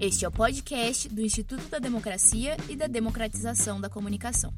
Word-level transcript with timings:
Este 0.00 0.24
é 0.24 0.28
o 0.28 0.30
podcast 0.30 1.08
do 1.08 1.20
Instituto 1.20 1.68
da 1.68 1.80
Democracia 1.80 2.56
e 2.68 2.76
da 2.76 2.86
Democratização 2.86 3.80
da 3.80 3.90
Comunicação. 3.90 4.54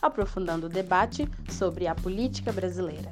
Aprofundando 0.00 0.66
o 0.66 0.68
debate 0.68 1.28
sobre 1.50 1.88
a 1.88 1.94
política 1.96 2.52
brasileira. 2.52 3.10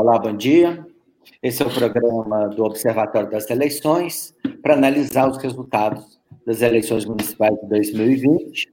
Olá, 0.00 0.16
bom 0.16 0.32
dia. 0.32 0.86
Esse 1.42 1.60
é 1.60 1.66
o 1.66 1.74
programa 1.74 2.46
do 2.50 2.62
Observatório 2.62 3.28
das 3.28 3.50
Eleições 3.50 4.32
para 4.62 4.74
analisar 4.74 5.28
os 5.28 5.38
resultados 5.38 6.20
das 6.46 6.62
eleições 6.62 7.04
municipais 7.04 7.58
de 7.58 7.66
2020 7.66 8.70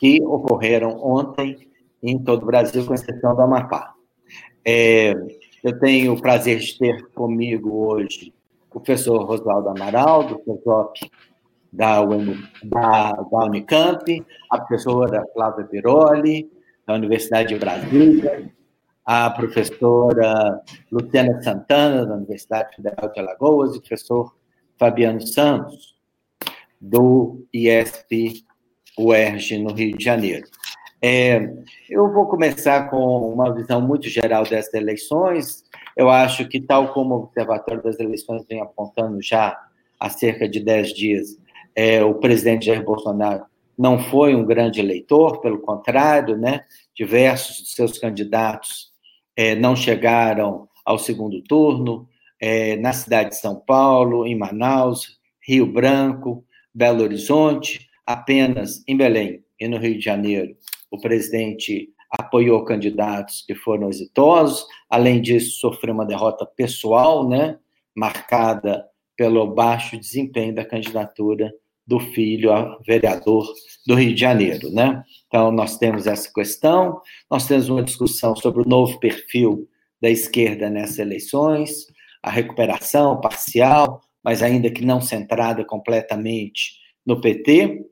que 0.00 0.20
ocorreram 0.24 1.00
ontem 1.00 1.56
em 2.02 2.18
todo 2.18 2.42
o 2.42 2.46
Brasil, 2.46 2.84
com 2.84 2.94
exceção 2.94 3.36
do 3.36 3.42
Amapá. 3.42 3.94
É, 4.64 5.14
eu 5.62 5.78
tenho 5.78 6.14
o 6.14 6.20
prazer 6.20 6.58
de 6.58 6.76
ter 6.76 7.10
comigo 7.10 7.86
hoje 7.86 8.34
o 8.74 8.80
professor 8.80 9.22
Rosvaldo 9.22 9.68
Amaral, 9.68 10.24
do 10.24 10.38
PESOP 10.40 11.08
da, 11.72 12.04
da, 12.04 13.12
da 13.12 13.44
Unicamp, 13.44 14.26
a 14.50 14.58
professora 14.58 15.24
Flávia 15.32 15.64
Piroli, 15.64 16.50
da 16.84 16.94
Universidade 16.94 17.50
de 17.50 17.60
Brasília, 17.60 18.50
a 19.06 19.30
professora 19.30 20.60
Luciana 20.90 21.40
Santana, 21.40 22.04
da 22.04 22.16
Universidade 22.16 22.74
Federal 22.74 23.12
de 23.12 23.20
Alagoas, 23.20 23.74
e 23.74 23.78
o 23.78 23.80
professor 23.80 24.34
Fabiano 24.76 25.24
Santos, 25.24 25.94
do 26.80 27.46
ISP 27.52 28.44
UERJ, 28.98 29.58
no 29.58 29.72
Rio 29.72 29.96
de 29.96 30.04
Janeiro. 30.04 30.48
É, 31.00 31.54
eu 31.88 32.12
vou 32.12 32.26
começar 32.26 32.90
com 32.90 33.32
uma 33.32 33.54
visão 33.54 33.80
muito 33.80 34.08
geral 34.08 34.42
dessas 34.42 34.74
eleições. 34.74 35.62
Eu 35.96 36.10
acho 36.10 36.48
que, 36.48 36.60
tal 36.60 36.92
como 36.92 37.14
o 37.14 37.18
Observatório 37.24 37.82
das 37.82 38.00
Eleições 38.00 38.44
vem 38.48 38.60
apontando 38.60 39.22
já 39.22 39.56
há 40.00 40.10
cerca 40.10 40.48
de 40.48 40.58
10 40.58 40.94
dias, 40.94 41.38
é, 41.76 42.02
o 42.02 42.14
presidente 42.14 42.66
Jair 42.66 42.82
Bolsonaro 42.82 43.44
não 43.78 43.98
foi 43.98 44.34
um 44.34 44.44
grande 44.44 44.80
eleitor, 44.80 45.40
pelo 45.40 45.60
contrário, 45.60 46.36
né? 46.36 46.64
diversos 46.94 47.58
de 47.58 47.70
seus 47.70 47.98
candidatos 47.98 48.95
é, 49.36 49.54
não 49.54 49.76
chegaram 49.76 50.68
ao 50.84 50.98
segundo 50.98 51.42
turno, 51.42 52.08
é, 52.40 52.76
na 52.76 52.92
cidade 52.92 53.30
de 53.30 53.36
São 53.36 53.56
Paulo, 53.56 54.26
em 54.26 54.36
Manaus, 54.36 55.18
Rio 55.46 55.66
Branco, 55.66 56.44
Belo 56.74 57.02
Horizonte, 57.02 57.88
apenas 58.04 58.82
em 58.86 58.96
Belém 58.96 59.42
e 59.58 59.68
no 59.68 59.78
Rio 59.78 59.98
de 59.98 60.04
Janeiro, 60.04 60.56
o 60.90 61.00
presidente 61.00 61.88
apoiou 62.10 62.64
candidatos 62.64 63.44
que 63.46 63.54
foram 63.54 63.88
exitosos, 63.88 64.66
além 64.88 65.20
disso, 65.20 65.58
sofreu 65.58 65.94
uma 65.94 66.06
derrota 66.06 66.46
pessoal, 66.46 67.28
né, 67.28 67.58
marcada 67.94 68.86
pelo 69.16 69.46
baixo 69.46 69.98
desempenho 69.98 70.54
da 70.54 70.64
candidatura 70.64 71.52
do 71.86 72.00
filho 72.00 72.52
a 72.52 72.78
vereador 72.84 73.46
do 73.86 73.94
Rio 73.94 74.14
de 74.14 74.20
Janeiro, 74.20 74.70
né? 74.70 75.02
Então, 75.28 75.52
nós 75.52 75.78
temos 75.78 76.06
essa 76.06 76.32
questão, 76.32 77.00
nós 77.30 77.46
temos 77.46 77.68
uma 77.68 77.82
discussão 77.82 78.34
sobre 78.34 78.62
o 78.62 78.68
novo 78.68 78.98
perfil 78.98 79.68
da 80.00 80.10
esquerda 80.10 80.68
nessas 80.68 80.98
eleições, 80.98 81.86
a 82.22 82.30
recuperação 82.30 83.20
parcial, 83.20 84.00
mas 84.22 84.42
ainda 84.42 84.70
que 84.70 84.84
não 84.84 85.00
centrada 85.00 85.64
completamente 85.64 86.72
no 87.04 87.20
PT, 87.20 87.86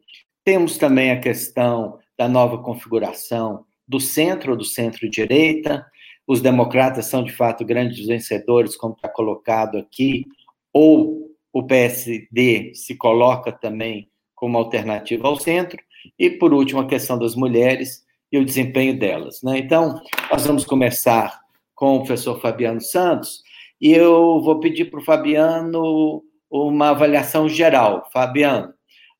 temos 0.45 0.77
também 0.77 1.13
a 1.13 1.21
questão 1.21 1.99
da 2.19 2.29
nova 2.29 2.59
configuração 2.59 3.65
do 3.87 4.01
centro 4.01 4.53
ou 4.53 4.59
do 4.59 4.65
centro-direita. 4.65 5.87
Os 6.27 6.41
democratas 6.41 7.07
são, 7.07 7.23
de 7.23 7.33
fato, 7.33 7.65
grandes 7.65 8.07
vencedores, 8.07 8.77
como 8.77 8.95
está 8.95 9.09
colocado 9.09 9.79
aqui, 9.79 10.25
ou 10.73 11.34
o 11.55 11.63
PSD 11.63 12.75
se 12.75 12.97
coloca 12.97 13.53
também 13.53 14.11
como 14.35 14.59
alternativa 14.59 15.29
ao 15.29 15.39
centro. 15.39 15.81
E, 16.19 16.29
por 16.29 16.53
último, 16.53 16.81
a 16.81 16.87
questão 16.87 17.17
das 17.17 17.37
mulheres 17.37 18.05
e 18.31 18.37
o 18.37 18.45
desempenho 18.45 18.99
delas. 18.99 19.41
Né? 19.41 19.59
Então, 19.59 20.01
nós 20.29 20.45
vamos 20.45 20.65
começar 20.65 21.41
com 21.73 21.95
o 21.95 21.99
professor 22.01 22.41
Fabiano 22.41 22.81
Santos, 22.81 23.43
e 23.81 23.93
eu 23.93 24.41
vou 24.43 24.59
pedir 24.59 24.87
para 24.87 24.99
o 24.99 25.05
Fabiano 25.05 26.23
uma 26.51 26.91
avaliação 26.91 27.49
geral. 27.49 28.09
Fabiano, 28.13 28.73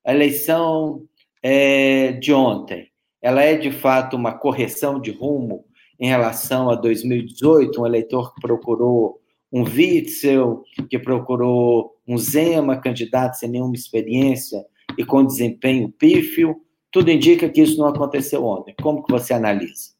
a 0.05 0.13
eleição 0.13 1.03
é, 1.41 2.13
de 2.13 2.33
ontem, 2.33 2.89
ela 3.21 3.41
é 3.41 3.55
de 3.55 3.71
fato 3.71 4.15
uma 4.15 4.33
correção 4.33 4.99
de 4.99 5.11
rumo 5.11 5.65
em 5.99 6.07
relação 6.07 6.69
a 6.69 6.75
2018, 6.75 7.81
um 7.81 7.85
eleitor 7.85 8.33
que 8.33 8.41
procurou 8.41 9.19
um 9.55 9.63
Witzel, 9.63 10.65
que 10.89 10.99
procurou 10.99 11.95
um 12.05 12.17
Zema, 12.17 12.75
candidato 12.75 13.35
sem 13.35 13.49
nenhuma 13.49 13.73
experiência 13.73 14.65
e 14.97 15.05
com 15.05 15.25
desempenho 15.25 15.89
pífio, 15.89 16.61
tudo 16.91 17.09
indica 17.09 17.47
que 17.47 17.61
isso 17.61 17.77
não 17.77 17.87
aconteceu 17.87 18.43
ontem. 18.43 18.75
Como 18.81 19.01
que 19.01 19.09
você 19.09 19.33
analisa? 19.33 19.95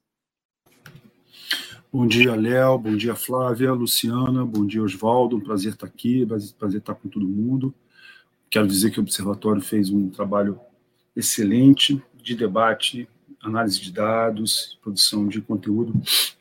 Bom 1.92 2.06
dia, 2.06 2.36
Léo. 2.36 2.78
Bom 2.78 2.98
dia, 2.98 3.16
Flávia, 3.16 3.72
Luciana. 3.72 4.44
Bom 4.44 4.66
dia, 4.66 4.84
Oswaldo. 4.84 5.38
Um 5.38 5.42
prazer 5.42 5.72
estar 5.72 5.88
aqui, 5.88 6.26
prazer 6.60 6.80
estar 6.80 6.96
com 6.96 7.08
todo 7.08 7.26
mundo. 7.26 7.74
Quero 8.50 8.68
dizer 8.68 8.92
que 8.92 9.00
o 9.00 9.04
Observatório 9.04 9.62
fez 9.62 9.90
um 9.90 10.10
trabalho 10.10 10.60
excelente 11.16 12.04
de 12.22 12.36
debate, 12.36 13.08
análise 13.42 13.80
de 13.80 13.94
dados, 13.94 14.78
produção 14.84 15.30
de 15.30 15.40
conteúdo 15.40 15.94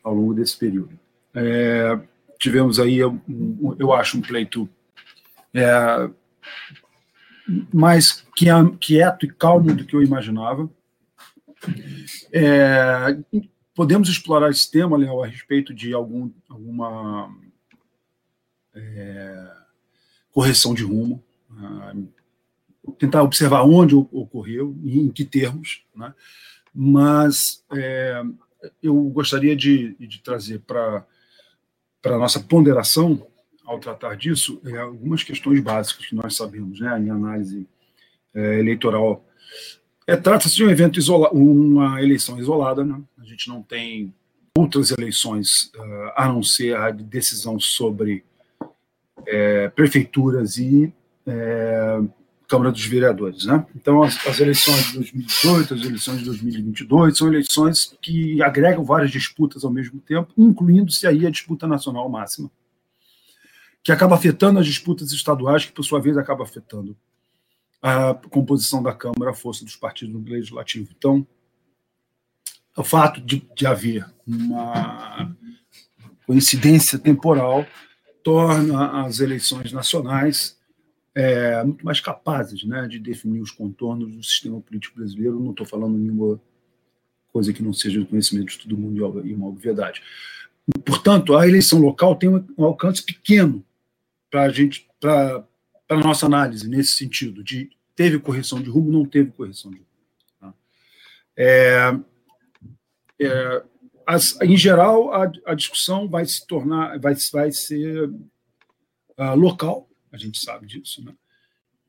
ao 0.02 0.12
longo 0.12 0.34
desse 0.34 0.58
período. 0.58 0.98
É, 1.32 1.96
tivemos 2.39 2.78
aí, 2.78 2.99
eu 2.99 3.93
acho, 3.93 4.19
um 4.19 4.22
pleito 4.22 4.69
é, 5.53 6.11
mais 7.72 8.27
quieto 8.81 9.27
e 9.27 9.33
calmo 9.33 9.75
do 9.75 9.84
que 9.84 9.95
eu 9.95 10.03
imaginava. 10.03 10.69
É, 12.33 13.17
podemos 13.75 14.09
explorar 14.09 14.50
esse 14.50 14.71
tema, 14.71 14.97
Léo, 14.97 15.23
a 15.23 15.27
respeito 15.27 15.73
de 15.73 15.93
algum, 15.93 16.31
alguma 16.49 17.34
é, 18.75 19.50
correção 20.33 20.75
de 20.75 20.83
rumo. 20.83 21.23
Ah, 21.56 21.94
tentar 22.99 23.23
observar 23.23 23.62
onde 23.62 23.94
ocorreu 23.94 24.77
e 24.83 25.00
em 25.00 25.09
que 25.09 25.25
termos, 25.25 25.84
né? 25.94 26.15
mas 26.75 27.65
é, 27.73 28.23
eu 28.83 28.94
gostaria 29.05 29.56
de, 29.56 29.94
de 29.94 30.21
trazer 30.21 30.61
para 30.61 31.06
a 32.04 32.19
nossa 32.19 32.41
ponderação, 32.41 33.26
ao 33.65 33.78
tratar 33.78 34.16
disso, 34.16 34.60
é, 34.65 34.76
algumas 34.78 35.22
questões 35.22 35.60
básicas 35.60 36.06
que 36.06 36.15
nós 36.15 36.37
sabemos 36.37 36.81
né, 36.81 36.98
em 37.00 37.10
análise 37.10 37.66
é, 38.34 38.59
eleitoral. 38.59 39.25
É, 40.06 40.16
Trata-se 40.16 40.56
de 40.56 40.64
um 40.64 40.70
evento 40.70 40.98
isolado, 40.98 41.34
uma 41.34 42.03
eleição 42.03 42.38
isolada, 42.38 42.84
né? 42.84 43.00
a 43.19 43.25
gente 43.25 43.48
não 43.48 43.62
tem 43.62 44.12
outras 44.56 44.91
eleições 44.91 45.72
uh, 45.75 46.12
a 46.14 46.28
não 46.28 46.43
ser 46.43 46.76
a 46.76 46.91
decisão 46.91 47.59
sobre 47.59 48.25
é, 49.26 49.69
prefeituras 49.69 50.59
e 50.59 50.93
é, 51.26 52.00
Câmara 52.54 52.70
dos 52.70 52.87
Vereadores. 52.87 53.47
Né? 53.47 53.66
Então, 53.75 54.00
as, 54.00 54.25
as, 54.28 54.38
eleições 54.38 54.87
de 54.87 54.94
2018, 54.94 55.75
as 55.75 55.81
eleições 55.81 56.19
de 56.20 56.25
2022, 56.26 57.19
são 57.19 57.26
eleições 57.26 57.99
que 58.00 58.40
agregam 58.40 58.84
várias 58.84 59.11
disputas 59.11 59.64
ao 59.64 59.73
mesmo 59.73 59.99
tempo, 59.99 60.32
incluindo-se 60.38 61.05
aí 61.05 61.26
a 61.26 61.31
disputa 61.31 61.67
nacional 61.67 62.08
máxima, 62.08 62.49
que 63.82 63.90
acaba 63.90 64.14
afetando 64.14 64.61
as 64.61 64.67
disputas 64.67 65.11
estaduais, 65.11 65.64
que 65.64 65.73
por 65.73 65.82
sua 65.82 66.00
vez 66.00 66.17
acaba 66.17 66.44
afetando 66.44 66.96
a 67.82 68.14
composição 68.31 68.81
da 68.81 68.94
Câmara, 68.94 69.32
a 69.32 69.34
força 69.34 69.64
dos 69.64 69.75
partidos 69.75 70.14
no 70.14 70.23
legislativo. 70.23 70.88
Então, 70.96 71.26
o 72.76 72.84
fato 72.84 73.20
de, 73.20 73.44
de 73.56 73.67
haver 73.67 74.06
uma 74.25 75.37
coincidência 76.25 77.00
temporal 77.00 77.67
torna 78.23 79.05
as 79.05 79.19
eleições 79.19 79.73
nacionais 79.73 80.54
é, 81.14 81.62
muito 81.62 81.84
mais 81.84 82.00
capazes 82.00 82.64
né, 82.64 82.88
de 82.88 82.99
definir 82.99 83.40
os 83.40 83.50
contornos 83.50 84.14
do 84.14 84.22
sistema 84.22 84.61
político 84.61 84.96
brasileiro. 84.96 85.38
Não 85.38 85.52
estou 85.52 85.66
falando 85.66 85.96
nenhuma 85.96 86.40
coisa 87.32 87.52
que 87.52 87.62
não 87.62 87.72
seja 87.72 88.00
do 88.00 88.06
conhecimento 88.06 88.50
de 88.50 88.58
todo 88.58 88.76
mundo 88.76 89.26
e 89.26 89.34
uma 89.34 89.49
obviedade. 89.49 90.02
Portanto, 90.84 91.37
a 91.37 91.46
eleição 91.46 91.78
local 91.78 92.16
tem 92.16 92.28
um 92.28 92.64
alcance 92.64 93.02
pequeno 93.02 93.64
para 94.31 94.44
a 94.44 94.49
gente, 94.49 94.88
para 94.99 95.44
a 95.88 95.96
nossa 95.96 96.26
análise 96.26 96.69
nesse 96.69 96.93
sentido 96.93 97.44
de 97.44 97.70
teve 97.94 98.19
correção 98.19 98.60
de 98.60 98.69
rumo, 98.69 98.90
não 98.90 99.05
teve 99.05 99.31
correção 99.31 99.70
de 99.70 99.76
rumo. 99.76 99.88
Tá? 100.40 100.55
É, 101.37 101.96
é, 103.20 103.62
as, 104.06 104.40
em 104.40 104.56
geral, 104.56 105.12
a, 105.12 105.31
a, 105.46 105.55
discussão 105.55 106.08
vai 106.08 106.25
se 106.26 106.46
tornar, 106.46 106.99
vai, 106.99 107.14
vai 107.32 107.52
ser 107.52 108.08
uh, 108.08 109.34
local, 109.37 109.88
a 110.14 110.19
gente 110.19 110.38
sabe 110.38 110.66
disso, 110.66 111.05
né? 111.05 111.12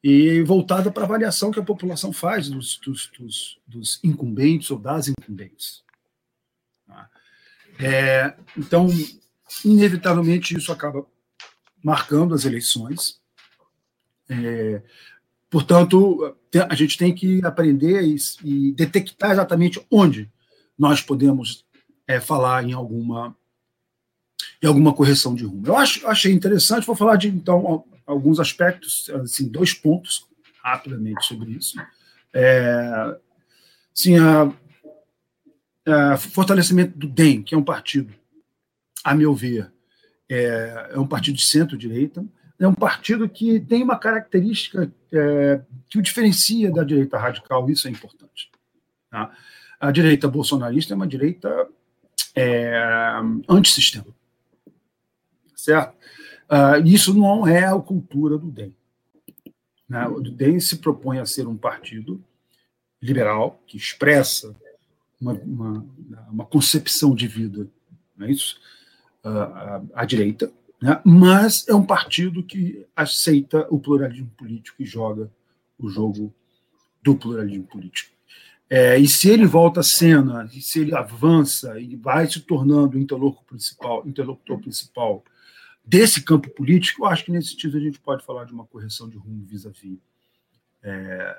e 0.07 0.43
voltada 0.43 0.91
para 0.91 1.01
a 1.01 1.05
avaliação 1.05 1.49
que 1.49 1.59
a 1.59 1.63
população 1.63 2.13
faz 2.13 2.47
dos, 2.47 2.77
dos, 2.77 3.11
dos, 3.17 3.59
dos 3.65 3.99
incumbentes 4.03 4.69
ou 4.69 4.77
das 4.77 5.07
incumbentes. 5.07 5.83
Tá? 6.85 7.09
É, 7.79 8.35
então, 8.55 8.87
inevitavelmente, 9.65 10.55
isso 10.55 10.71
acaba 10.71 11.03
marcando 11.83 12.35
as 12.35 12.45
eleições. 12.45 13.19
É, 14.29 14.83
portanto, 15.49 16.37
a 16.69 16.75
gente 16.75 16.99
tem 16.99 17.11
que 17.11 17.43
aprender 17.43 18.03
e, 18.03 18.15
e 18.43 18.71
detectar 18.73 19.31
exatamente 19.31 19.83
onde 19.89 20.31
nós 20.77 21.01
podemos 21.01 21.65
é, 22.07 22.19
falar 22.19 22.63
em 22.63 22.73
alguma 22.73 23.35
em 24.61 24.67
alguma 24.67 24.93
correção 24.93 25.33
de 25.33 25.43
rumo. 25.43 25.65
Eu 25.65 25.75
acho, 25.75 26.05
achei 26.07 26.31
interessante, 26.31 26.85
vou 26.85 26.95
falar 26.95 27.15
de 27.15 27.27
então 27.27 27.83
alguns 28.05 28.39
aspectos, 28.39 29.09
assim, 29.21 29.47
dois 29.47 29.73
pontos 29.73 30.27
rapidamente 30.63 31.25
sobre 31.25 31.51
isso. 31.51 31.77
É, 32.33 33.17
sim, 33.93 34.17
a, 34.17 34.51
a 36.13 36.17
fortalecimento 36.17 36.97
do 36.97 37.07
DEM, 37.07 37.43
que 37.43 37.55
é 37.55 37.57
um 37.57 37.63
partido, 37.63 38.13
a 39.03 39.13
meu 39.13 39.33
ver, 39.33 39.71
é, 40.29 40.91
é 40.93 40.99
um 40.99 41.07
partido 41.07 41.35
de 41.35 41.45
centro-direita, 41.45 42.25
é 42.59 42.67
um 42.67 42.73
partido 42.73 43.27
que 43.27 43.59
tem 43.59 43.83
uma 43.83 43.97
característica 43.97 44.91
é, 45.11 45.61
que 45.89 45.97
o 45.97 46.01
diferencia 46.01 46.71
da 46.71 46.83
direita 46.83 47.17
radical, 47.17 47.69
isso 47.69 47.87
é 47.87 47.91
importante. 47.91 48.49
Tá? 49.09 49.31
A 49.79 49.91
direita 49.91 50.27
bolsonarista 50.27 50.93
é 50.93 50.95
uma 50.95 51.07
direita 51.07 51.67
é, 52.35 52.73
antissistema. 53.47 54.07
Certo? 55.55 55.95
Uh, 56.49 56.85
isso 56.85 57.13
não 57.13 57.47
é 57.47 57.65
a 57.65 57.79
cultura 57.79 58.37
do 58.37 58.51
DEM. 58.51 58.75
Né? 59.89 60.07
O 60.07 60.21
DEM 60.21 60.59
se 60.59 60.77
propõe 60.77 61.19
a 61.19 61.25
ser 61.25 61.47
um 61.47 61.57
partido 61.57 62.23
liberal 63.01 63.61
que 63.67 63.77
expressa 63.77 64.55
uma, 65.19 65.33
uma, 65.33 65.85
uma 66.29 66.45
concepção 66.45 67.15
de 67.15 67.27
vida, 67.27 67.67
não 68.17 68.27
é 68.27 68.31
isso? 68.31 68.59
Uh, 69.23 69.89
à, 69.95 70.05
direita, 70.05 70.51
né? 70.79 71.01
mas 71.03 71.67
é 71.67 71.73
um 71.73 71.83
partido 71.83 72.43
que 72.43 72.85
aceita 72.95 73.65
o 73.71 73.79
pluralismo 73.79 74.29
político 74.37 74.83
e 74.83 74.85
joga 74.85 75.31
o 75.79 75.89
jogo 75.89 76.31
do 77.01 77.15
pluralismo 77.15 77.63
político. 77.63 78.13
É, 78.69 78.97
e 78.97 79.07
se 79.07 79.29
ele 79.29 79.45
volta 79.45 79.81
à 79.81 79.83
cena, 79.83 80.47
se 80.47 80.79
ele 80.79 80.95
avança 80.95 81.79
e 81.79 81.95
vai 81.95 82.27
se 82.27 82.39
tornando 82.39 82.97
o 82.97 82.99
interlocutor 82.99 83.45
principal, 83.45 84.07
interlocutor 84.07 84.59
principal 84.59 85.23
desse 85.85 86.21
campo 86.21 86.49
político, 86.49 87.03
eu 87.03 87.07
acho 87.07 87.25
que 87.25 87.31
nesse 87.31 87.49
sentido 87.49 87.77
a 87.77 87.81
gente 87.81 87.99
pode 87.99 88.25
falar 88.25 88.45
de 88.45 88.53
uma 88.53 88.65
correção 88.65 89.07
de 89.07 89.17
rumo 89.17 89.45
vis-à-vis 89.45 89.99
é, 90.81 91.37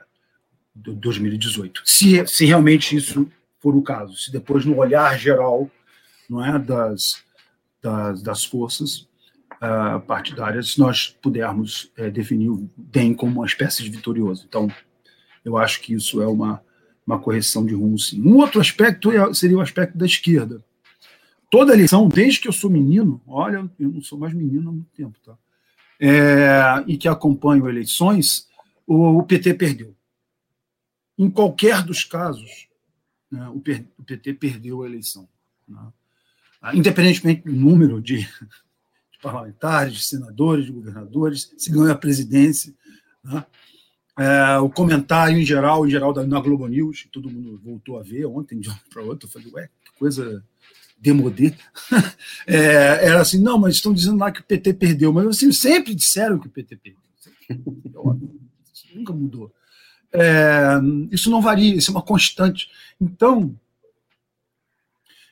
2018. 0.75 1.83
Se, 1.85 2.27
se 2.27 2.45
realmente 2.45 2.95
isso 2.95 3.29
for 3.59 3.75
o 3.75 3.83
caso, 3.83 4.17
se 4.17 4.31
depois 4.31 4.65
no 4.65 4.77
olhar 4.77 5.19
geral 5.19 5.71
não 6.29 6.45
é 6.45 6.59
das, 6.59 7.23
das, 7.83 8.23
das 8.23 8.45
forças 8.45 9.09
uh, 9.55 10.01
partidárias 10.07 10.77
nós 10.77 11.09
pudermos 11.23 11.91
é, 11.97 12.11
definir 12.11 12.51
o 12.51 12.71
DEM 12.77 13.15
como 13.15 13.41
uma 13.41 13.47
espécie 13.47 13.83
de 13.83 13.91
vitorioso. 13.91 14.45
Então, 14.49 14.69
eu 15.45 15.57
acho 15.57 15.81
que 15.81 15.95
isso 15.95 16.21
é 16.21 16.27
uma, 16.27 16.63
uma 17.07 17.19
correção 17.19 17.65
de 17.65 17.75
rumo, 17.75 17.99
sim. 17.99 18.21
Um 18.21 18.37
outro 18.37 18.61
aspecto 18.61 19.11
é, 19.11 19.33
seria 19.33 19.57
o 19.57 19.61
aspecto 19.61 19.97
da 19.97 20.07
esquerda 20.07 20.63
toda 21.51 21.73
eleição, 21.73 22.09
desde 22.09 22.41
que 22.41 22.49
eu 22.49 22.53
sou 22.53 22.71
menino, 22.71 23.21
olha, 23.27 23.71
eu 23.79 23.91
não 23.91 24.03
sou 24.03 24.19
mais 24.19 24.35
menino 24.35 24.69
há 24.69 24.73
muito 24.73 24.91
tempo, 24.91 25.19
tá? 25.25 25.37
É, 25.99 26.85
e 26.87 26.97
que 26.99 27.09
acompanho 27.09 27.69
eleições, 27.69 28.49
o, 28.87 29.19
o, 29.19 29.23
PT 29.23 29.55
perdeu. 29.55 29.97
Em 31.17 31.31
qualquer 31.31 31.83
dos 31.83 32.05
casos, 32.05 32.69
né, 33.31 33.49
o, 33.49 33.57
o, 33.57 34.03
PT 34.05 34.35
perdeu 34.35 34.83
a 34.83 34.87
eleição. 34.87 35.27
Né? 35.67 35.81
Ah, 36.61 36.77
independentemente 36.77 37.43
do 37.43 37.53
número 37.53 38.03
de, 38.03 38.19
de, 38.19 39.19
parlamentares, 39.23 39.95
de 39.95 40.05
senadores, 40.05 40.67
de 40.67 40.73
governadores, 40.73 41.53
se 41.57 41.71
ganha 41.71 41.93
a 41.93 41.99
presidência. 41.99 42.75
Né? 43.25 43.47
É, 44.19 44.59
o 44.59 44.69
comentário 44.69 45.39
em 45.39 45.45
geral, 45.45 45.87
em 45.87 45.91
geral 45.91 46.15
na 46.27 46.41
Globo 46.41 46.67
News, 46.67 47.09
todo 47.11 47.31
mundo 47.31 47.59
voltou 47.65 47.99
a 47.99 48.03
ver 48.03 48.27
ontem 48.27 48.61
de 48.61 48.69
um 48.69 48.75
para 48.91 49.03
outro, 49.03 49.27
eu 49.27 49.33
falei, 49.33 49.51
ué, 49.53 49.71
que 49.85 49.99
coisa 49.99 50.45
demodê, 51.07 51.55
é, 52.47 53.07
era 53.07 53.21
assim, 53.21 53.41
não, 53.41 53.59
mas 53.59 53.77
estão 53.77 53.93
dizendo 53.93 54.19
lá 54.19 54.33
que 54.33 54.41
o 54.41 54.45
PT 54.45 54.75
perdeu, 54.75 55.13
mas 55.13 55.27
assim, 55.29 55.53
sempre 55.53 55.95
disseram 55.95 56.39
que 56.39 56.49
o 56.49 56.51
PT 56.51 56.77
perdeu. 56.77 57.01
Isso 58.75 58.87
nunca 58.95 59.13
mudou. 59.13 59.53
É, 60.13 60.81
isso 61.13 61.31
não 61.31 61.41
varia, 61.41 61.77
isso 61.77 61.91
é 61.91 61.95
uma 61.95 62.03
constante. 62.03 62.69
Então, 63.01 63.55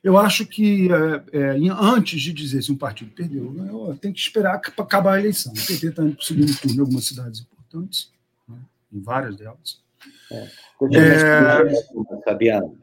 eu 0.02 0.16
acho 0.16 0.46
que 0.46 0.88
é, 1.32 1.38
é 1.38 1.56
antes 1.80 2.20
de 2.20 2.32
dizer 2.32 2.62
se 2.62 2.70
um 2.70 2.76
partido 2.76 3.10
perdeu, 3.10 3.54
eu 3.66 3.98
tenho 4.00 4.14
que 4.14 4.20
esperar 4.20 4.60
para 4.60 4.84
acabar 4.84 5.14
a 5.14 5.20
eleição. 5.20 5.52
O 5.52 5.56
PT 5.56 5.88
está 5.88 6.02
indo 6.04 6.14
para 6.14 6.22
o 6.22 6.24
segundo 6.24 6.56
turno 6.56 6.76
em 6.76 6.80
algumas 6.80 7.06
cidades 7.06 7.40
importantes, 7.40 8.12
né, 8.48 8.58
em 8.92 9.00
várias 9.00 9.36
delas. 9.36 9.82
É. 10.30 10.48
É... 10.92 12.22
Fabiano. 12.24 12.76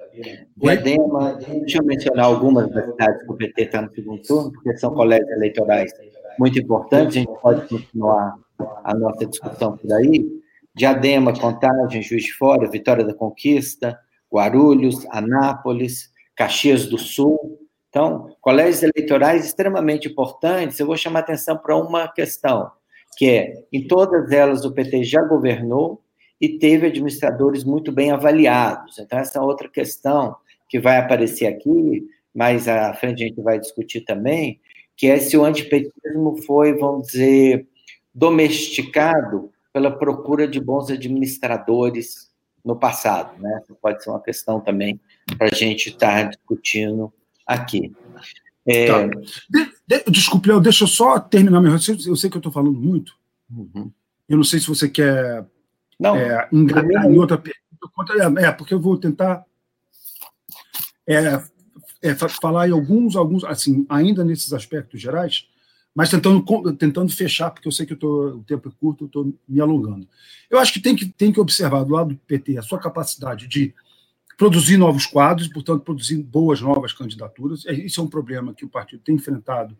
Diadema, 0.57 1.33
deixa 1.35 1.77
eu 1.79 1.85
mencionar 1.85 2.25
algumas 2.25 2.69
das 2.71 2.85
cidades 2.85 3.23
que 3.23 3.31
o 3.31 3.35
PT 3.35 3.61
está 3.63 3.81
no 3.81 3.91
segundo 3.91 4.21
turno, 4.21 4.51
porque 4.51 4.77
são 4.77 4.93
colégios 4.93 5.29
eleitorais 5.31 5.91
muito 6.37 6.59
importantes, 6.59 7.17
a 7.17 7.19
gente 7.19 7.41
pode 7.41 7.67
continuar 7.67 8.35
a 8.83 8.93
nossa 8.93 9.25
discussão 9.25 9.77
por 9.77 9.93
aí. 9.93 10.25
Diadema, 10.73 11.37
Contagem, 11.37 12.01
Juiz 12.01 12.23
de 12.23 12.33
Fora, 12.33 12.69
Vitória 12.69 13.03
da 13.03 13.13
Conquista, 13.13 13.99
Guarulhos, 14.31 15.05
Anápolis, 15.09 16.09
Caxias 16.35 16.85
do 16.87 16.97
Sul. 16.97 17.59
Então, 17.89 18.35
colégios 18.39 18.83
eleitorais 18.83 19.45
extremamente 19.45 20.07
importantes. 20.07 20.79
Eu 20.79 20.87
vou 20.87 20.95
chamar 20.95 21.19
atenção 21.19 21.57
para 21.57 21.75
uma 21.75 22.07
questão, 22.07 22.71
que 23.17 23.29
é, 23.29 23.65
em 23.71 23.85
todas 23.85 24.31
elas 24.31 24.63
o 24.63 24.71
PT 24.71 25.03
já 25.03 25.21
governou, 25.21 26.01
e 26.41 26.57
teve 26.57 26.87
administradores 26.87 27.63
muito 27.63 27.91
bem 27.91 28.09
avaliados. 28.09 28.97
Então, 28.97 29.19
essa 29.19 29.37
é 29.37 29.41
outra 29.41 29.69
questão 29.69 30.35
que 30.67 30.79
vai 30.79 30.97
aparecer 30.97 31.45
aqui, 31.45 32.07
mais 32.33 32.67
à 32.67 32.91
frente 32.95 33.23
a 33.23 33.27
gente 33.27 33.41
vai 33.41 33.59
discutir 33.59 34.01
também, 34.01 34.59
que 34.97 35.05
é 35.05 35.19
se 35.19 35.37
o 35.37 35.45
antipetismo 35.45 36.41
foi, 36.45 36.75
vamos 36.75 37.07
dizer, 37.07 37.67
domesticado 38.13 39.51
pela 39.71 39.91
procura 39.91 40.47
de 40.47 40.59
bons 40.59 40.89
administradores 40.89 42.31
no 42.65 42.75
passado. 42.75 43.39
Né? 43.39 43.61
Essa 43.61 43.75
pode 43.75 44.03
ser 44.03 44.09
uma 44.09 44.21
questão 44.21 44.59
também 44.59 44.99
para 45.37 45.47
a 45.47 45.53
gente 45.53 45.89
estar 45.89 46.23
tá 46.23 46.29
discutindo 46.29 47.13
aqui. 47.45 47.91
É... 48.65 48.87
Tá. 48.87 49.07
De, 49.07 49.71
de, 49.87 50.11
desculpe, 50.11 50.47
Léo, 50.47 50.59
deixa 50.59 50.85
eu 50.85 50.87
só 50.87 51.19
terminar 51.19 51.61
meu 51.61 51.71
raciocínio. 51.71 52.11
Eu 52.11 52.15
sei 52.15 52.29
que 52.29 52.37
eu 52.37 52.39
estou 52.39 52.51
falando 52.51 52.73
muito. 52.79 53.13
Uhum. 53.49 53.91
Eu 54.27 54.37
não 54.37 54.43
sei 54.43 54.59
se 54.59 54.67
você 54.67 54.87
quer 54.87 55.45
não, 56.01 56.15
é, 56.15 56.49
enganar 56.51 57.05
em 57.05 57.17
outra 57.17 57.37
pergunta. 57.37 57.61
É, 58.39 58.51
porque 58.51 58.73
eu 58.73 58.79
vou 58.79 58.97
tentar 58.97 59.45
é, 61.07 61.41
é, 62.01 62.15
falar 62.15 62.67
em 62.67 62.71
alguns, 62.71 63.15
alguns, 63.15 63.43
assim, 63.43 63.85
ainda 63.87 64.25
nesses 64.25 64.51
aspectos 64.51 64.99
gerais, 64.99 65.47
mas 65.93 66.09
tentando, 66.09 66.43
tentando 66.73 67.11
fechar, 67.11 67.51
porque 67.51 67.67
eu 67.67 67.71
sei 67.71 67.85
que 67.85 67.93
eu 67.93 67.97
tô, 67.97 68.29
o 68.29 68.43
tempo 68.43 68.67
é 68.67 68.71
curto, 68.79 69.03
eu 69.03 69.07
estou 69.07 69.33
me 69.47 69.61
alongando. 69.61 70.07
Eu 70.49 70.57
acho 70.57 70.73
que 70.73 70.79
tem, 70.79 70.95
que 70.95 71.05
tem 71.05 71.31
que 71.31 71.39
observar 71.39 71.83
do 71.83 71.93
lado 71.93 72.09
do 72.09 72.17
PT 72.17 72.57
a 72.57 72.63
sua 72.63 72.79
capacidade 72.79 73.47
de 73.47 73.73
produzir 74.37 74.77
novos 74.77 75.05
quadros, 75.05 75.47
portanto, 75.49 75.83
produzir 75.83 76.17
boas 76.23 76.61
novas 76.61 76.93
candidaturas. 76.93 77.63
Isso 77.65 78.01
é 78.01 78.03
um 78.03 78.07
problema 78.07 78.55
que 78.55 78.65
o 78.65 78.69
partido 78.69 79.03
tem 79.03 79.15
enfrentado 79.15 79.77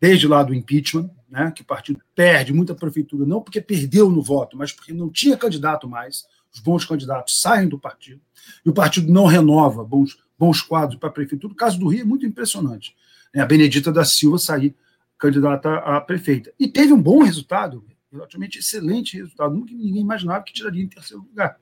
desde 0.00 0.28
lá 0.28 0.42
do 0.42 0.54
impeachment, 0.54 1.10
né, 1.28 1.50
que 1.50 1.62
o 1.62 1.64
partido 1.64 2.00
perde 2.14 2.52
muita 2.52 2.74
prefeitura, 2.74 3.26
não 3.26 3.40
porque 3.40 3.60
perdeu 3.60 4.10
no 4.10 4.22
voto, 4.22 4.56
mas 4.56 4.72
porque 4.72 4.92
não 4.92 5.10
tinha 5.10 5.36
candidato 5.36 5.88
mais, 5.88 6.24
os 6.52 6.60
bons 6.60 6.84
candidatos 6.84 7.40
saem 7.40 7.68
do 7.68 7.78
partido, 7.78 8.20
e 8.64 8.68
o 8.68 8.72
partido 8.72 9.12
não 9.12 9.26
renova 9.26 9.82
bons, 9.82 10.16
bons 10.38 10.62
quadros 10.62 10.98
para 10.98 11.08
a 11.08 11.12
prefeitura. 11.12 11.52
O 11.52 11.56
caso 11.56 11.78
do 11.78 11.88
Rio 11.88 12.02
é 12.02 12.04
muito 12.04 12.26
impressionante. 12.26 12.94
Né, 13.34 13.42
a 13.42 13.46
Benedita 13.46 13.90
da 13.90 14.04
Silva 14.04 14.38
sair 14.38 14.76
candidata 15.18 15.76
a 15.76 16.00
prefeita. 16.00 16.52
E 16.58 16.68
teve 16.68 16.92
um 16.92 17.00
bom 17.00 17.22
resultado, 17.22 17.84
relativamente 18.12 18.58
excelente 18.58 19.16
resultado, 19.16 19.54
nunca 19.54 19.72
ninguém 19.72 20.02
imaginava 20.02 20.44
que 20.44 20.52
tiraria 20.52 20.84
em 20.84 20.88
terceiro 20.88 21.22
lugar, 21.22 21.58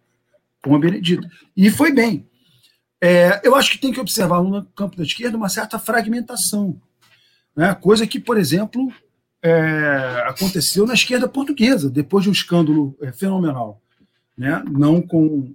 com 0.63 0.75
a 0.75 0.79
Benedita. 0.79 1.29
E 1.57 1.71
foi 1.71 1.93
bem. 1.93 2.29
É, 3.01 3.41
eu 3.43 3.55
acho 3.55 3.71
que 3.71 3.79
tem 3.79 3.93
que 3.93 4.01
observar 4.01 4.43
no 4.43 4.65
campo 4.67 4.97
da 4.97 5.03
esquerda 5.03 5.37
uma 5.37 5.49
certa 5.49 5.79
fragmentação 5.79 6.81
né? 7.57 7.75
coisa 7.75 8.07
que, 8.07 8.19
por 8.19 8.39
exemplo, 8.39 8.93
é, 9.43 10.25
aconteceu 10.27 10.87
na 10.87 10.95
esquerda 10.95 11.29
portuguesa, 11.29 11.91
depois 11.91 12.25
de 12.25 12.31
um 12.31 12.33
escândalo 12.33 12.97
é, 13.01 13.13
fenomenal. 13.13 13.81
Né? 14.37 14.63
Não 14.71 15.03
com 15.03 15.55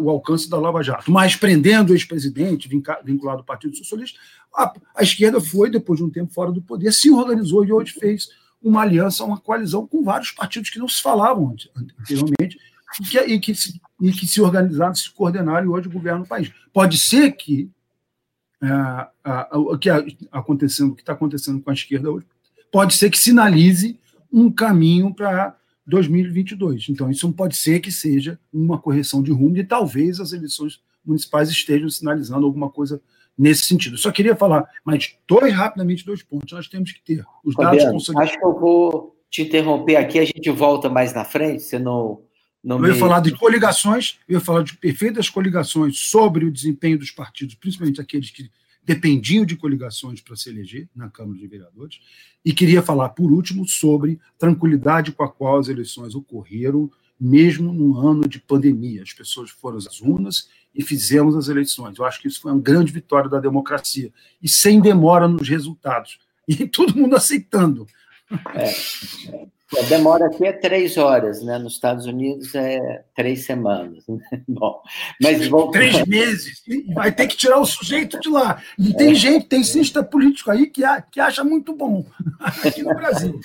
o 0.00 0.10
alcance 0.10 0.50
da 0.50 0.58
Lava 0.58 0.82
Jato. 0.82 1.10
Mas 1.10 1.36
prendendo 1.36 1.90
o 1.90 1.94
ex-presidente 1.94 2.68
vinculado 2.68 3.38
ao 3.38 3.44
Partido 3.44 3.76
Socialista, 3.76 4.18
a, 4.54 4.72
a, 4.96 5.02
esquerda 5.02 5.40
foi, 5.40 5.70
depois 5.70 5.98
de 5.98 6.04
um 6.04 6.10
tempo 6.10 6.32
fora 6.32 6.50
do 6.50 6.60
poder, 6.60 6.92
se 6.92 7.10
organizou 7.10 7.64
e 7.64 7.72
hoje 7.72 7.92
fez 7.92 8.28
uma 8.60 8.82
aliança, 8.82 9.24
uma 9.24 9.38
coalizão 9.38 9.86
com 9.86 10.02
vários 10.02 10.32
partidos 10.32 10.70
que 10.70 10.80
não 10.80 10.88
se 10.88 11.00
falavam 11.00 11.54
anteriormente 12.00 12.58
e 13.00 13.04
que, 13.04 13.18
e 13.18 13.38
que, 13.38 13.54
se, 13.54 13.80
e 14.00 14.10
que 14.10 14.26
se 14.26 14.40
organizaram, 14.40 14.94
se 14.94 15.10
coordenaram 15.12 15.66
e 15.66 15.68
hoje 15.68 15.88
governam 15.88 16.22
o 16.22 16.28
país. 16.28 16.50
Pode 16.72 16.98
ser 16.98 17.30
que 17.32 17.70
o 19.52 19.78
que 19.78 19.88
acontecendo, 20.30 20.92
o 20.92 20.94
que 20.94 21.02
está 21.02 21.12
acontecendo 21.12 21.60
com 21.60 21.70
a 21.70 21.74
esquerda 21.74 22.10
hoje, 22.10 22.26
pode 22.70 22.94
ser 22.94 23.10
que 23.10 23.18
sinalize 23.18 23.98
um 24.32 24.50
caminho 24.50 25.14
para 25.14 25.56
2022. 25.86 26.88
Então, 26.90 27.10
isso 27.10 27.26
não 27.26 27.32
pode 27.32 27.56
ser 27.56 27.80
que 27.80 27.90
seja 27.90 28.38
uma 28.52 28.78
correção 28.78 29.22
de 29.22 29.32
rumo 29.32 29.56
e 29.56 29.64
talvez 29.64 30.20
as 30.20 30.32
eleições 30.32 30.80
municipais 31.04 31.48
estejam 31.48 31.88
sinalizando 31.88 32.44
alguma 32.44 32.68
coisa 32.68 33.00
nesse 33.36 33.64
sentido. 33.64 33.94
Eu 33.94 33.98
só 33.98 34.10
queria 34.10 34.36
falar, 34.36 34.68
mas 34.84 35.16
dois 35.26 35.54
rapidamente 35.54 36.04
dois 36.04 36.22
pontos. 36.22 36.52
Nós 36.52 36.68
temos 36.68 36.92
que 36.92 37.02
ter 37.02 37.24
os 37.44 37.54
dados 37.54 37.82
Fabiano, 37.82 38.20
Acho 38.20 38.38
que 38.38 38.44
eu 38.44 38.58
vou 38.58 39.16
te 39.30 39.42
interromper 39.42 39.96
aqui, 39.96 40.18
a 40.18 40.24
gente 40.24 40.50
volta 40.50 40.90
mais 40.90 41.14
na 41.14 41.24
frente, 41.24 41.62
você 41.62 41.78
não. 41.78 42.22
Não 42.62 42.84
eu 42.84 42.92
ia 42.92 42.98
falar 42.98 43.20
de 43.20 43.36
coligações, 43.36 44.18
eu 44.28 44.34
ia 44.34 44.44
falar 44.44 44.62
de 44.62 44.76
perfeitas 44.76 45.30
coligações 45.30 45.98
sobre 45.98 46.44
o 46.44 46.50
desempenho 46.50 46.98
dos 46.98 47.10
partidos, 47.10 47.54
principalmente 47.54 48.00
aqueles 48.00 48.30
que 48.30 48.50
dependiam 48.84 49.44
de 49.44 49.54
coligações 49.54 50.20
para 50.20 50.34
se 50.34 50.48
eleger 50.48 50.88
na 50.96 51.10
Câmara 51.10 51.38
de 51.38 51.46
Vereadores, 51.46 52.00
e 52.44 52.52
queria 52.52 52.82
falar, 52.82 53.10
por 53.10 53.30
último, 53.30 53.68
sobre 53.68 54.18
tranquilidade 54.38 55.12
com 55.12 55.22
a 55.22 55.30
qual 55.30 55.58
as 55.58 55.68
eleições 55.68 56.14
ocorreram, 56.14 56.90
mesmo 57.20 57.72
num 57.72 57.98
ano 57.98 58.26
de 58.26 58.38
pandemia. 58.38 59.02
As 59.02 59.12
pessoas 59.12 59.50
foram 59.50 59.76
às 59.76 60.00
urnas 60.00 60.48
e 60.74 60.82
fizemos 60.82 61.36
as 61.36 61.48
eleições. 61.48 61.98
Eu 61.98 62.04
acho 62.04 62.20
que 62.20 62.28
isso 62.28 62.40
foi 62.40 62.52
uma 62.52 62.60
grande 62.60 62.92
vitória 62.92 63.28
da 63.28 63.40
democracia, 63.40 64.12
e 64.42 64.48
sem 64.48 64.80
demora 64.80 65.28
nos 65.28 65.48
resultados, 65.48 66.18
e 66.46 66.56
todo 66.66 66.96
mundo 66.96 67.14
aceitando. 67.14 67.86
É. 68.54 69.48
A 69.76 69.82
demora 69.82 70.26
aqui 70.26 70.46
é 70.46 70.52
três 70.52 70.96
horas, 70.96 71.42
né? 71.42 71.58
Nos 71.58 71.74
Estados 71.74 72.06
Unidos 72.06 72.54
é 72.54 73.04
três 73.14 73.44
semanas. 73.44 74.02
Né? 74.08 74.18
Bom, 74.48 74.80
mas 75.20 75.46
vamos... 75.46 75.72
três 75.72 76.06
meses. 76.06 76.62
Vai 76.94 77.12
ter 77.12 77.26
que 77.26 77.36
tirar 77.36 77.58
o 77.58 77.66
sujeito 77.66 78.18
de 78.18 78.30
lá. 78.30 78.62
E 78.78 78.94
tem 78.94 79.10
é. 79.10 79.14
gente, 79.14 79.46
tem 79.46 79.62
cientista 79.62 80.02
político 80.02 80.50
aí 80.50 80.66
que, 80.66 80.82
que 81.10 81.20
acha 81.20 81.44
muito 81.44 81.74
bom 81.74 82.04
aqui 82.40 82.82
no 82.82 82.94
Brasil. 82.94 83.38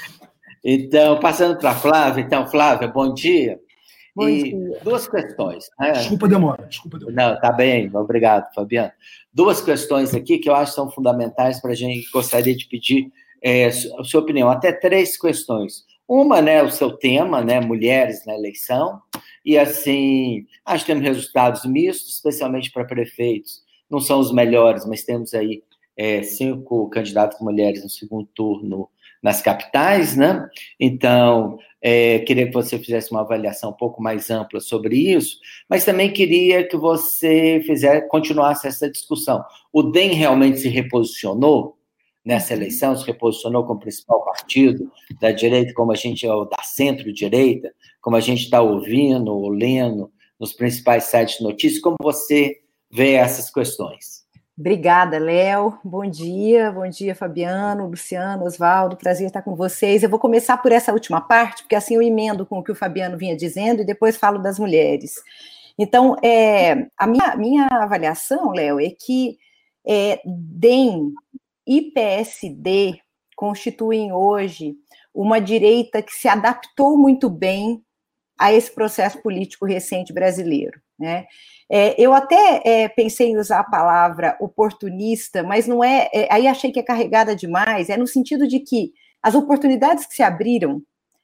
Então, 0.63 1.19
passando 1.19 1.57
para 1.57 1.71
a 1.71 1.75
Flávia, 1.75 2.21
então, 2.21 2.47
Flávia, 2.47 2.87
bom 2.87 3.13
dia. 3.13 3.59
Bom 4.15 4.29
e 4.29 4.43
dia. 4.43 4.79
duas 4.81 5.07
questões. 5.07 5.65
Né? 5.77 5.91
Desculpa 5.91 6.25
a 6.25 6.29
demora, 6.29 6.65
desculpa 6.67 6.97
a 6.97 6.99
demora. 7.01 7.33
Não, 7.33 7.41
tá 7.41 7.51
bem, 7.51 7.93
obrigado, 7.93 8.53
Fabiano. 8.53 8.91
Duas 9.33 9.59
questões 9.59 10.13
aqui 10.13 10.37
que 10.37 10.49
eu 10.49 10.55
acho 10.55 10.71
que 10.71 10.75
são 10.75 10.89
fundamentais 10.89 11.59
para 11.59 11.71
a 11.71 11.75
gente 11.75 12.09
gostaria 12.11 12.55
de 12.55 12.65
pedir 12.67 13.11
é, 13.43 13.65
a 13.65 14.03
sua 14.03 14.21
opinião. 14.21 14.49
Até 14.49 14.71
três 14.71 15.19
questões. 15.19 15.83
Uma, 16.15 16.43
né, 16.43 16.61
o 16.61 16.69
seu 16.69 16.91
tema, 16.91 17.43
né, 17.43 17.59
mulheres 17.59 18.23
na 18.23 18.35
eleição, 18.35 19.01
e 19.43 19.57
assim, 19.57 20.45
acho 20.63 20.85
que 20.85 20.91
temos 20.91 21.03
resultados 21.03 21.65
mistos, 21.65 22.13
especialmente 22.13 22.71
para 22.71 22.85
prefeitos. 22.85 23.63
Não 23.89 23.99
são 23.99 24.19
os 24.19 24.31
melhores, 24.31 24.85
mas 24.85 25.03
temos 25.03 25.33
aí 25.33 25.63
é, 25.97 26.21
cinco 26.21 26.87
candidatos 26.91 27.39
mulheres 27.41 27.81
no 27.81 27.89
segundo 27.89 28.27
turno 28.27 28.87
nas 29.23 29.41
capitais, 29.41 30.15
né? 30.15 30.47
Então, 30.79 31.57
é, 31.81 32.19
queria 32.19 32.45
que 32.45 32.53
você 32.53 32.77
fizesse 32.77 33.09
uma 33.09 33.21
avaliação 33.21 33.71
um 33.71 33.75
pouco 33.75 33.99
mais 33.99 34.29
ampla 34.29 34.59
sobre 34.59 34.95
isso, 34.95 35.39
mas 35.67 35.83
também 35.83 36.13
queria 36.13 36.63
que 36.63 36.77
você 36.77 37.59
fizesse, 37.65 38.07
continuasse 38.07 38.67
essa 38.67 38.87
discussão. 38.87 39.43
O 39.71 39.81
DEM 39.81 40.13
realmente 40.13 40.59
se 40.59 40.69
reposicionou? 40.69 41.72
Nessa 42.25 42.53
eleição, 42.53 42.95
se 42.95 43.05
reposicionou 43.05 43.65
como 43.65 43.79
principal 43.79 44.23
partido 44.23 44.89
da 45.19 45.31
direita, 45.31 45.73
como 45.73 45.91
a 45.91 45.95
gente, 45.95 46.25
ou 46.27 46.45
da 46.45 46.63
centro-direita, 46.63 47.73
como 48.01 48.15
a 48.15 48.19
gente 48.19 48.43
está 48.43 48.61
ouvindo 48.61 49.33
ou 49.33 49.49
lendo 49.49 50.11
nos 50.39 50.53
principais 50.53 51.05
sites 51.05 51.37
de 51.37 51.43
notícias, 51.43 51.81
como 51.81 51.95
você 52.01 52.57
vê 52.91 53.13
essas 53.13 53.51
questões? 53.51 54.23
Obrigada, 54.57 55.17
Léo. 55.17 55.79
Bom 55.83 56.05
dia, 56.07 56.71
bom 56.71 56.87
dia, 56.87 57.15
Fabiano, 57.15 57.87
Luciano, 57.87 58.45
Oswaldo. 58.45 58.95
Prazer 58.95 59.25
estar 59.25 59.41
com 59.41 59.55
vocês. 59.55 60.03
Eu 60.03 60.09
vou 60.09 60.19
começar 60.19 60.57
por 60.57 60.71
essa 60.71 60.93
última 60.93 61.19
parte, 61.21 61.63
porque 61.63 61.75
assim 61.75 61.95
eu 61.95 62.03
emendo 62.03 62.45
com 62.45 62.59
o 62.59 62.63
que 62.63 62.71
o 62.71 62.75
Fabiano 62.75 63.17
vinha 63.17 63.35
dizendo 63.35 63.81
e 63.81 63.85
depois 63.85 64.15
falo 64.15 64.37
das 64.37 64.59
mulheres. 64.59 65.15
Então, 65.77 66.15
é, 66.23 66.87
a 66.95 67.07
minha, 67.07 67.35
minha 67.35 67.67
avaliação, 67.71 68.51
Léo, 68.51 68.79
é 68.79 68.91
que 68.91 69.39
é, 69.87 70.21
DEM 70.23 71.11
e 71.67 71.91
PSD 71.91 72.99
constituem 73.35 74.11
hoje 74.11 74.75
uma 75.13 75.39
direita 75.39 76.01
que 76.01 76.11
se 76.11 76.27
adaptou 76.27 76.97
muito 76.97 77.29
bem 77.29 77.83
a 78.37 78.51
esse 78.51 78.71
processo 78.71 79.21
político 79.21 79.65
recente 79.65 80.11
brasileiro. 80.11 80.81
Né? 80.97 81.25
É, 81.69 81.99
eu 82.01 82.13
até 82.13 82.61
é, 82.63 82.87
pensei 82.87 83.29
em 83.29 83.37
usar 83.37 83.59
a 83.59 83.63
palavra 83.63 84.37
oportunista, 84.39 85.43
mas 85.43 85.67
não 85.67 85.83
é, 85.83 86.09
é, 86.13 86.27
Aí 86.31 86.47
achei 86.47 86.71
que 86.71 86.79
é 86.79 86.83
carregada 86.83 87.35
demais. 87.35 87.89
É 87.89 87.97
no 87.97 88.07
sentido 88.07 88.47
de 88.47 88.59
que 88.59 88.91
as 89.21 89.35
oportunidades 89.35 90.05
que 90.05 90.15
se 90.15 90.23
abriram 90.23 90.81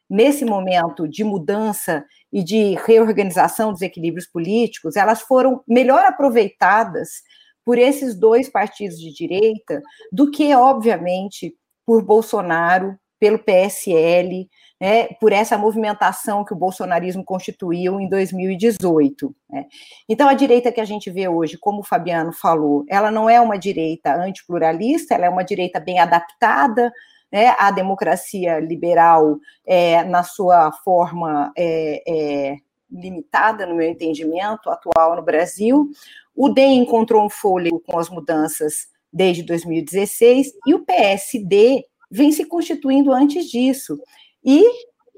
nesse 0.10 0.43
momento 0.43 1.08
de 1.08 1.24
mudança 1.24 2.03
e 2.31 2.43
de 2.43 2.75
reorganização 2.86 3.72
dos 3.72 3.81
equilíbrios 3.81 4.25
políticos, 4.25 4.96
elas 4.96 5.22
foram 5.22 5.62
melhor 5.67 6.03
aproveitadas 6.05 7.22
por 7.69 7.77
esses 7.77 8.15
dois 8.15 8.49
partidos 8.49 8.97
de 8.97 9.13
direita 9.13 9.79
do 10.11 10.31
que, 10.31 10.55
obviamente, 10.55 11.53
por 11.85 12.03
Bolsonaro, 12.03 12.97
pelo 13.19 13.38
PSL, 13.38 14.49
né, 14.81 15.09
por 15.21 15.31
essa 15.31 15.55
movimentação 15.55 16.43
que 16.43 16.51
o 16.51 16.57
bolsonarismo 16.57 17.23
constituiu 17.23 17.99
em 17.99 18.09
2018. 18.09 19.35
Né. 19.47 19.67
Então, 20.09 20.27
a 20.27 20.33
direita 20.33 20.71
que 20.71 20.81
a 20.81 20.85
gente 20.85 21.11
vê 21.11 21.27
hoje, 21.27 21.59
como 21.59 21.81
o 21.81 21.83
Fabiano 21.83 22.33
falou, 22.33 22.85
ela 22.89 23.11
não 23.11 23.29
é 23.29 23.39
uma 23.39 23.55
direita 23.55 24.15
antipluralista, 24.15 25.13
ela 25.13 25.27
é 25.27 25.29
uma 25.29 25.43
direita 25.43 25.79
bem 25.79 25.99
adaptada 25.99 26.91
né, 27.31 27.53
à 27.59 27.69
democracia 27.69 28.59
liberal 28.59 29.38
é, 29.63 30.03
na 30.05 30.23
sua 30.23 30.71
forma 30.83 31.53
é, 31.55 32.01
é, 32.07 32.55
limitada, 32.91 33.65
no 33.65 33.75
meu 33.75 33.89
entendimento, 33.89 34.69
atual 34.69 35.15
no 35.15 35.22
Brasil. 35.22 35.89
O 36.36 36.50
DEM 36.50 36.79
encontrou 36.79 37.25
um 37.25 37.29
fôlego 37.29 37.79
com 37.79 37.98
as 37.98 38.10
mudanças 38.10 38.88
desde 39.12 39.43
2016 39.43 40.53
e 40.65 40.74
o 40.74 40.86
PSD 40.86 41.86
vem 42.12 42.31
se 42.31 42.46
constituindo 42.46 43.12
antes 43.12 43.46
disso. 43.50 44.00
E 44.43 44.63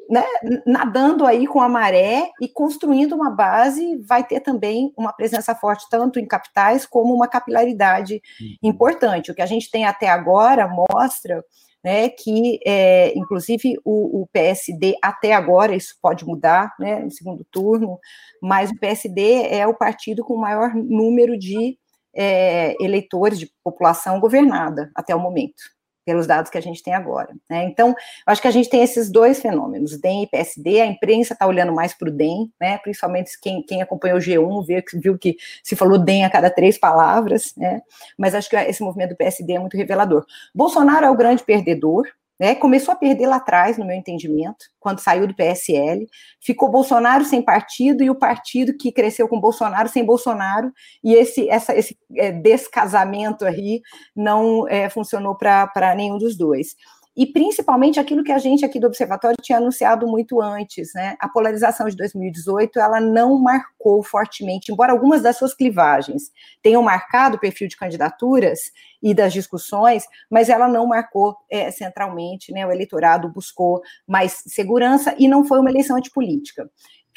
né, 0.10 0.25
nadando 0.66 1.25
aí 1.25 1.48
com 1.48 1.62
a 1.62 1.70
maré 1.70 2.30
e 2.42 2.50
construindo 2.50 3.16
uma 3.16 3.32
base, 3.32 3.98
vai 4.00 4.22
ter 4.25 4.42
também 4.42 4.92
uma 4.98 5.13
presença 5.13 5.56
forte 5.56 5.88
tanto 5.90 6.20
em 6.20 6.28
capitais 6.28 6.86
como 6.86 7.13
uma 7.13 7.30
capilaridade 7.30 8.22
uhum. 8.42 8.70
importante. 8.70 9.32
O 9.32 9.36
que 9.36 9.42
a 9.42 9.46
gente 9.46 9.72
tem 9.72 9.86
até 9.86 10.10
agora 10.10 10.68
mostra 10.68 11.42
né, 11.84 12.10
que, 12.10 12.60
é, 12.66 13.18
inclusive, 13.18 13.76
o, 13.84 14.22
o, 14.22 14.28
PSD, 14.28 14.96
até 15.02 15.34
agora, 15.34 15.76
isso 15.76 15.96
pode 16.02 16.26
mudar, 16.26 16.74
né, 16.80 17.00
no 17.00 17.12
segundo 17.12 17.46
turno, 17.52 18.00
mas 18.42 18.70
o 18.70 18.80
PSD 18.80 19.48
é 19.48 19.66
o 19.68 19.74
partido 19.74 20.24
com 20.24 20.36
o 20.36 20.42
maior 20.42 20.74
número 20.76 21.38
de 21.38 21.78
é, 22.16 22.76
eleitores, 22.84 23.40
de 23.40 23.52
população 23.64 24.20
governada 24.20 24.92
até 24.96 25.16
o 25.16 25.20
momento 25.20 25.64
pelos 26.12 26.27
dados 26.27 26.51
que 26.51 26.58
a 26.58 26.62
gente 26.62 26.84
tem 26.84 26.94
agora. 26.94 27.34
Né? 27.50 27.63
Então, 27.63 27.96
acho 28.25 28.41
que 28.41 28.48
a 28.50 28.51
gente 28.51 28.70
tem 28.70 28.84
esses 28.84 29.10
dois 29.10 29.41
fenômenos, 29.41 29.98
DEM 29.98 30.24
e 30.24 30.27
PSD, 30.27 30.82
a 30.82 30.86
imprensa 30.86 31.32
está 31.32 31.48
olhando 31.48 31.72
mais 31.72 31.94
para 31.94 32.10
o 32.10 32.12
DEM, 32.12 32.51
né? 32.60 32.77
principalmente 32.80 33.39
quem, 33.41 33.63
quem 33.63 33.82
acompanhou 33.82 34.18
o 34.18 34.22
G1 34.22 34.65
viu, 34.65 34.84
viu 35.01 35.18
que 35.18 35.38
se 35.63 35.74
falou 35.74 35.98
DEM 35.98 36.25
a 36.25 36.30
cada 36.30 36.50
três 36.50 36.77
palavras, 36.77 37.53
né? 37.56 37.82
mas 38.18 38.36
acho 38.36 38.50
que 38.50 38.58
esse 38.58 38.84
movimento 38.84 39.12
do 39.12 39.15
PSD 39.15 39.53
é 39.53 39.60
muito 39.60 39.77
revelador. 39.77 40.25
Bolsonaro 40.53 41.06
é 41.06 41.10
o 41.10 41.15
grande 41.15 41.46
perdedor, 41.46 42.06
né, 42.42 42.56
começou 42.56 42.92
a 42.92 42.98
perder 42.98 43.28
lá 43.28 43.36
atrás, 43.36 43.78
no 43.78 43.86
meu 43.86 43.96
entendimento, 43.96 44.66
quando 44.80 44.98
saiu 44.98 45.28
do 45.28 45.36
PSL, 45.36 46.08
ficou 46.44 46.72
Bolsonaro 46.72 47.24
sem 47.24 47.40
partido 47.40 48.04
e 48.04 48.10
o 48.10 48.16
partido 48.16 48.76
que 48.76 48.92
cresceu 48.92 49.28
com 49.28 49.40
Bolsonaro 49.40 49.88
sem 49.88 50.04
Bolsonaro, 50.04 50.72
e 51.04 51.14
esse, 51.14 51.48
essa, 51.48 51.78
esse 51.78 51.96
é, 52.18 52.32
descasamento 52.32 53.46
aí 53.46 53.80
não 54.16 54.68
é, 54.68 54.90
funcionou 54.90 55.38
para 55.38 55.94
nenhum 55.96 56.18
dos 56.18 56.36
dois 56.36 56.76
e 57.15 57.25
principalmente 57.25 58.00
aquilo 58.00 58.24
que 58.24 58.32
a 58.32 58.38
gente 58.38 58.63
aqui 58.63 58.80
do 58.80 58.88
Observatório 58.88 59.38
tinha 59.41 59.58
anunciado 59.58 60.08
muito 60.08 60.41
antes, 60.41 60.94
né? 60.94 61.18
A 61.20 61.27
polarização 61.27 61.89
de 61.89 61.96
2018, 61.96 62.80
ela 62.80 63.01
não 63.01 63.38
marcou 63.38 64.01
fortemente, 64.01 64.72
embora 64.72 64.94
algumas 64.94 65.22
das 65.22 65.38
suas 65.38 65.53
clivagens 65.53 66.32
tenham 66.62 66.82
marcado 66.82 67.36
o 67.36 67.39
perfil 67.39 67.68
de 67.68 67.75
candidaturas 67.75 68.72
e 69.03 69.13
das 69.13 69.34
discussões, 69.34 70.06
mas 70.30 70.48
ela 70.48 70.68
não 70.68 70.88
marcou 70.88 71.36
é, 71.50 71.70
centralmente, 71.70 72.53
né? 72.53 72.65
O 72.65 72.72
eleitorado 72.72 73.27
buscou 73.27 73.82
mais 74.08 74.41
segurança 74.48 75.13
e 75.20 75.27
não 75.27 75.44
foi 75.44 75.60
uma 75.60 75.70
eleição 75.70 75.98
antipolítica. 75.98 76.70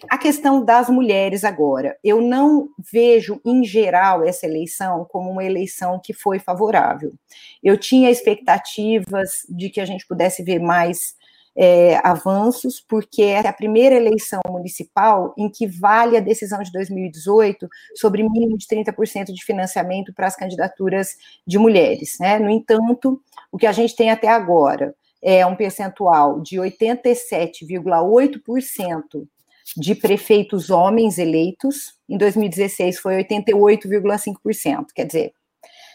A 0.08 0.18
questão 0.18 0.64
das 0.64 0.88
mulheres 0.88 1.44
agora. 1.44 1.96
Eu 2.02 2.20
não 2.20 2.68
vejo, 2.78 3.40
em 3.44 3.64
geral, 3.64 4.24
essa 4.24 4.46
eleição 4.46 5.06
como 5.08 5.30
uma 5.30 5.44
eleição 5.44 6.00
que 6.02 6.12
foi 6.12 6.38
favorável. 6.38 7.12
Eu 7.62 7.78
tinha 7.78 8.10
expectativas 8.10 9.46
de 9.48 9.70
que 9.70 9.80
a 9.80 9.84
gente 9.84 10.06
pudesse 10.06 10.42
ver 10.42 10.58
mais 10.58 11.14
é, 11.56 12.00
avanços, 12.02 12.80
porque 12.80 13.22
é 13.22 13.46
a 13.46 13.52
primeira 13.52 13.94
eleição 13.94 14.40
municipal 14.48 15.32
em 15.38 15.48
que 15.48 15.64
vale 15.66 16.16
a 16.16 16.20
decisão 16.20 16.60
de 16.62 16.72
2018 16.72 17.68
sobre 17.94 18.28
mínimo 18.28 18.58
de 18.58 18.66
30% 18.66 19.32
de 19.32 19.44
financiamento 19.44 20.12
para 20.12 20.26
as 20.26 20.34
candidaturas 20.34 21.16
de 21.46 21.56
mulheres. 21.58 22.16
Né? 22.18 22.40
No 22.40 22.50
entanto, 22.50 23.22
o 23.52 23.58
que 23.58 23.66
a 23.66 23.72
gente 23.72 23.94
tem 23.94 24.10
até 24.10 24.28
agora 24.28 24.94
é 25.22 25.46
um 25.46 25.54
percentual 25.56 26.40
de 26.40 26.56
87,8% 26.56 29.26
de 29.76 29.94
prefeitos 29.94 30.71
homens 30.71 31.18
eleitos, 31.18 31.94
em 32.09 32.16
2016 32.18 32.99
foi 32.99 33.23
88,5%, 33.25 34.87
quer 34.94 35.06
dizer, 35.06 35.33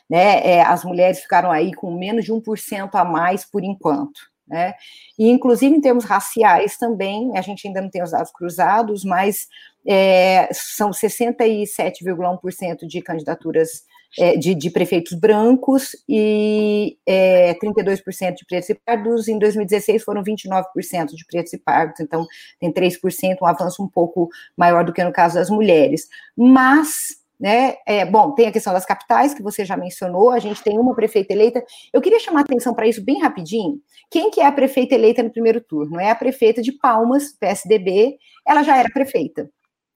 né, 0.10 0.40
é, 0.46 0.62
as 0.62 0.84
mulheres 0.84 1.20
ficaram 1.20 1.52
aí 1.52 1.74
com 1.74 1.96
menos 1.96 2.26
de 2.26 2.34
1% 2.34 2.90
a 2.94 3.06
mais 3.06 3.46
por 3.46 3.64
enquanto. 3.64 4.20
Né? 4.48 4.74
E, 5.18 5.30
inclusive, 5.30 5.76
em 5.76 5.82
termos 5.82 6.06
raciais 6.06 6.76
também, 6.76 7.38
a 7.38 7.42
gente 7.42 7.68
ainda 7.68 7.82
não 7.82 7.90
tem 7.90 8.02
os 8.02 8.10
dados 8.12 8.32
cruzados, 8.32 9.06
mas 9.06 9.48
é, 9.88 10.50
são 10.52 10.90
67,1% 10.90 12.88
de 12.88 13.02
candidaturas 13.02 13.84
é, 14.18 14.36
de, 14.38 14.56
de, 14.56 14.70
prefeitos 14.70 15.13
brancos 15.13 15.96
e 16.08 16.98
é, 17.06 17.54
32% 17.56 18.36
de 18.36 18.46
pretos 18.46 18.70
e 18.70 18.75
pardos. 18.75 19.28
Em 19.28 19.38
2016 19.38 20.04
foram 20.04 20.24
29% 20.24 20.63
de 21.13 21.25
pretos 21.25 21.54
e 21.54 21.58
pardos, 21.58 22.00
então 22.00 22.25
tem 22.60 22.72
3%, 22.72 23.38
um 23.42 23.46
avanço 23.46 23.84
um 23.84 23.88
pouco 23.88 24.30
maior 24.58 24.84
do 24.84 24.94
que 24.94 25.04
no 25.04 25.12
caso 25.12 25.36
das 25.36 25.50
mulheres. 25.50 26.08
Mas 26.36 27.20
né? 27.39 27.75
É, 27.86 28.06
bom, 28.06 28.34
tem 28.34 28.48
a 28.48 28.51
questão 28.51 28.74
das 28.74 28.86
capitais, 28.86 29.34
que 29.34 29.42
você 29.42 29.63
já 29.63 29.78
mencionou, 29.78 30.32
a 30.32 30.39
gente 30.39 30.62
tem 30.62 30.78
uma 30.78 30.94
prefeita 30.94 31.32
eleita. 31.32 31.63
Eu 31.94 32.01
queria 32.01 32.20
chamar 32.20 32.42
atenção 32.42 32.74
para 32.74 32.88
isso 32.88 33.04
bem 33.04 33.22
rapidinho. 33.22 33.80
Quem 34.12 34.30
que 34.30 34.42
é 34.42 34.46
a 34.46 34.51
prefeita 34.51 34.94
eleita 34.94 35.24
no 35.24 35.32
primeiro 35.32 35.62
turno? 35.62 36.00
É 36.00 36.10
a 36.10 36.16
prefeita 36.16 36.62
de 36.62 36.74
Palmas, 36.74 37.32
PSDB, 37.39 38.18
ela 38.46 38.62
já 38.62 38.78
era 38.78 38.89
prefeita. 38.89 39.50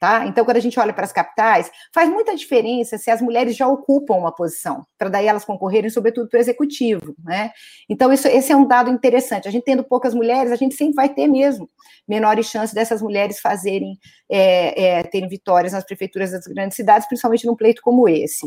Tá? 0.03 0.25
Então, 0.27 0.43
quando 0.43 0.57
a 0.57 0.60
gente 0.60 0.77
olha 0.77 0.91
para 0.91 1.05
as 1.05 1.13
capitais, 1.13 1.72
faz 1.93 2.10
muita 2.10 2.36
diferença 2.36 2.98
se 2.98 3.10
as 3.10 3.22
mulheres 3.22 3.55
já 3.55 3.65
ocupam 3.69 4.15
uma 4.15 4.36
posição, 4.36 4.86
para 4.98 5.07
daí 5.07 5.27
elas 5.27 5.45
concorrerem, 5.45 5.89
sobretudo, 5.89 6.27
para 6.27 6.39
o 6.39 6.41
executivo. 6.41 7.15
Né? 7.24 7.51
Então, 7.88 8.12
isso, 8.12 8.27
esse 8.27 8.51
é 8.51 8.55
um 8.57 8.67
dado 8.67 8.89
interessante. 8.89 9.48
A 9.48 9.51
gente 9.51 9.63
tendo 9.63 9.81
poucas 9.81 10.13
mulheres, 10.13 10.51
a 10.51 10.57
gente 10.57 10.75
sempre 10.75 10.95
vai 10.95 11.07
ter 11.07 11.25
mesmo 11.25 11.69
menores 12.05 12.48
chances 12.48 12.74
dessas 12.74 13.01
mulheres 13.01 13.39
fazerem, 13.39 13.98
é, 14.29 15.00
é, 15.00 15.03
terem 15.03 15.29
vitórias 15.29 15.72
nas 15.72 15.86
prefeituras 15.86 16.31
das 16.31 16.48
grandes 16.48 16.75
cidades, 16.75 17.07
principalmente 17.07 17.48
num 17.48 17.55
pleito 17.55 17.81
como 17.81 18.10
esse. 18.10 18.45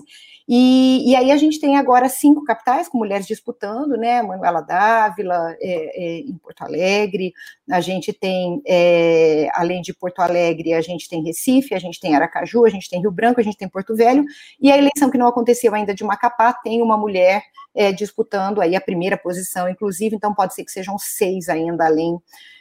E, 0.48 1.10
e 1.10 1.16
aí 1.16 1.32
a 1.32 1.36
gente 1.36 1.58
tem 1.58 1.76
agora 1.76 2.08
cinco 2.08 2.44
capitais 2.44 2.88
com 2.88 2.98
mulheres 2.98 3.26
disputando, 3.26 3.96
né? 3.96 4.22
Manuela 4.22 4.60
Dávila, 4.60 5.56
é, 5.60 6.18
é 6.18 6.18
em 6.20 6.36
Porto 6.36 6.62
Alegre, 6.62 7.32
a 7.68 7.80
gente 7.80 8.12
tem, 8.12 8.62
é, 8.66 9.48
além 9.54 9.82
de 9.82 9.92
Porto 9.92 10.20
Alegre, 10.20 10.72
a 10.72 10.80
gente 10.80 11.08
tem 11.08 11.24
Recife, 11.24 11.45
a 11.72 11.78
gente 11.78 12.00
tem 12.00 12.14
Aracaju, 12.14 12.64
a 12.64 12.68
gente 12.68 12.88
tem 12.88 13.00
Rio 13.00 13.10
Branco, 13.10 13.40
a 13.40 13.42
gente 13.42 13.56
tem 13.56 13.68
Porto 13.68 13.94
Velho, 13.94 14.24
e 14.60 14.70
a 14.70 14.76
eleição 14.76 15.10
que 15.10 15.18
não 15.18 15.26
aconteceu 15.26 15.74
ainda 15.74 15.94
de 15.94 16.04
Macapá 16.04 16.52
tem 16.52 16.82
uma 16.82 16.96
mulher 16.96 17.42
é, 17.74 17.92
disputando 17.92 18.60
aí 18.60 18.74
a 18.74 18.80
primeira 18.80 19.16
posição, 19.16 19.68
inclusive, 19.68 20.16
então 20.16 20.34
pode 20.34 20.54
ser 20.54 20.64
que 20.64 20.72
sejam 20.72 20.98
seis 20.98 21.48
ainda 21.48 21.86
além 21.86 22.18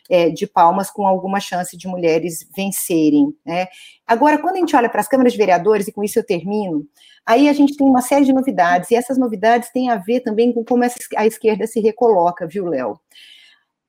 é, 0.10 0.30
de 0.30 0.46
Palmas 0.46 0.92
com 0.92 1.08
alguma 1.08 1.40
chance 1.40 1.76
de 1.76 1.88
mulheres 1.88 2.48
vencerem. 2.56 3.36
Né? 3.46 3.68
Agora, 4.06 4.38
quando 4.38 4.56
a 4.56 4.60
gente 4.60 4.76
olha 4.76 4.90
para 4.90 5.02
as 5.02 5.08
câmaras 5.08 5.34
de 5.34 5.40
vereadores, 5.40 5.88
e 5.88 5.92
com 5.92 6.04
isso 6.04 6.20
eu 6.20 6.26
termino, 6.26 6.86
aí 7.26 7.50
a 7.50 7.54
gente 7.54 7.76
tem 7.76 7.88
uma 7.88 8.02
série 8.02 8.26
de 8.26 8.34
novidades, 8.34 8.92
e 8.92 8.96
essas 8.96 9.18
novidades 9.18 9.70
têm 9.72 9.90
a 9.90 9.96
ver 9.96 10.20
também 10.22 10.54
com 10.54 10.64
como 10.64 10.84
a 11.16 11.26
esquerda 11.26 11.66
se 11.66 11.80
recoloca, 11.80 12.46
viu, 12.46 12.66
Léo? 12.66 13.00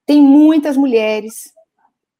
Tem 0.07 0.23
muitas 0.23 0.77
mulheres 0.77 1.53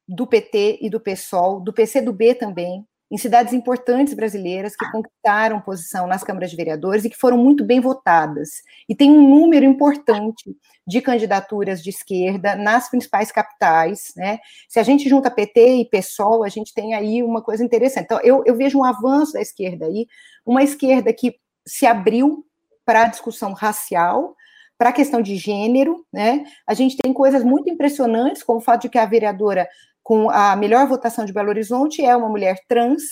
do 0.07 0.25
PT 0.25 0.79
e 0.81 0.89
do 0.89 0.99
PSOL, 0.99 1.59
do 1.59 1.73
PCdoB 1.73 2.35
também, 2.35 2.85
em 3.09 3.17
cidades 3.17 3.53
importantes 3.53 4.13
brasileiras 4.13 4.75
que 4.75 4.89
conquistaram 4.91 5.61
posição 5.61 6.07
nas 6.07 6.23
câmaras 6.23 6.51
de 6.51 6.57
vereadores 6.57 7.05
e 7.05 7.09
que 7.09 7.17
foram 7.17 7.37
muito 7.37 7.63
bem 7.63 7.79
votadas. 7.79 8.61
E 8.87 8.95
tem 8.95 9.09
um 9.09 9.29
número 9.29 9.65
importante 9.65 10.55
de 10.85 11.01
candidaturas 11.01 11.81
de 11.81 11.89
esquerda 11.89 12.55
nas 12.55 12.89
principais 12.89 13.31
capitais, 13.31 14.13
né? 14.15 14.39
Se 14.67 14.79
a 14.79 14.83
gente 14.83 15.07
junta 15.07 15.31
PT 15.31 15.81
e 15.81 15.89
PSOL, 15.89 16.43
a 16.43 16.49
gente 16.49 16.73
tem 16.73 16.93
aí 16.93 17.23
uma 17.23 17.41
coisa 17.41 17.63
interessante. 17.63 18.05
Então, 18.05 18.19
eu, 18.21 18.43
eu 18.45 18.55
vejo 18.55 18.77
um 18.77 18.83
avanço 18.83 19.33
da 19.33 19.41
esquerda 19.41 19.85
aí, 19.85 20.07
uma 20.45 20.63
esquerda 20.63 21.13
que 21.13 21.35
se 21.65 21.85
abriu 21.85 22.45
para 22.85 23.03
a 23.03 23.07
discussão 23.07 23.53
racial, 23.53 24.35
para 24.77 24.89
a 24.89 24.93
questão 24.93 25.21
de 25.21 25.35
gênero, 25.37 26.05
né? 26.11 26.45
A 26.65 26.73
gente 26.73 26.97
tem 26.97 27.11
coisas 27.11 27.43
muito 27.43 27.69
impressionantes, 27.69 28.43
como 28.43 28.59
o 28.59 28.61
fato 28.61 28.83
de 28.83 28.89
que 28.89 28.97
a 28.97 29.05
vereadora 29.05 29.67
com 30.07 30.29
a 30.29 30.55
melhor 30.55 30.87
votação 30.87 31.25
de 31.25 31.33
Belo 31.33 31.49
Horizonte 31.49 32.01
é 32.01 32.15
uma 32.15 32.29
mulher 32.29 32.55
trans, 32.65 33.03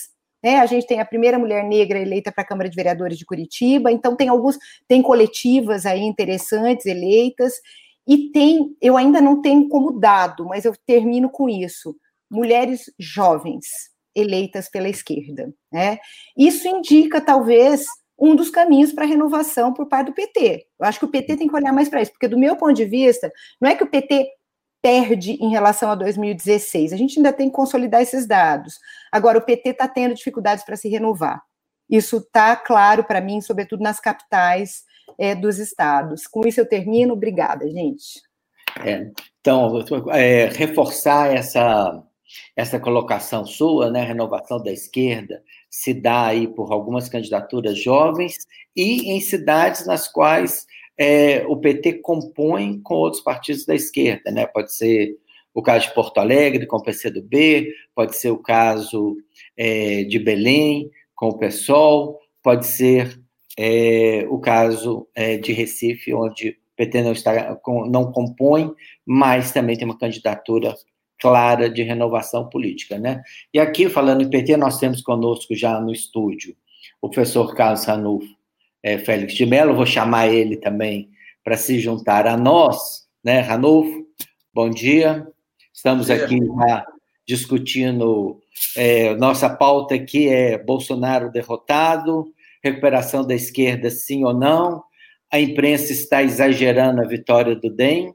né? 0.42 0.60
A 0.60 0.66
gente 0.66 0.88
tem 0.88 1.02
a 1.02 1.06
primeira 1.06 1.38
mulher 1.38 1.62
negra 1.62 2.00
eleita 2.00 2.32
para 2.32 2.42
a 2.42 2.48
Câmara 2.48 2.70
de 2.70 2.76
Vereadores 2.78 3.18
de 3.18 3.26
Curitiba, 3.26 3.92
então 3.92 4.16
tem 4.16 4.30
alguns, 4.30 4.58
tem 4.88 5.02
coletivas 5.02 5.86
aí 5.86 6.00
interessantes 6.00 6.86
eleitas, 6.86 7.56
e 8.08 8.32
tem, 8.32 8.78
eu 8.82 8.96
ainda 8.96 9.20
não 9.20 9.42
tenho 9.42 9.68
como 9.68 10.00
dado, 10.00 10.46
mas 10.46 10.64
eu 10.64 10.74
termino 10.88 11.30
com 11.30 11.50
isso, 11.50 11.94
mulheres 12.32 12.86
jovens 12.98 13.66
eleitas 14.16 14.70
pela 14.70 14.88
esquerda, 14.88 15.54
né? 15.70 15.98
Isso 16.38 16.66
indica, 16.66 17.20
talvez, 17.20 17.84
um 18.18 18.38
dos 18.38 18.50
caminhos 18.50 18.94
para 18.94 19.04
a 19.04 19.08
renovação 19.08 19.74
por 19.74 19.86
parte 19.90 20.08
do 20.08 20.14
PT. 20.14 20.66
Eu 20.80 20.86
acho 20.86 21.00
que 21.00 21.06
o 21.06 21.12
PT 21.12 21.36
tem 21.36 21.48
que 21.50 21.56
olhar 21.56 21.74
mais 21.74 21.90
para 21.90 22.02
isso, 22.02 22.12
porque 22.14 22.30
do 22.30 22.40
meu 22.40 22.56
ponto 22.56 22.74
de 22.74 22.86
vista, 22.86 23.30
não 23.60 23.70
é 23.70 23.76
que 23.76 23.84
o 23.84 23.90
PT 23.90 24.30
perde 24.86 25.32
em 25.42 25.50
relação 25.50 25.90
a 25.90 25.96
2016. 25.96 26.94
A 26.94 26.96
gente 26.96 27.18
ainda 27.18 27.34
tem 27.34 27.50
que 27.50 27.56
consolidar 27.56 28.04
esses 28.04 28.28
dados. 28.28 28.78
Agora, 29.12 29.40
o 29.40 29.42
PT 29.42 29.70
está 29.70 29.88
tendo 29.88 30.14
dificuldades 30.14 30.64
para 30.64 30.76
se 30.76 30.88
renovar. 30.88 31.42
Isso 31.90 32.18
está 32.18 32.56
claro 32.56 33.04
para 33.04 33.20
mim, 33.20 33.42
sobretudo 33.42 33.82
nas 33.82 34.00
capitais 34.00 34.84
é, 35.18 35.34
dos 35.34 35.58
estados. 35.58 36.28
Com 36.28 36.48
isso 36.48 36.60
eu 36.60 36.70
termino. 36.70 37.14
Obrigada, 37.14 37.68
gente. 37.68 38.22
É, 38.86 39.10
então, 39.42 39.84
é, 40.12 40.50
reforçar 40.50 41.34
essa, 41.34 42.04
essa 42.56 42.80
colocação 42.80 43.44
sua, 43.44 43.90
né, 43.90 44.04
renovação 44.04 44.62
da 44.62 44.72
esquerda, 44.72 45.42
se 45.68 45.96
dá 45.96 46.28
aí 46.28 46.48
por 46.48 46.72
algumas 46.72 47.10
candidaturas 47.10 47.82
jovens 47.82 48.36
e 48.76 49.12
em 49.12 49.20
cidades 49.20 49.88
nas 49.88 50.08
quais 50.08 50.68
é, 50.98 51.46
o 51.48 51.58
PT 51.58 51.94
compõe 52.02 52.80
com 52.82 52.96
outros 52.96 53.22
partidos 53.22 53.66
da 53.66 53.76
esquerda, 53.76 54.32
né? 54.32 54.46
Pode 54.48 54.74
ser 54.74 55.18
o 55.54 55.62
caso 55.62 55.88
de 55.88 55.94
Porto 55.94 56.18
Alegre 56.18 56.66
com 56.66 56.78
o 56.78 56.84
PCdoB, 56.84 57.72
pode 57.94 58.18
ser 58.18 58.30
o 58.30 58.38
caso 58.38 59.16
é, 59.58 60.04
de 60.04 60.20
Belém 60.20 60.90
com 61.16 61.30
o 61.30 61.38
PSOL, 61.38 62.20
pode 62.44 62.68
ser 62.68 63.20
é, 63.58 64.26
o 64.30 64.38
caso 64.40 65.08
é, 65.16 65.38
de 65.38 65.54
Recife, 65.54 66.14
onde 66.14 66.50
o 66.50 66.56
PT 66.76 67.02
não, 67.02 67.14
está, 67.14 67.58
não 67.90 68.12
compõe, 68.12 68.70
mas 69.06 69.54
também 69.54 69.78
tem 69.78 69.86
uma 69.86 69.98
candidatura 69.98 70.76
clara 71.18 71.70
de 71.70 71.82
renovação 71.84 72.50
política, 72.50 73.00
né? 73.00 73.22
E 73.54 73.60
aqui, 73.60 73.90
falando 73.90 74.22
em 74.22 74.30
PT, 74.30 74.58
nós 74.58 74.78
temos 74.78 75.02
conosco 75.02 75.56
já 75.56 75.80
no 75.80 75.94
estúdio 75.94 76.56
o 77.02 77.10
professor 77.10 77.56
Carlos 77.56 77.86
Ranulfo, 77.86 78.36
é, 78.86 79.00
Félix 79.00 79.34
de 79.34 79.48
Mello, 79.48 79.74
vou 79.74 79.86
chamar 79.88 80.28
ele 80.28 80.58
também 80.58 81.10
para 81.44 81.58
se 81.58 81.80
juntar 81.80 82.28
a 82.28 82.38
nós, 82.38 83.08
né, 83.24 83.40
Ranulfo? 83.40 84.06
Bom 84.54 84.70
dia. 84.70 85.28
Estamos 85.74 86.12
aqui 86.12 86.38
já 86.38 86.86
discutindo 87.28 88.40
é, 88.78 89.16
nossa 89.16 89.50
pauta 89.50 89.96
aqui 89.96 90.30
é 90.30 90.60
Bolsonaro 90.60 91.32
derrotado, 91.32 92.32
recuperação 92.64 93.26
da 93.26 93.34
esquerda 93.34 93.90
sim 93.90 94.24
ou 94.24 94.36
não. 94.36 94.84
A 95.34 95.40
imprensa 95.40 95.92
está 95.92 96.22
exagerando 96.22 97.02
a 97.02 97.08
vitória 97.08 97.56
do 97.56 97.72
DEM, 97.72 98.14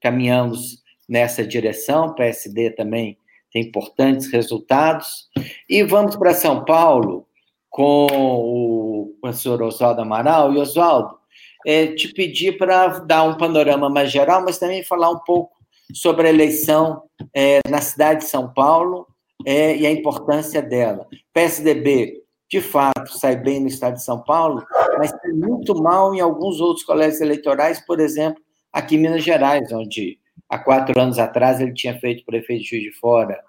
caminhamos 0.00 0.84
nessa 1.08 1.44
direção, 1.44 2.06
o 2.06 2.14
PSD 2.14 2.70
também 2.70 3.18
tem 3.52 3.62
importantes 3.62 4.30
resultados. 4.30 5.28
E 5.68 5.82
vamos 5.82 6.14
para 6.14 6.32
São 6.32 6.64
Paulo, 6.64 7.26
com 7.72 8.06
o 8.06 9.16
professor 9.20 9.60
Oswaldo 9.62 10.02
Amaral. 10.02 10.52
E, 10.52 10.58
Oswaldo, 10.58 11.18
é, 11.66 11.86
te 11.86 12.12
pedir 12.12 12.58
para 12.58 12.98
dar 13.00 13.24
um 13.24 13.36
panorama 13.36 13.88
mais 13.88 14.12
geral, 14.12 14.42
mas 14.44 14.58
também 14.58 14.84
falar 14.84 15.10
um 15.10 15.18
pouco 15.20 15.50
sobre 15.94 16.28
a 16.28 16.30
eleição 16.30 17.02
é, 17.34 17.60
na 17.68 17.80
cidade 17.80 18.20
de 18.20 18.26
São 18.26 18.52
Paulo 18.52 19.06
é, 19.46 19.74
e 19.74 19.86
a 19.86 19.90
importância 19.90 20.60
dela. 20.60 21.06
PSDB, 21.32 22.22
de 22.48 22.60
fato, 22.60 23.16
sai 23.18 23.36
bem 23.36 23.58
no 23.58 23.68
estado 23.68 23.94
de 23.94 24.02
São 24.02 24.22
Paulo, 24.22 24.62
mas 24.98 25.10
tem 25.20 25.32
muito 25.32 25.74
mal 25.74 26.14
em 26.14 26.20
alguns 26.20 26.60
outros 26.60 26.84
colégios 26.84 27.22
eleitorais, 27.22 27.80
por 27.86 28.00
exemplo, 28.00 28.42
aqui 28.70 28.96
em 28.96 28.98
Minas 28.98 29.24
Gerais, 29.24 29.72
onde 29.72 30.18
há 30.46 30.58
quatro 30.58 31.00
anos 31.00 31.18
atrás 31.18 31.58
ele 31.60 31.72
tinha 31.72 31.98
feito 31.98 32.24
prefeito 32.26 32.64
de 32.64 32.68
Juiz 32.68 32.82
de 32.82 32.92
Fora 32.92 33.42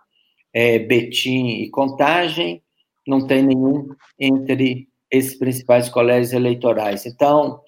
é, 0.54 0.80
Betim 0.80 1.48
e 1.48 1.70
Contagem, 1.70 2.64
não 3.08 3.26
tem 3.26 3.44
nenhum 3.44 3.90
entre 4.20 4.88
esses 5.12 5.38
principais 5.38 5.90
colégios 5.90 6.34
eleitorais. 6.34 7.06
Então, 7.06 7.62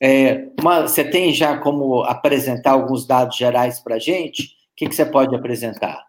é, 0.00 0.48
uma, 0.60 0.82
você 0.82 1.04
tem 1.04 1.32
já 1.32 1.56
como 1.58 2.02
apresentar 2.02 2.72
alguns 2.72 3.06
dados 3.06 3.36
gerais 3.36 3.80
para 3.80 3.94
a 3.94 3.98
gente? 3.98 4.42
O 4.42 4.46
que, 4.76 4.88
que 4.88 4.94
você 4.94 5.06
pode 5.06 5.34
apresentar? 5.34 6.04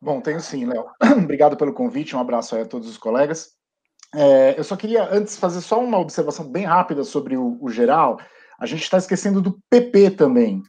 Bom, 0.00 0.20
tenho 0.20 0.40
sim, 0.40 0.66
Léo. 0.66 0.86
Obrigado 1.24 1.56
pelo 1.56 1.72
convite, 1.72 2.14
um 2.14 2.20
abraço 2.20 2.54
a 2.54 2.64
todos 2.66 2.88
os 2.88 2.98
colegas. 2.98 3.52
É, 4.14 4.58
eu 4.58 4.64
só 4.64 4.76
queria, 4.76 5.08
antes, 5.10 5.38
fazer 5.38 5.62
só 5.62 5.82
uma 5.82 5.98
observação 5.98 6.50
bem 6.50 6.64
rápida 6.64 7.02
sobre 7.02 7.36
o, 7.36 7.56
o 7.60 7.70
geral. 7.70 8.18
A 8.58 8.66
gente 8.66 8.82
está 8.82 8.98
esquecendo 8.98 9.40
do 9.40 9.58
PP 9.70 10.10
também. 10.10 10.62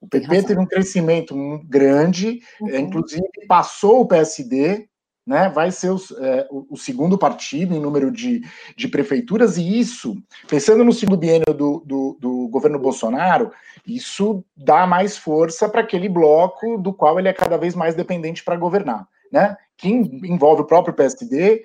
O 0.00 0.08
PP 0.08 0.42
teve 0.42 0.60
um 0.60 0.66
crescimento 0.66 1.34
grande, 1.64 2.40
uhum. 2.60 2.76
inclusive 2.76 3.22
passou 3.46 4.00
o 4.00 4.06
PSD, 4.06 4.89
né, 5.30 5.48
vai 5.48 5.70
ser 5.70 5.92
é, 6.18 6.48
o, 6.50 6.76
segundo 6.76 7.16
partido 7.16 7.72
em 7.72 7.78
número 7.78 8.10
de, 8.10 8.42
de 8.76 8.88
prefeituras, 8.88 9.56
e 9.56 9.78
isso, 9.78 10.16
pensando 10.48 10.82
no 10.82 10.92
segundo 10.92 11.16
biênio 11.16 11.54
do, 11.54 11.84
do, 11.86 12.18
do 12.18 12.48
governo 12.48 12.80
Bolsonaro, 12.80 13.52
isso 13.86 14.44
dá 14.56 14.88
mais 14.88 15.16
força 15.16 15.68
para 15.68 15.82
aquele 15.82 16.08
bloco 16.08 16.76
do 16.78 16.92
qual 16.92 17.16
ele 17.16 17.28
é 17.28 17.32
cada 17.32 17.56
vez 17.56 17.76
mais 17.76 17.94
dependente 17.94 18.42
para 18.42 18.56
governar, 18.56 19.06
né, 19.30 19.56
que 19.76 19.88
envolve 19.88 20.62
o 20.62 20.66
próprio 20.66 20.94
PSD, 20.94 21.62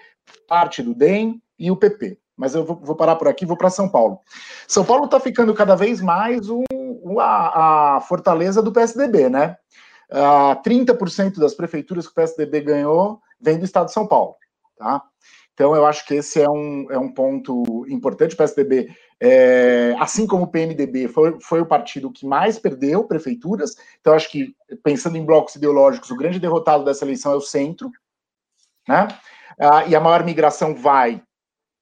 parte 0.48 0.84
do 0.84 0.94
DEM 0.94 1.42
e 1.58 1.72
o 1.72 1.76
PP. 1.76 2.20
Mas 2.38 2.54
eu 2.54 2.64
vou, 2.64 2.80
vou 2.80 2.96
parar 2.96 3.16
por 3.16 3.28
aqui, 3.28 3.48
vou 3.48 3.58
para 3.58 3.72
São 3.72 3.90
Paulo. 3.90 4.20
São 4.68 4.86
Paulo 4.86 5.06
está 5.06 5.20
ficando 5.20 5.56
cada 5.56 5.74
vez 5.74 6.02
mais 6.02 6.52
um, 6.52 6.64
a, 7.20 7.96
a 7.96 8.02
fortaleza 8.02 8.62
do 8.62 8.72
PSDB, 8.72 9.28
né? 9.28 9.58
Uh, 10.12 10.62
30% 10.62 11.40
das 11.40 11.54
prefeituras 11.54 12.06
que 12.06 12.12
o 12.12 12.16
PSDB 12.16 12.62
ganhou 12.62 13.22
vem 13.40 13.58
do 13.58 13.66
estado 13.66 13.88
de 13.88 13.94
São 13.94 14.08
Paulo, 14.08 14.36
tá? 14.78 15.04
Então, 15.56 15.74
eu 15.74 15.86
acho 15.86 16.06
que 16.06 16.16
esse 16.16 16.42
é 16.42 16.50
um, 16.50 16.86
é 16.92 17.00
um 17.00 17.10
ponto 17.10 17.86
importante. 17.88 18.36
O 18.36 18.38
PSDB, 18.38 18.94
é, 19.22 19.96
assim 20.00 20.28
como 20.28 20.44
o 20.44 20.48
PMDB, 20.48 21.08
foi, 21.08 21.40
foi 21.40 21.62
o 21.62 21.66
partido 21.66 22.12
que 22.12 22.26
mais 22.26 22.60
perdeu 22.60 23.06
prefeituras. 23.06 23.74
Então, 24.02 24.14
acho 24.14 24.30
que, 24.30 24.54
pensando 24.84 25.18
em 25.18 25.24
blocos 25.24 25.56
ideológicos, 25.56 26.12
o 26.12 26.18
grande 26.18 26.42
derrotado 26.42 26.84
dessa 26.84 27.06
eleição 27.06 27.32
é 27.32 27.36
o 27.36 27.42
centro. 27.42 27.90
Né? 28.86 29.08
Ah, 29.58 29.86
e 29.88 29.96
a 29.96 30.02
maior 30.02 30.26
migração 30.26 30.76
vai 30.76 31.24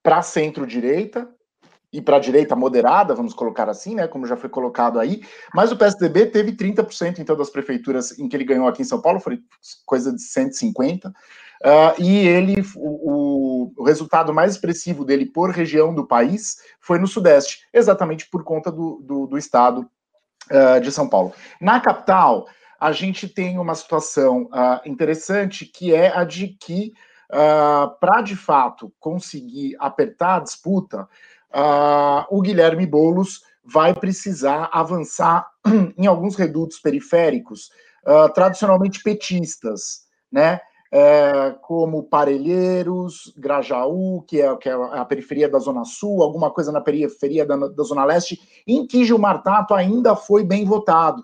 para 0.03 0.21
centro-direita, 0.21 1.27
e 1.93 2.01
para 2.01 2.17
a 2.17 2.19
direita 2.19 2.55
moderada, 2.55 3.13
vamos 3.13 3.35
colocar 3.35 3.69
assim, 3.69 3.93
né, 3.93 4.07
como 4.07 4.25
já 4.25 4.35
foi 4.35 4.49
colocado 4.49 4.99
aí, 4.99 5.21
mas 5.53 5.71
o 5.71 5.77
PSDB 5.77 6.25
teve 6.25 6.51
30% 6.53 7.19
então 7.19 7.37
das 7.37 7.51
prefeituras 7.51 8.17
em 8.17 8.27
que 8.27 8.35
ele 8.35 8.43
ganhou 8.43 8.67
aqui 8.67 8.81
em 8.81 8.85
São 8.85 8.99
Paulo, 8.99 9.19
foi 9.19 9.39
coisa 9.85 10.11
de 10.11 10.19
150, 10.19 11.09
uh, 11.09 11.13
ah, 11.63 11.93
e 11.99 12.27
ele, 12.27 12.55
o, 12.75 13.71
o, 13.77 13.83
resultado 13.83 14.33
mais 14.33 14.53
expressivo 14.53 15.05
dele 15.05 15.27
por 15.27 15.51
região 15.51 15.93
do 15.93 16.07
país 16.07 16.57
foi 16.81 16.97
no 16.97 17.05
Sudeste, 17.05 17.67
exatamente 17.71 18.27
por 18.27 18.43
conta 18.43 18.71
do, 18.71 18.99
do, 19.03 19.27
do 19.27 19.37
estado 19.37 19.87
uh, 20.51 20.81
de 20.81 20.91
São 20.91 21.07
Paulo. 21.07 21.31
Na 21.61 21.79
capital, 21.79 22.47
a 22.79 22.91
gente 22.91 23.29
tem 23.29 23.59
uma 23.59 23.75
situação 23.75 24.45
uh, 24.45 24.81
interessante, 24.83 25.65
que 25.65 25.93
é 25.93 26.11
a 26.13 26.23
de 26.23 26.47
que, 26.47 26.91
para 27.99 28.21
de 28.21 28.35
fato 28.35 28.93
conseguir 28.99 29.75
apertar 29.79 30.35
a 30.35 30.39
disputa, 30.41 31.07
uh, 31.53 32.25
o 32.29 32.41
Guilherme 32.41 32.85
Boulos 32.85 33.41
vai 33.63 33.93
precisar 33.93 34.69
avançar 34.71 35.47
em 35.97 36.05
alguns 36.05 36.35
redutos 36.35 36.79
periféricos, 36.79 37.69
uh, 38.05 38.31
tradicionalmente 38.33 39.01
petistas, 39.01 40.03
né? 40.31 40.59
É, 40.95 41.55
como 41.63 42.03
Parelheiros, 42.03 43.33
Grajaú, 43.35 44.21
que 44.27 44.39
é, 44.39 44.55
que 44.57 44.69
é, 44.69 44.73
a 44.73 45.03
periferia 45.03 45.49
da 45.49 45.57
Zona 45.57 45.83
Sul, 45.85 46.21
alguma 46.21 46.51
coisa 46.51 46.71
na 46.71 46.81
periferia 46.81 47.43
da, 47.47 47.55
da 47.55 47.83
Zona 47.83 48.05
Leste, 48.05 48.39
em 48.67 48.85
que 48.85 49.03
Gilmar 49.03 49.41
Tato 49.41 49.73
ainda 49.73 50.15
foi 50.15 50.43
bem 50.43 50.63
votado, 50.63 51.23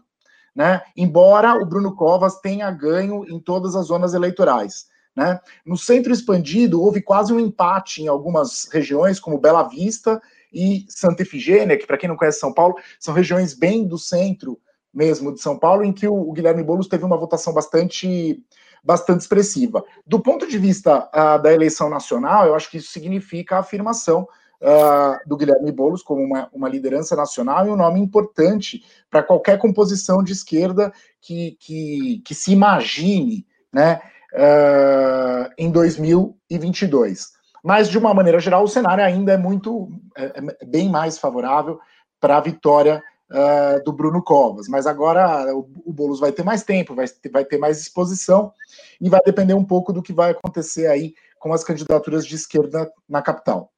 né? 0.55 0.81
Embora 0.97 1.53
o 1.53 1.67
Bruno 1.67 1.95
Covas 1.95 2.39
tenha 2.39 2.71
ganho 2.71 3.23
em 3.29 3.39
todas 3.39 3.75
as 3.75 3.85
zonas 3.85 4.15
eleitorais. 4.15 4.87
Né? 5.15 5.39
No 5.65 5.77
centro 5.77 6.13
expandido, 6.13 6.81
houve 6.81 7.01
quase 7.01 7.33
um 7.33 7.39
empate 7.39 8.01
em 8.01 8.07
algumas 8.07 8.69
regiões, 8.71 9.19
como 9.19 9.37
Bela 9.37 9.63
Vista 9.63 10.21
e 10.53 10.85
Santa 10.87 11.23
Efigênia, 11.23 11.77
que, 11.77 11.85
para 11.85 11.97
quem 11.97 12.09
não 12.09 12.15
conhece 12.15 12.39
São 12.39 12.53
Paulo, 12.53 12.75
são 12.99 13.13
regiões 13.13 13.53
bem 13.53 13.85
do 13.85 13.97
centro 13.97 14.59
mesmo 14.93 15.33
de 15.33 15.39
São 15.39 15.57
Paulo, 15.57 15.83
em 15.83 15.93
que 15.93 16.07
o, 16.07 16.31
Guilherme 16.31 16.63
Boulos 16.63 16.87
teve 16.87 17.05
uma 17.05 17.17
votação 17.17 17.53
bastante, 17.53 18.43
bastante 18.83 19.21
expressiva. 19.21 19.83
Do 20.05 20.19
ponto 20.19 20.47
de 20.47 20.57
vista 20.57 21.09
uh, 21.13 21.41
da 21.41 21.53
eleição 21.53 21.89
nacional, 21.89 22.47
eu 22.47 22.55
acho 22.55 22.69
que 22.71 22.77
isso 22.77 22.91
significa 22.91 23.55
a 23.55 23.59
afirmação 23.59 24.27
uh, 24.61 25.27
do 25.27 25.37
Guilherme 25.37 25.71
Boulos 25.71 26.01
como 26.01 26.23
uma, 26.23 26.49
uma 26.51 26.67
liderança 26.67 27.15
nacional 27.15 27.67
e 27.67 27.69
um 27.69 27.75
nome 27.75 27.99
importante 27.99 28.83
para 29.09 29.23
qualquer 29.23 29.57
composição 29.59 30.23
de 30.23 30.33
esquerda 30.33 30.91
que, 31.21 31.55
que, 31.59 32.21
que 32.25 32.33
se 32.33 32.51
imagine 32.51 33.45
né, 33.71 34.01
uh, 34.33 35.51
em 35.57 35.71
2022. 35.71 37.31
Mas, 37.63 37.89
de 37.89 37.97
uma 37.97 38.13
maneira 38.13 38.39
geral, 38.39 38.63
o 38.63 38.67
cenário 38.67 39.03
ainda 39.03 39.33
é 39.33 39.37
muito, 39.37 39.89
é, 40.17 40.33
é 40.61 40.65
bem 40.65 40.89
mais 40.89 41.17
favorável 41.17 41.79
para 42.19 42.37
a 42.37 42.41
vitória 42.41 43.03
uh, 43.29 43.83
do 43.83 43.91
Bruno 43.91 44.23
Covas. 44.23 44.67
Mas 44.67 44.87
agora 44.87 45.53
o, 45.55 45.69
o 45.85 45.93
Boulos 45.93 46.19
vai 46.19 46.31
ter 46.31 46.43
mais 46.43 46.63
tempo, 46.63 46.95
vai, 46.95 47.05
vai 47.31 47.45
ter 47.45 47.57
mais 47.57 47.79
exposição 47.79 48.53
e 48.99 49.09
vai 49.09 49.19
depender 49.25 49.53
um 49.53 49.63
pouco 49.63 49.91
do 49.91 50.01
que 50.01 50.13
vai 50.13 50.31
acontecer 50.31 50.87
aí 50.87 51.13
com 51.39 51.53
as 51.53 51.63
candidaturas 51.63 52.25
de 52.25 52.35
esquerda 52.35 52.91
na 53.07 53.21
capital. 53.21 53.71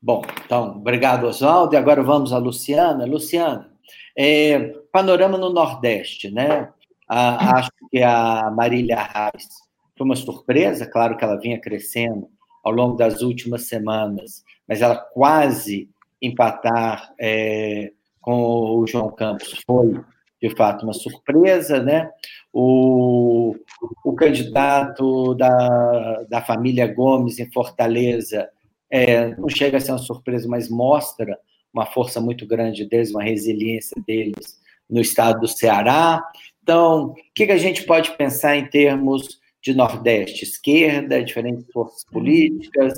Bom, 0.00 0.22
então, 0.44 0.76
obrigado, 0.76 1.26
Oswaldo. 1.26 1.74
E 1.74 1.76
agora 1.76 2.02
vamos 2.02 2.32
a 2.32 2.38
Luciana. 2.38 3.04
Luciana, 3.04 3.68
é, 4.16 4.74
panorama 4.92 5.36
no 5.36 5.50
Nordeste, 5.50 6.30
né? 6.30 6.72
Ah, 7.08 7.58
acho 7.58 7.70
que 7.90 8.02
a 8.02 8.50
Marília 8.50 8.96
Reis 8.96 9.48
foi 9.96 10.04
uma 10.04 10.16
surpresa, 10.16 10.86
claro 10.86 11.16
que 11.16 11.24
ela 11.24 11.40
vinha 11.40 11.60
crescendo 11.60 12.28
ao 12.62 12.72
longo 12.72 12.96
das 12.96 13.22
últimas 13.22 13.66
semanas, 13.66 14.44
mas 14.68 14.82
ela 14.82 14.96
quase 14.96 15.88
empatar 16.20 17.12
é, 17.18 17.92
com 18.20 18.78
o 18.78 18.86
João 18.86 19.10
Campos 19.10 19.60
foi, 19.66 20.00
de 20.40 20.54
fato, 20.54 20.84
uma 20.84 20.92
surpresa, 20.92 21.82
né? 21.82 22.10
O, 22.52 23.56
o 24.04 24.12
candidato 24.14 25.34
da, 25.34 26.24
da 26.28 26.42
família 26.42 26.86
Gomes 26.92 27.38
em 27.38 27.50
Fortaleza 27.50 28.48
é, 28.90 29.34
não 29.36 29.48
chega 29.48 29.78
a 29.78 29.80
ser 29.80 29.92
uma 29.92 29.98
surpresa, 29.98 30.46
mas 30.48 30.68
mostra 30.68 31.38
uma 31.72 31.86
força 31.86 32.20
muito 32.20 32.46
grande 32.46 32.84
deles, 32.84 33.10
uma 33.10 33.22
resiliência 33.22 33.96
deles 34.06 34.58
no 34.88 35.00
estado 35.00 35.40
do 35.40 35.48
Ceará. 35.48 36.22
Então, 36.68 37.12
o 37.12 37.14
que, 37.34 37.46
que 37.46 37.52
a 37.52 37.56
gente 37.56 37.84
pode 37.84 38.14
pensar 38.18 38.54
em 38.54 38.68
termos 38.68 39.40
de 39.62 39.72
Nordeste? 39.72 40.44
Esquerda, 40.44 41.24
diferentes 41.24 41.64
forças 41.72 42.04
políticas, 42.04 42.92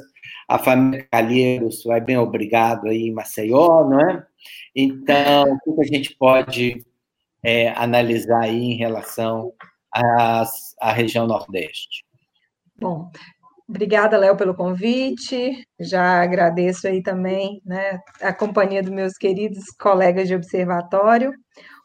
a 0.49 0.59
família 0.59 1.07
Calheiros 1.09 1.85
vai 1.85 2.01
bem 2.01 2.19
obrigado 2.19 2.89
aí 2.89 3.03
em 3.03 3.13
Maceió, 3.13 3.89
não 3.89 4.01
é? 4.01 4.27
Então, 4.75 5.53
o 5.53 5.61
que, 5.61 5.73
que 5.73 5.81
a 5.83 5.87
gente 5.87 6.17
pode 6.17 6.85
é, 7.45 7.69
analisar 7.81 8.43
aí 8.43 8.61
em 8.61 8.75
relação 8.77 9.53
à 9.93 10.93
região 10.93 11.29
Nordeste? 11.29 12.05
Bom, 12.77 13.09
Obrigada, 13.69 14.19
Léo, 14.19 14.37
pelo 14.37 14.53
convite. 14.53 15.65
Já 15.79 16.21
agradeço 16.21 16.89
aí 16.89 17.01
também 17.05 17.63
né, 17.65 18.01
a 18.21 18.33
companhia 18.33 18.83
dos 18.83 18.91
meus 18.91 19.13
queridos 19.13 19.67
colegas 19.79 20.27
de 20.27 20.35
observatório. 20.35 21.33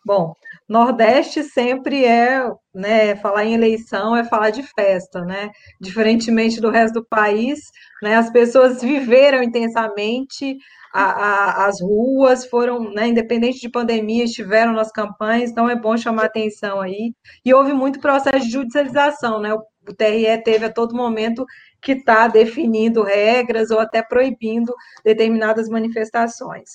Bom, 0.03 0.35
Nordeste 0.67 1.43
sempre 1.43 2.05
é, 2.05 2.49
né, 2.73 3.15
falar 3.17 3.45
em 3.45 3.53
eleição 3.53 4.15
é 4.15 4.23
falar 4.23 4.49
de 4.49 4.63
festa, 4.63 5.21
né? 5.21 5.51
Diferentemente 5.79 6.59
do 6.59 6.71
resto 6.71 6.95
do 6.95 7.05
país, 7.05 7.59
né, 8.01 8.15
as 8.15 8.31
pessoas 8.31 8.81
viveram 8.81 9.43
intensamente 9.43 10.57
a, 10.91 11.03
a, 11.03 11.65
as 11.67 11.81
ruas, 11.81 12.45
foram, 12.47 12.91
né, 12.91 13.07
independente 13.07 13.59
de 13.59 13.69
pandemia, 13.69 14.23
estiveram 14.23 14.73
nas 14.73 14.91
campanhas, 14.91 15.51
então 15.51 15.69
é 15.69 15.75
bom 15.75 15.95
chamar 15.97 16.25
atenção 16.25 16.81
aí. 16.81 17.13
E 17.43 17.53
houve 17.53 17.73
muito 17.73 17.99
processo 17.99 18.45
de 18.45 18.51
judicialização, 18.51 19.39
né? 19.39 19.53
O, 19.53 19.59
o 19.87 19.93
TRE 19.93 20.41
teve 20.43 20.65
a 20.65 20.73
todo 20.73 20.95
momento 20.95 21.45
que 21.81 21.91
está 21.91 22.27
definindo 22.27 23.03
regras 23.03 23.69
ou 23.69 23.79
até 23.79 24.01
proibindo 24.01 24.73
determinadas 25.03 25.69
manifestações. 25.69 26.71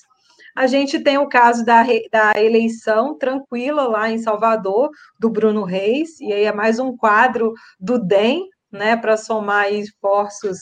A 0.55 0.67
gente 0.67 0.99
tem 0.99 1.17
o 1.17 1.29
caso 1.29 1.63
da, 1.63 1.83
da 2.11 2.33
eleição 2.41 3.17
tranquila 3.17 3.87
lá 3.87 4.09
em 4.09 4.17
Salvador, 4.17 4.89
do 5.19 5.29
Bruno 5.29 5.63
Reis, 5.63 6.19
e 6.19 6.31
aí 6.31 6.43
é 6.43 6.51
mais 6.51 6.79
um 6.79 6.95
quadro 6.95 7.53
do 7.79 7.97
DEM, 7.97 8.47
né, 8.71 8.95
para 8.95 9.17
somar 9.17 9.71
esforços 9.71 10.57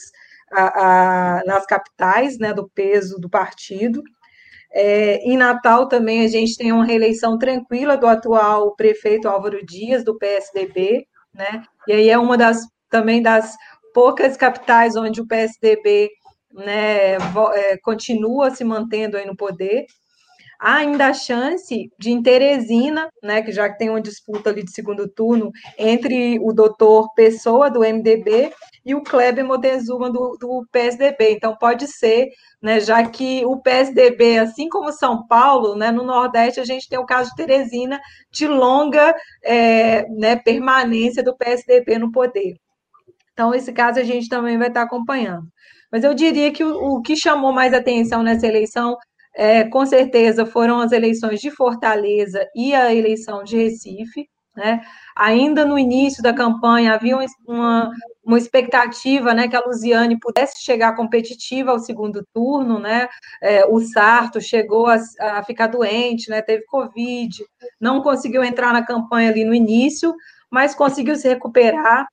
a, 0.52 1.38
a, 1.38 1.44
nas 1.44 1.66
capitais, 1.66 2.38
né, 2.38 2.52
do 2.52 2.68
peso 2.68 3.18
do 3.18 3.28
partido. 3.28 4.02
É, 4.72 5.16
em 5.28 5.36
Natal 5.36 5.88
também 5.88 6.24
a 6.24 6.28
gente 6.28 6.56
tem 6.56 6.70
uma 6.70 6.84
reeleição 6.84 7.36
tranquila 7.36 7.96
do 7.96 8.06
atual 8.06 8.74
prefeito 8.76 9.28
Álvaro 9.28 9.64
Dias, 9.64 10.04
do 10.04 10.16
PSDB, 10.16 11.06
né? 11.34 11.64
E 11.88 11.92
aí 11.92 12.08
é 12.08 12.16
uma 12.16 12.36
das 12.36 12.64
também 12.88 13.20
das 13.20 13.56
poucas 13.92 14.36
capitais 14.36 14.94
onde 14.96 15.20
o 15.20 15.26
PSDB 15.26 16.10
né, 16.52 17.14
é, 17.14 17.78
continua 17.82 18.50
se 18.50 18.64
mantendo 18.64 19.16
aí 19.16 19.26
no 19.26 19.36
poder. 19.36 19.86
Há 20.60 20.76
ainda 20.76 21.06
a 21.06 21.14
chance 21.14 21.90
de 21.98 22.10
em 22.10 22.22
Teresina, 22.22 23.08
né, 23.22 23.40
que 23.40 23.50
já 23.50 23.72
tem 23.72 23.88
uma 23.88 24.00
disputa 24.00 24.50
ali 24.50 24.62
de 24.62 24.70
segundo 24.70 25.08
turno 25.08 25.50
entre 25.78 26.38
o 26.38 26.52
doutor 26.52 27.12
Pessoa, 27.14 27.70
do 27.70 27.80
MDB, 27.80 28.52
e 28.84 28.94
o 28.94 29.02
Kleber 29.02 29.44
Montezuma, 29.44 30.10
do, 30.10 30.36
do 30.38 30.66
PSDB. 30.70 31.32
Então, 31.32 31.56
pode 31.56 31.86
ser, 31.86 32.28
né, 32.60 32.78
já 32.78 33.08
que 33.08 33.42
o 33.46 33.58
PSDB, 33.60 34.38
assim 34.38 34.68
como 34.68 34.92
São 34.92 35.26
Paulo, 35.26 35.74
né, 35.76 35.90
no 35.90 36.04
Nordeste, 36.04 36.60
a 36.60 36.64
gente 36.64 36.88
tem 36.88 36.98
o 36.98 37.06
caso 37.06 37.30
de 37.30 37.36
Teresina, 37.36 37.98
de 38.30 38.46
longa 38.46 39.14
é, 39.42 40.06
né, 40.10 40.36
permanência 40.36 41.22
do 41.22 41.34
PSDB 41.36 41.98
no 41.98 42.12
poder. 42.12 42.54
Então, 43.40 43.54
esse 43.54 43.72
caso 43.72 43.98
a 43.98 44.02
gente 44.02 44.28
também 44.28 44.58
vai 44.58 44.68
estar 44.68 44.82
acompanhando. 44.82 45.48
Mas 45.90 46.04
eu 46.04 46.12
diria 46.12 46.52
que 46.52 46.62
o, 46.62 46.96
o 46.96 47.00
que 47.00 47.16
chamou 47.16 47.54
mais 47.54 47.72
atenção 47.72 48.22
nessa 48.22 48.46
eleição, 48.46 48.98
é, 49.34 49.64
com 49.64 49.86
certeza, 49.86 50.44
foram 50.44 50.78
as 50.78 50.92
eleições 50.92 51.40
de 51.40 51.50
Fortaleza 51.50 52.46
e 52.54 52.74
a 52.74 52.94
eleição 52.94 53.42
de 53.42 53.56
Recife. 53.56 54.28
Né? 54.54 54.82
Ainda 55.16 55.64
no 55.64 55.78
início 55.78 56.22
da 56.22 56.34
campanha 56.34 56.92
havia 56.92 57.16
uma, 57.48 57.90
uma 58.22 58.36
expectativa 58.36 59.32
né, 59.32 59.48
que 59.48 59.56
a 59.56 59.62
Luziane 59.64 60.20
pudesse 60.20 60.62
chegar 60.62 60.94
competitiva 60.94 61.70
ao 61.70 61.78
segundo 61.78 62.22
turno, 62.34 62.78
né? 62.78 63.08
É, 63.42 63.64
o 63.64 63.80
Sarto 63.80 64.38
chegou 64.38 64.86
a, 64.86 64.98
a, 65.18 65.42
ficar 65.44 65.68
doente, 65.68 66.28
né? 66.28 66.42
teve 66.42 66.62
Covid, 66.66 67.42
não 67.80 68.02
conseguiu 68.02 68.44
entrar 68.44 68.74
na 68.74 68.84
campanha 68.84 69.30
ali 69.30 69.44
no 69.46 69.54
início, 69.54 70.14
mas 70.50 70.74
conseguiu 70.74 71.16
se 71.16 71.26
recuperar 71.26 72.06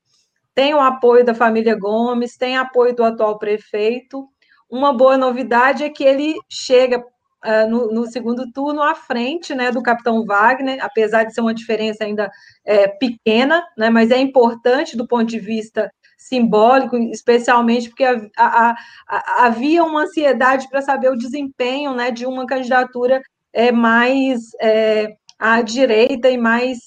tem 0.57 0.73
o 0.73 0.79
apoio 0.79 1.23
da 1.23 1.35
família 1.35 1.77
Gomes, 1.79 2.35
tem 2.35 2.57
apoio 2.57 2.95
do 2.95 3.03
atual 3.03 3.37
prefeito. 3.37 4.27
Uma 4.67 4.91
boa 4.91 5.15
novidade 5.15 5.83
é 5.83 5.89
que 5.91 6.03
ele 6.03 6.33
chega 6.49 6.97
uh, 6.97 7.69
no, 7.69 7.91
no, 7.91 8.07
segundo 8.07 8.51
turno 8.51 8.81
à 8.81 8.95
frente 8.95 9.53
né, 9.53 9.71
do 9.71 9.83
capitão 9.83 10.25
Wagner, 10.25 10.83
apesar 10.83 11.25
de 11.25 11.33
ser 11.35 11.41
uma 11.41 11.53
diferença 11.53 12.03
ainda 12.03 12.31
é, 12.65 12.87
pequena, 12.87 13.63
né, 13.77 13.91
mas 13.91 14.09
é 14.09 14.17
importante 14.17 14.97
do 14.97 15.07
ponto 15.07 15.27
de 15.27 15.37
vista 15.37 15.91
simbólico, 16.17 16.97
especialmente 16.97 17.89
porque 17.89 18.03
a, 18.03 18.19
a, 18.35 18.75
a, 19.07 19.45
havia 19.45 19.83
uma 19.83 20.05
ansiedade 20.05 20.67
para 20.71 20.81
saber 20.81 21.11
o 21.11 21.17
desempenho 21.17 21.93
né, 21.93 22.09
de 22.09 22.25
uma 22.25 22.47
candidatura 22.47 23.21
é, 23.53 23.71
mais 23.71 24.41
é, 24.59 25.15
à 25.37 25.61
direita 25.61 26.31
e 26.31 26.37
mais 26.37 26.79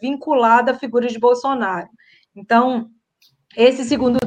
vinculada 0.00 0.70
à 0.70 0.74
figura 0.74 1.08
de 1.08 1.18
Bolsonaro. 1.18 1.88
Então, 2.34 2.90
esse 3.56 3.84
segundo, 3.84 4.18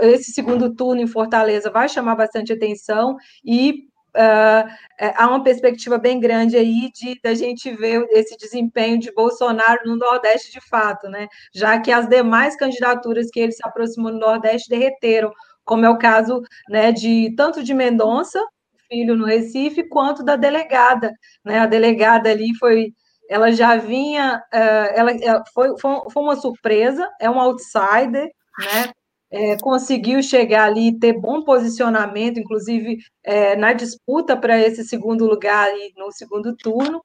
esse 0.00 0.32
segundo 0.32 0.74
turno 0.74 1.00
em 1.00 1.06
Fortaleza 1.06 1.70
vai 1.70 1.88
chamar 1.88 2.16
bastante 2.16 2.52
atenção 2.52 3.16
e 3.44 3.88
uh, 4.16 4.68
há 5.16 5.28
uma 5.28 5.42
perspectiva 5.42 5.98
bem 5.98 6.18
grande 6.18 6.56
aí 6.56 6.90
de 6.94 7.18
da 7.22 7.34
gente 7.34 7.70
ver 7.72 8.06
esse 8.10 8.36
desempenho 8.36 8.98
de 8.98 9.12
Bolsonaro 9.12 9.82
no 9.84 9.96
Nordeste 9.96 10.52
de 10.52 10.60
fato, 10.60 11.08
né? 11.08 11.28
Já 11.54 11.78
que 11.80 11.92
as 11.92 12.08
demais 12.08 12.56
candidaturas 12.56 13.30
que 13.30 13.40
ele 13.40 13.52
se 13.52 13.66
aproximou 13.66 14.12
no 14.12 14.18
Nordeste 14.18 14.68
derreteram, 14.68 15.32
como 15.64 15.84
é 15.84 15.90
o 15.90 15.98
caso 15.98 16.42
né, 16.68 16.92
de 16.92 17.34
tanto 17.36 17.62
de 17.62 17.74
Mendonça, 17.74 18.40
filho 18.88 19.16
no 19.16 19.24
Recife, 19.24 19.88
quanto 19.88 20.22
da 20.22 20.36
delegada, 20.36 21.12
né? 21.44 21.60
A 21.60 21.66
delegada 21.66 22.30
ali 22.30 22.54
foi 22.58 22.92
ela 23.28 23.50
já 23.50 23.76
vinha, 23.76 24.42
uh, 24.52 24.92
ela 24.94 25.42
foi, 25.54 25.68
foi 25.78 26.22
uma 26.22 26.36
surpresa, 26.36 27.08
é 27.18 27.28
um 27.30 27.40
outsider, 27.40 28.28
né? 28.58 28.92
É, 29.30 29.56
conseguiu 29.58 30.22
chegar 30.22 30.66
ali 30.66 30.88
e 30.88 30.98
ter 30.98 31.12
bom 31.20 31.42
posicionamento, 31.42 32.38
inclusive 32.38 32.98
é, 33.24 33.56
na 33.56 33.72
disputa 33.72 34.36
para 34.36 34.58
esse 34.60 34.84
segundo 34.84 35.26
lugar 35.26 35.68
ali 35.68 35.92
no 35.96 36.12
segundo 36.12 36.54
turno. 36.56 37.02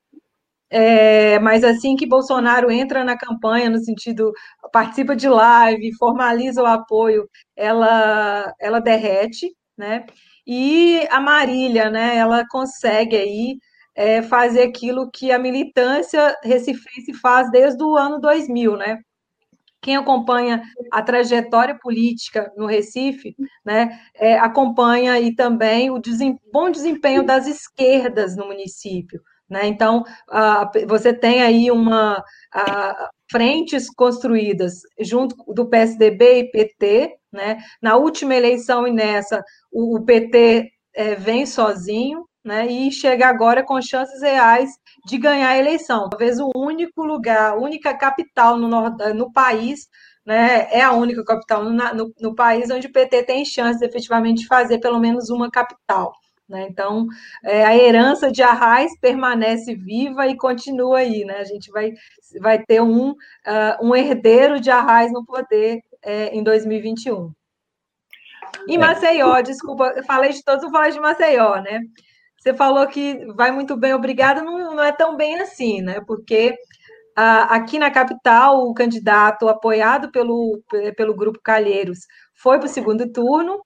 É, 0.71 1.39
mas 1.39 1.63
assim 1.63 1.95
que 1.95 2.07
Bolsonaro 2.07 2.69
entra 2.71 3.03
na 3.03 3.17
campanha, 3.17 3.69
no 3.69 3.79
sentido, 3.79 4.31
participa 4.71 5.15
de 5.15 5.27
live, 5.27 5.93
formaliza 5.97 6.61
o 6.61 6.65
apoio, 6.67 7.27
ela, 7.55 8.53
ela 8.59 8.79
derrete, 8.79 9.51
né? 9.77 10.05
E 10.45 11.07
a 11.09 11.19
Marília, 11.19 11.89
né? 11.89 12.17
Ela 12.17 12.45
consegue 12.49 13.15
aí 13.15 13.57
é, 13.95 14.21
fazer 14.21 14.63
aquilo 14.63 15.09
que 15.11 15.31
a 15.31 15.39
militância 15.39 16.35
recifense 16.43 17.13
faz 17.15 17.49
desde 17.51 17.83
o 17.83 17.95
ano 17.97 18.19
2000, 18.19 18.77
né? 18.77 18.99
Quem 19.81 19.95
acompanha 19.95 20.61
a 20.91 21.01
trajetória 21.01 21.77
política 21.79 22.51
no 22.57 22.65
Recife, 22.65 23.35
né, 23.65 23.99
é, 24.15 24.37
acompanha 24.37 25.19
e 25.19 25.33
também 25.35 25.89
o 25.89 25.99
desem, 25.99 26.39
bom 26.51 26.69
desempenho 26.69 27.23
das 27.23 27.47
esquerdas 27.47 28.35
no 28.35 28.47
município. 28.47 29.21
Né? 29.49 29.65
Então, 29.65 30.03
você 30.87 31.11
tem 31.11 31.41
aí 31.41 31.71
uma 31.71 32.23
frentes 33.31 33.89
construídas 33.89 34.81
junto 34.99 35.35
do 35.53 35.67
PSDB 35.67 36.39
e 36.39 36.51
PT. 36.51 37.15
Né? 37.31 37.57
Na 37.81 37.95
última 37.95 38.35
eleição 38.35 38.87
e 38.87 38.91
nessa, 38.91 39.43
o, 39.71 39.97
o 39.97 40.05
PT 40.05 40.69
é, 40.93 41.15
vem 41.15 41.45
sozinho, 41.45 42.28
né, 42.43 42.67
e 42.67 42.91
chega 42.91 43.27
agora 43.27 43.63
com 43.63 43.81
chances 43.81 44.21
reais 44.21 44.71
de 45.05 45.17
ganhar 45.17 45.49
a 45.49 45.57
eleição. 45.57 46.09
Talvez 46.09 46.39
o 46.39 46.51
único 46.55 47.03
lugar, 47.03 47.51
a 47.51 47.55
única 47.55 47.93
capital 47.97 48.57
no, 48.57 48.69
no 49.13 49.31
país, 49.31 49.87
né, 50.25 50.67
é 50.71 50.81
a 50.81 50.91
única 50.91 51.23
capital 51.23 51.63
no, 51.63 51.71
no, 51.71 52.13
no, 52.19 52.35
país 52.35 52.69
onde 52.69 52.87
o 52.87 52.91
PT 52.91 53.23
tem 53.23 53.43
chances 53.43 53.81
efetivamente 53.81 54.41
de 54.41 54.47
fazer 54.47 54.79
pelo 54.79 54.99
menos 54.99 55.29
uma 55.29 55.49
capital. 55.49 56.13
Né? 56.47 56.67
Então, 56.69 57.05
é, 57.43 57.63
a 57.63 57.77
herança 57.77 58.31
de 58.31 58.41
Arraes 58.41 58.91
permanece 58.99 59.75
viva 59.75 60.27
e 60.27 60.35
continua 60.35 60.99
aí. 60.99 61.23
Né? 61.23 61.37
A 61.37 61.43
gente 61.43 61.71
vai, 61.71 61.91
vai 62.41 62.63
ter 62.63 62.81
um, 62.81 63.11
uh, 63.11 63.15
um 63.81 63.95
herdeiro 63.95 64.59
de 64.59 64.71
Arraes 64.71 65.11
no 65.11 65.23
poder 65.23 65.79
é, 66.01 66.35
em 66.35 66.43
2021. 66.43 67.31
E 68.67 68.75
é. 68.75 68.77
Maceió, 68.77 69.41
desculpa, 69.41 69.93
falei 70.07 70.31
de 70.31 70.43
todos, 70.43 70.63
eu 70.63 70.71
falei 70.71 70.91
de 70.91 70.99
Maceió, 70.99 71.61
né? 71.61 71.81
Você 72.39 72.53
falou 72.53 72.87
que 72.87 73.25
vai 73.35 73.51
muito 73.51 73.75
bem, 73.75 73.93
obrigada, 73.93 74.41
não, 74.41 74.75
não 74.75 74.83
é 74.83 74.91
tão 74.91 75.15
bem 75.17 75.39
assim, 75.41 75.81
né? 75.81 76.01
Porque 76.07 76.55
ah, 77.15 77.55
aqui 77.55 77.77
na 77.77 77.91
capital, 77.91 78.61
o 78.69 78.73
candidato 78.73 79.49
apoiado 79.49 80.09
pelo, 80.11 80.61
pelo 80.95 81.13
Grupo 81.15 81.39
Calheiros 81.43 81.99
foi 82.33 82.57
para 82.57 82.67
o 82.67 82.69
segundo 82.69 83.11
turno, 83.11 83.61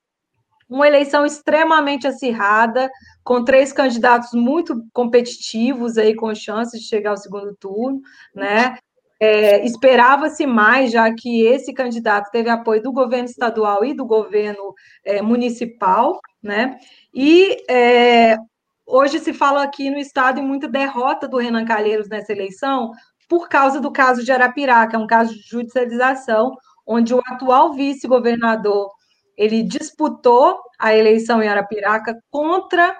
uma 0.68 0.88
eleição 0.88 1.24
extremamente 1.24 2.08
acirrada, 2.08 2.90
com 3.24 3.44
três 3.44 3.72
candidatos 3.72 4.34
muito 4.34 4.84
competitivos 4.92 5.98
aí, 6.00 6.16
com 6.16 6.34
chances 6.34 6.82
de 6.82 6.88
chegar 6.88 7.12
ao 7.12 7.18
segundo 7.18 7.56
turno, 7.56 8.02
né? 8.34 8.76
É, 9.20 9.64
Esperava-se 9.66 10.46
mais, 10.48 10.92
já 10.92 11.14
que 11.14 11.46
esse 11.46 11.74
candidato 11.74 12.32
teve 12.32 12.50
apoio 12.50 12.82
do 12.82 12.92
governo 12.92 13.26
estadual 13.26 13.86
e 13.86 13.94
do 13.94 14.06
governo 14.06 14.74
é, 15.06 15.22
municipal, 15.22 16.20
né? 16.42 16.78
E 17.14 17.64
é, 17.70 18.36
Hoje 18.86 19.20
se 19.20 19.34
fala 19.34 19.64
aqui 19.64 19.90
no 19.90 19.98
estado 19.98 20.40
em 20.40 20.46
muita 20.46 20.68
derrota 20.68 21.28
do 21.28 21.38
Renan 21.38 21.66
Calheiros 21.66 22.10
nessa 22.10 22.32
eleição 22.32 22.92
por 23.30 23.48
causa 23.48 23.80
do 23.80 23.92
caso 23.92 24.24
de 24.24 24.32
Arapiraca, 24.32 25.00
um 25.00 25.08
caso 25.08 25.34
de 25.34 25.42
judicialização, 25.42 26.52
onde 26.86 27.14
o 27.14 27.22
atual 27.26 27.74
vice-governador 27.74 28.90
ele 29.38 29.64
disputou 29.64 30.60
a 30.78 30.94
eleição 30.94 31.42
em 31.42 31.48
Arapiraca 31.48 32.16
contra 32.30 32.96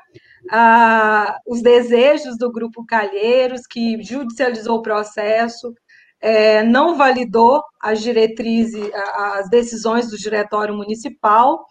ah, 0.50 1.38
os 1.46 1.62
desejos 1.62 2.38
do 2.38 2.52
grupo 2.52 2.86
Calheiros, 2.86 3.68
que 3.68 4.02
judicializou 4.02 4.78
o 4.78 4.82
processo, 4.82 5.74
é, 6.20 6.64
não 6.64 6.96
validou 6.96 7.62
as 7.82 8.02
diretrizes, 8.02 8.90
as 8.94 9.50
decisões 9.50 10.10
do 10.10 10.18
diretório 10.18 10.74
municipal 10.74 11.66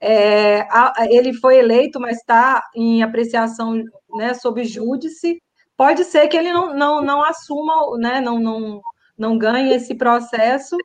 é, 0.00 0.60
a, 0.70 0.92
ele 1.10 1.32
foi 1.34 1.58
eleito, 1.58 2.00
mas 2.00 2.18
está 2.18 2.62
em 2.74 3.02
apreciação 3.02 3.82
né, 4.10 4.34
sob 4.34 4.62
júdice. 4.64 5.42
Pode 5.76 6.04
ser 6.04 6.28
que 6.28 6.36
ele 6.36 6.52
não, 6.52 6.74
não, 6.74 7.02
não 7.02 7.22
assuma, 7.22 7.96
né, 7.98 8.20
não, 8.20 8.38
não, 8.38 8.80
não 9.16 9.38
ganhe 9.38 9.74
esse 9.74 9.94
processo, 9.94 10.76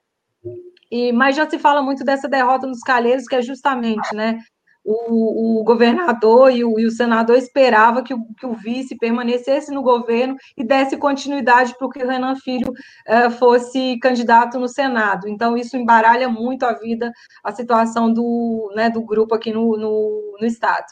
e, 0.91 1.12
mas 1.12 1.36
já 1.36 1.49
se 1.49 1.58
fala 1.58 1.82
muito 1.82 2.04
dessa 2.04 2.30
derrota 2.30 2.67
nos 2.67 2.82
calheiros, 2.82 3.26
que 3.26 3.36
é 3.36 3.41
justamente 3.41 4.13
né, 4.15 4.38
o, 4.83 5.61
o 5.61 5.63
governador 5.63 6.51
e 6.51 6.63
o, 6.63 6.79
e 6.79 6.85
o, 6.85 6.91
senador 6.91 7.37
esperava 7.37 8.03
que 8.03 8.13
o, 8.13 8.25
que 8.37 8.45
o, 8.45 8.53
vice 8.53 8.97
permanecesse 8.97 9.71
no 9.71 9.81
governo 9.81 10.35
e 10.57 10.63
desse 10.63 10.97
continuidade 10.97 11.75
para 11.77 11.89
que 11.89 12.03
o 12.03 12.07
Renan 12.07 12.35
Filho 12.35 12.69
uh, 12.71 13.31
fosse 13.31 13.97
candidato 13.99 14.59
no 14.59 14.67
Senado. 14.67 15.27
Então, 15.27 15.57
isso 15.57 15.77
embaralha 15.77 16.27
muito 16.27 16.63
a 16.65 16.73
vida, 16.73 17.11
a 17.43 17.51
situação 17.51 18.11
do, 18.11 18.71
né, 18.75 18.89
do 18.89 19.01
grupo 19.01 19.33
aqui 19.33 19.51
no, 19.53 19.77
no, 19.77 20.37
no 20.39 20.45
Estado. 20.45 20.87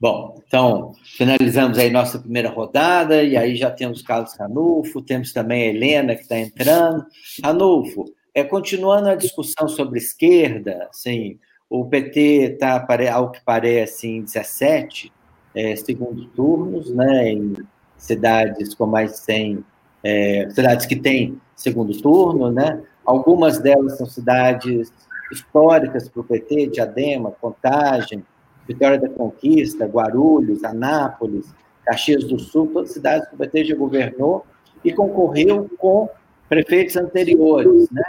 Bom, 0.00 0.42
então, 0.44 0.92
finalizamos 1.16 1.78
aí 1.78 1.88
nossa 1.88 2.18
primeira 2.18 2.50
rodada, 2.50 3.22
e 3.22 3.36
aí 3.36 3.54
já 3.54 3.70
temos 3.70 4.02
Carlos 4.02 4.34
Ranulfo, 4.36 5.00
temos 5.00 5.32
também 5.32 5.62
a 5.62 5.66
Helena 5.66 6.16
que 6.16 6.22
está 6.22 6.36
entrando. 6.36 7.06
Ranulfo, 7.44 8.06
é, 8.34 8.42
continuando 8.42 9.08
a 9.08 9.14
discussão 9.14 9.68
sobre 9.68 9.98
esquerda, 9.98 10.88
assim, 10.90 11.38
o 11.74 11.86
PT 11.86 12.20
está, 12.60 12.86
ao 13.14 13.30
que 13.30 13.40
parece, 13.42 14.06
em 14.06 14.20
17 14.20 15.10
é, 15.54 15.74
segundos 15.74 16.28
turnos, 16.36 16.90
né, 16.94 17.30
em 17.30 17.54
cidades 17.96 18.74
com 18.74 18.84
mais 18.84 19.12
de 19.12 19.18
100, 19.20 19.64
é, 20.04 20.48
cidades 20.50 20.84
que 20.84 20.96
têm 20.96 21.40
segundo 21.56 21.98
turno, 22.02 22.52
né, 22.52 22.82
algumas 23.06 23.58
delas 23.58 23.96
são 23.96 24.04
cidades 24.04 24.92
históricas 25.32 26.10
para 26.10 26.20
o 26.20 26.24
PT, 26.24 26.66
Diadema, 26.66 27.30
Contagem, 27.40 28.22
Vitória 28.68 29.00
da 29.00 29.08
Conquista, 29.08 29.86
Guarulhos, 29.86 30.62
Anápolis, 30.64 31.54
Caxias 31.86 32.24
do 32.24 32.38
Sul, 32.38 32.66
todas 32.66 32.92
cidades 32.92 33.26
que 33.30 33.34
o 33.34 33.38
PT 33.38 33.64
já 33.64 33.76
governou 33.76 34.44
e 34.84 34.92
concorreu 34.92 35.70
com 35.78 36.06
prefeitos 36.50 36.96
anteriores. 36.96 37.88
Né? 37.90 38.04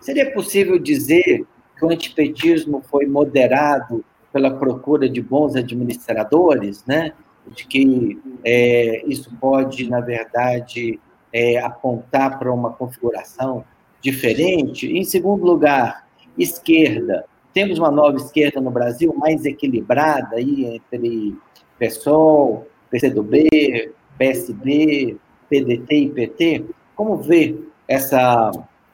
Seria 0.00 0.32
possível 0.32 0.80
dizer 0.80 1.46
o 1.84 1.90
antipetismo 1.90 2.82
foi 2.90 3.06
moderado 3.06 4.04
pela 4.32 4.50
procura 4.50 5.08
de 5.08 5.20
bons 5.20 5.54
administradores, 5.54 6.84
né? 6.86 7.12
de 7.54 7.66
que 7.66 8.18
é, 8.42 9.04
isso 9.06 9.30
pode, 9.38 9.88
na 9.88 10.00
verdade, 10.00 10.98
é, 11.32 11.58
apontar 11.58 12.38
para 12.38 12.52
uma 12.52 12.72
configuração 12.72 13.64
diferente. 14.00 14.86
Em 14.86 15.04
segundo 15.04 15.44
lugar, 15.44 16.06
esquerda. 16.38 17.24
Temos 17.52 17.78
uma 17.78 17.90
nova 17.90 18.16
esquerda 18.16 18.60
no 18.60 18.70
Brasil 18.70 19.14
mais 19.16 19.44
equilibrada 19.44 20.36
aí 20.36 20.64
entre 20.64 21.36
PSOL, 21.78 22.66
PCdoB, 22.90 23.92
PSD, 24.18 25.16
PDT 25.48 25.94
e 25.94 26.08
PT. 26.10 26.64
Como 26.96 27.16
vê 27.16 27.56
essa, 27.86 28.50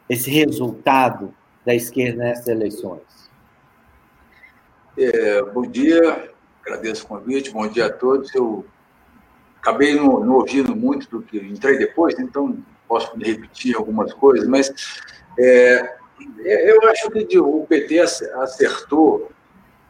esse 0.08 0.30
resultado 0.30 1.32
da 1.70 1.74
esquerda 1.74 2.24
nessas 2.24 2.48
eleições? 2.48 3.30
É, 4.98 5.40
bom 5.42 5.62
dia, 5.62 6.32
agradeço 6.62 7.04
o 7.04 7.08
convite, 7.08 7.52
bom 7.52 7.68
dia 7.68 7.86
a 7.86 7.92
todos. 7.92 8.34
Eu 8.34 8.64
acabei 9.58 9.94
não, 9.94 10.18
não 10.18 10.34
ouvindo 10.34 10.74
muito 10.74 11.08
do 11.08 11.22
que 11.22 11.38
entrei 11.38 11.78
depois, 11.78 12.18
então 12.18 12.58
posso 12.88 13.16
repetir 13.16 13.76
algumas 13.76 14.12
coisas, 14.12 14.48
mas 14.48 14.72
é, 15.38 15.96
eu 16.40 16.88
acho 16.88 17.08
que 17.08 17.38
o 17.38 17.64
PT 17.68 18.00
acertou 18.00 19.30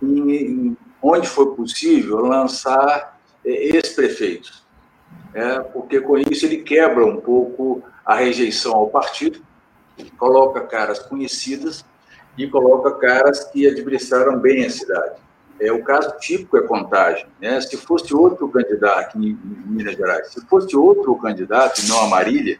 em, 0.02 0.30
em 0.30 0.76
onde 1.02 1.26
foi 1.26 1.54
possível 1.54 2.18
lançar 2.18 3.18
é, 3.42 3.50
ex-prefeitos, 3.74 4.66
é, 5.32 5.60
porque 5.60 5.98
com 5.98 6.18
isso 6.18 6.44
ele 6.44 6.58
quebra 6.58 7.06
um 7.06 7.18
pouco 7.18 7.82
a 8.04 8.16
rejeição 8.16 8.74
ao 8.74 8.90
partido, 8.90 9.40
coloca 10.10 10.60
caras 10.60 10.98
conhecidas 11.00 11.84
e 12.38 12.48
coloca 12.48 12.92
caras 12.92 13.44
que 13.44 13.66
administraram 13.66 14.38
bem 14.38 14.64
a 14.64 14.70
cidade. 14.70 15.20
É, 15.60 15.70
o 15.70 15.82
caso 15.82 16.16
típico 16.18 16.56
é 16.56 16.62
contagem. 16.62 17.26
Né? 17.40 17.60
Se 17.60 17.76
fosse 17.76 18.14
outro 18.14 18.48
candidato 18.48 19.18
em, 19.18 19.38
Minas 19.66 19.94
Gerais, 19.94 20.32
se 20.32 20.40
fosse 20.46 20.74
outro 20.74 21.14
candidato, 21.16 21.82
não 21.86 22.04
a 22.04 22.08
Marília, 22.08 22.58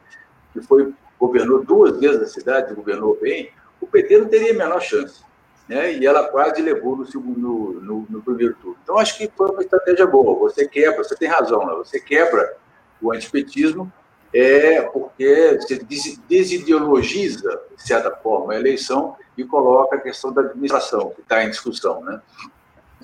que 0.53 0.61
foi 0.61 0.93
governou 1.19 1.63
duas 1.63 1.99
vezes 1.99 2.23
a 2.23 2.27
cidade, 2.27 2.75
governou 2.75 3.19
bem, 3.21 3.51
o 3.79 3.87
PT 3.87 4.19
não 4.19 4.29
teria 4.29 4.53
a 4.53 4.57
menor 4.57 4.81
chance. 4.81 5.23
Né? 5.69 5.93
E 5.95 6.07
ela 6.07 6.29
quase 6.29 6.61
levou 6.63 6.97
no, 6.97 7.07
segundo, 7.07 7.81
no, 7.81 8.07
no, 8.09 8.23
primeiro 8.23 8.55
turno. 8.55 8.77
Então, 8.83 8.99
acho 8.99 9.17
que 9.17 9.31
foi 9.37 9.51
uma 9.51 9.63
estratégia 9.63 10.07
boa. 10.07 10.39
Você 10.41 10.67
quebra, 10.67 11.05
você 11.05 11.15
tem 11.15 11.29
razão, 11.29 11.65
né? 11.67 11.75
você 11.75 12.01
quebra 12.01 12.57
o 13.01 13.13
antipetismo 13.13 13.93
é 14.33 14.83
porque 14.83 15.59
você 15.61 15.81
desideologiza, 16.29 17.61
de 17.77 17.83
certa 17.83 18.11
forma, 18.11 18.53
a 18.53 18.57
eleição 18.57 19.17
e 19.37 19.45
coloca 19.45 19.97
a 19.97 20.01
questão 20.01 20.33
da 20.33 20.43
administração, 20.43 21.11
que 21.11 21.21
está 21.21 21.43
em 21.45 21.51
discussão. 21.51 22.03
Né? 22.03 22.21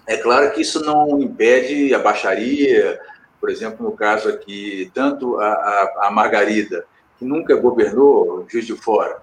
É 0.07 0.17
claro 0.17 0.53
que 0.53 0.61
isso 0.63 0.85
não 0.85 1.21
impede 1.21 1.93
a 1.95 1.99
baixaria, 1.99 3.01
por 3.41 3.51
exemplo, 3.51 3.85
no 3.85 3.93
caso 3.93 4.29
aqui, 4.29 4.91
tanto 4.95 5.39
a, 5.41 5.47
a, 5.47 6.07
a 6.07 6.11
Margarida, 6.11 6.85
que 7.19 7.25
nunca 7.25 7.57
governou 7.57 8.47
Juiz 8.49 8.67
de 8.67 8.75
Fora, 8.75 9.23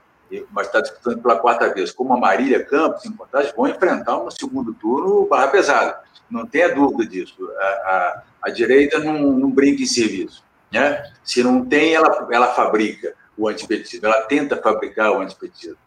mas 0.51 0.67
está 0.67 0.81
disputando 0.81 1.21
pela 1.21 1.37
quarta 1.37 1.71
vez, 1.73 1.91
como 1.91 2.13
a 2.13 2.19
Marília 2.19 2.63
Campos, 2.65 3.05
em 3.05 3.11
Contagem, 3.11 3.53
vão 3.55 3.67
enfrentar 3.67 4.17
um 4.17 4.31
segundo 4.31 4.73
turno 4.73 5.27
barra 5.27 5.47
pesada. 5.47 6.01
Não 6.29 6.45
tenha 6.45 6.73
dúvida 6.73 7.05
disso. 7.05 7.47
A, 7.59 8.23
a 8.41 8.49
direita 8.49 8.97
não, 8.97 9.33
não 9.33 9.51
brinca 9.51 9.83
em 9.83 9.85
serviço. 9.85 10.43
Né? 10.73 11.03
Se 11.23 11.43
não 11.43 11.63
tem, 11.63 11.93
ela, 11.93 12.27
ela 12.31 12.47
fabrica 12.47 13.13
o 13.37 13.47
antipetismo, 13.47 14.07
ela 14.07 14.23
tenta 14.23 14.57
fabricar 14.57 15.11
o 15.11 15.21
antipetismo. 15.21 15.77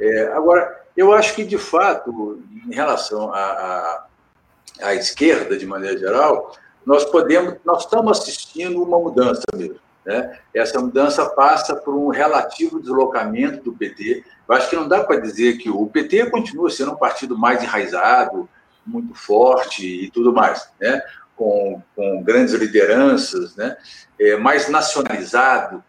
É, 0.00 0.32
agora, 0.32 0.84
eu 0.96 1.12
acho 1.12 1.34
que, 1.34 1.44
de 1.44 1.56
fato, 1.56 2.42
em 2.66 2.74
relação 2.74 3.32
à, 3.32 3.38
à, 3.38 4.06
à 4.82 4.94
esquerda, 4.94 5.56
de 5.56 5.66
maneira 5.66 5.96
geral, 5.96 6.52
nós 6.84 7.04
podemos, 7.04 7.54
nós 7.64 7.84
estamos 7.84 8.18
assistindo 8.18 8.82
uma 8.82 8.98
mudança 8.98 9.44
mesmo. 9.54 9.78
Né? 10.04 10.38
Essa 10.52 10.80
mudança 10.80 11.24
passa 11.30 11.74
por 11.76 11.94
um 11.94 12.08
relativo 12.08 12.80
deslocamento 12.80 13.62
do 13.62 13.72
PT. 13.72 14.24
Eu 14.48 14.54
acho 14.54 14.68
que 14.68 14.76
não 14.76 14.86
dá 14.86 15.02
para 15.02 15.20
dizer 15.20 15.58
que 15.58 15.70
o 15.70 15.86
PT 15.86 16.30
continua 16.30 16.70
sendo 16.70 16.92
um 16.92 16.96
partido 16.96 17.38
mais 17.38 17.62
enraizado, 17.62 18.48
muito 18.86 19.14
forte 19.14 19.86
e 19.86 20.10
tudo 20.10 20.32
mais. 20.32 20.68
Né? 20.78 21.00
Com, 21.36 21.82
com 21.94 22.22
grandes 22.22 22.54
lideranças, 22.54 23.56
né? 23.56 23.76
É, 24.18 24.36
mais 24.36 24.68
nacionalizado, 24.68 25.82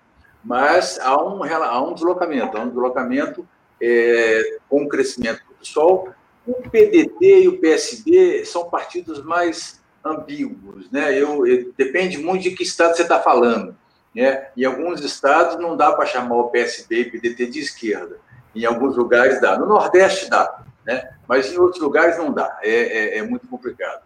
mas 0.43 0.99
há 0.99 1.15
um, 1.23 1.43
há 1.43 1.81
um 1.81 1.93
deslocamento, 1.93 2.57
há 2.57 2.61
um 2.61 2.69
deslocamento 2.69 3.47
é, 3.81 4.57
com 4.69 4.83
o 4.83 4.89
crescimento 4.89 5.41
do 5.47 5.55
PSOL. 5.55 6.09
O 6.45 6.69
PDT 6.69 7.43
e 7.43 7.47
o 7.47 7.59
PSB 7.59 8.45
são 8.45 8.69
partidos 8.69 9.23
mais 9.23 9.81
ambíguos, 10.03 10.89
né? 10.91 11.19
Eu, 11.19 11.47
eu 11.47 11.73
depende 11.75 12.19
muito 12.19 12.43
de 12.43 12.51
que 12.51 12.63
estado 12.63 12.95
você 12.95 13.01
está 13.01 13.19
falando. 13.19 13.75
Né? 14.15 14.47
Em 14.55 14.63
alguns 14.63 15.03
estados 15.03 15.57
não 15.57 15.75
dá 15.75 15.91
para 15.91 16.05
chamar 16.05 16.35
o 16.35 16.49
PSB 16.49 17.01
e 17.01 17.11
PDT 17.11 17.47
de 17.47 17.59
esquerda. 17.59 18.17
Em 18.55 18.63
alguns 18.63 18.95
lugares 18.95 19.41
dá. 19.41 19.57
No 19.57 19.65
Nordeste 19.65 20.29
dá, 20.29 20.63
né? 20.85 21.09
mas 21.27 21.51
em 21.51 21.57
outros 21.57 21.81
lugares 21.81 22.17
não 22.17 22.31
dá. 22.31 22.59
É, 22.61 22.69
é, 22.69 23.17
é 23.17 23.23
muito 23.23 23.47
complicado. 23.47 24.04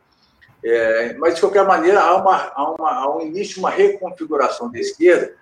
É, 0.63 1.13
mas, 1.13 1.35
de 1.35 1.41
qualquer 1.41 1.65
maneira, 1.65 2.01
há, 2.01 2.17
uma, 2.17 2.51
há, 2.53 2.71
uma, 2.71 2.91
há 2.91 3.17
um 3.17 3.21
início 3.21 3.59
uma 3.59 3.69
reconfiguração 3.69 4.71
da 4.71 4.79
esquerda. 4.79 5.33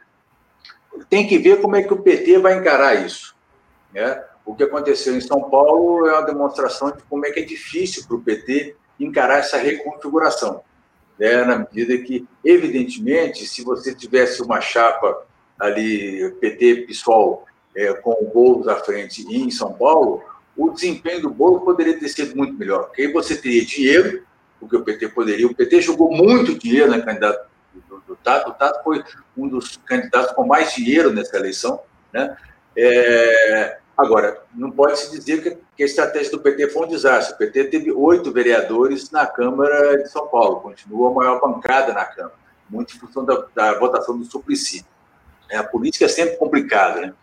Tem 1.09 1.27
que 1.27 1.37
ver 1.37 1.61
como 1.61 1.75
é 1.75 1.83
que 1.83 1.93
o 1.93 2.01
PT 2.01 2.39
vai 2.39 2.57
encarar 2.57 3.05
isso. 3.05 3.35
Né? 3.93 4.23
O 4.45 4.55
que 4.55 4.63
aconteceu 4.63 5.15
em 5.15 5.21
São 5.21 5.49
Paulo 5.49 6.07
é 6.07 6.13
uma 6.13 6.25
demonstração 6.25 6.91
de 6.91 7.03
como 7.03 7.25
é 7.25 7.31
que 7.31 7.39
é 7.39 7.43
difícil 7.43 8.05
para 8.07 8.15
o 8.15 8.21
PT 8.21 8.75
encarar 8.99 9.39
essa 9.39 9.57
reconfiguração. 9.57 10.61
Né? 11.19 11.43
Na 11.43 11.59
medida 11.59 11.97
que, 11.97 12.27
evidentemente, 12.43 13.45
se 13.45 13.63
você 13.63 13.93
tivesse 13.93 14.41
uma 14.41 14.61
chapa 14.61 15.25
ali, 15.59 16.31
PT-PSOL, 16.39 17.45
é, 17.75 17.93
com 17.93 18.11
o 18.11 18.31
Boulos 18.33 18.67
à 18.67 18.75
frente 18.75 19.23
em 19.29 19.51
São 19.51 19.73
Paulo, 19.73 20.23
o 20.55 20.71
desempenho 20.71 21.21
do 21.21 21.29
Boulos 21.29 21.63
poderia 21.63 21.99
ter 21.99 22.09
sido 22.09 22.35
muito 22.35 22.53
melhor, 22.53 22.85
porque 22.85 23.03
aí 23.03 23.13
você 23.13 23.35
teria 23.35 23.63
dinheiro 23.63 24.23
o 24.59 24.67
que 24.67 24.75
o 24.75 24.83
PT 24.83 25.09
poderia. 25.09 25.47
O 25.47 25.55
PT 25.55 25.81
jogou 25.81 26.11
muito 26.11 26.57
dinheiro 26.57 26.89
na 26.89 27.01
candidata 27.01 27.47
do, 27.89 27.99
do 27.99 28.15
Tato. 28.15 28.49
O 28.49 28.53
Tato 28.53 28.83
foi 28.83 29.03
um 29.35 29.47
dos 29.47 29.77
candidatos 29.77 30.33
com 30.33 30.45
mais 30.45 30.73
dinheiro 30.73 31.11
nessa 31.11 31.37
eleição. 31.37 31.81
Né? 32.11 32.35
É, 32.75 33.77
agora, 33.97 34.41
não 34.53 34.71
pode 34.71 34.99
se 34.99 35.11
dizer 35.11 35.41
que, 35.41 35.57
que, 35.75 35.83
a 35.83 35.85
estratégia 35.85 36.31
do 36.31 36.39
PT 36.39 36.69
foi 36.69 36.85
um 36.85 36.89
desastre. 36.89 37.35
O 37.35 37.37
PT 37.37 37.65
teve 37.65 37.91
oito 37.91 38.31
vereadores 38.31 39.11
na 39.11 39.25
Câmara 39.25 39.97
de 39.97 40.09
São 40.09 40.27
Paulo, 40.27 40.61
continua 40.61 41.09
a 41.09 41.13
maior 41.13 41.39
bancada 41.39 41.93
na 41.93 42.05
Câmara, 42.05 42.35
muito 42.69 42.95
em 42.95 42.99
função 42.99 43.25
da, 43.25 43.45
da 43.55 43.79
votação 43.79 44.17
do 44.17 44.25
Suplicy. 44.25 44.85
É, 45.49 45.57
a 45.57 45.63
política 45.63 46.05
é 46.05 46.09
sempre 46.09 46.37
complicada, 46.37 46.99
né? 47.01 47.13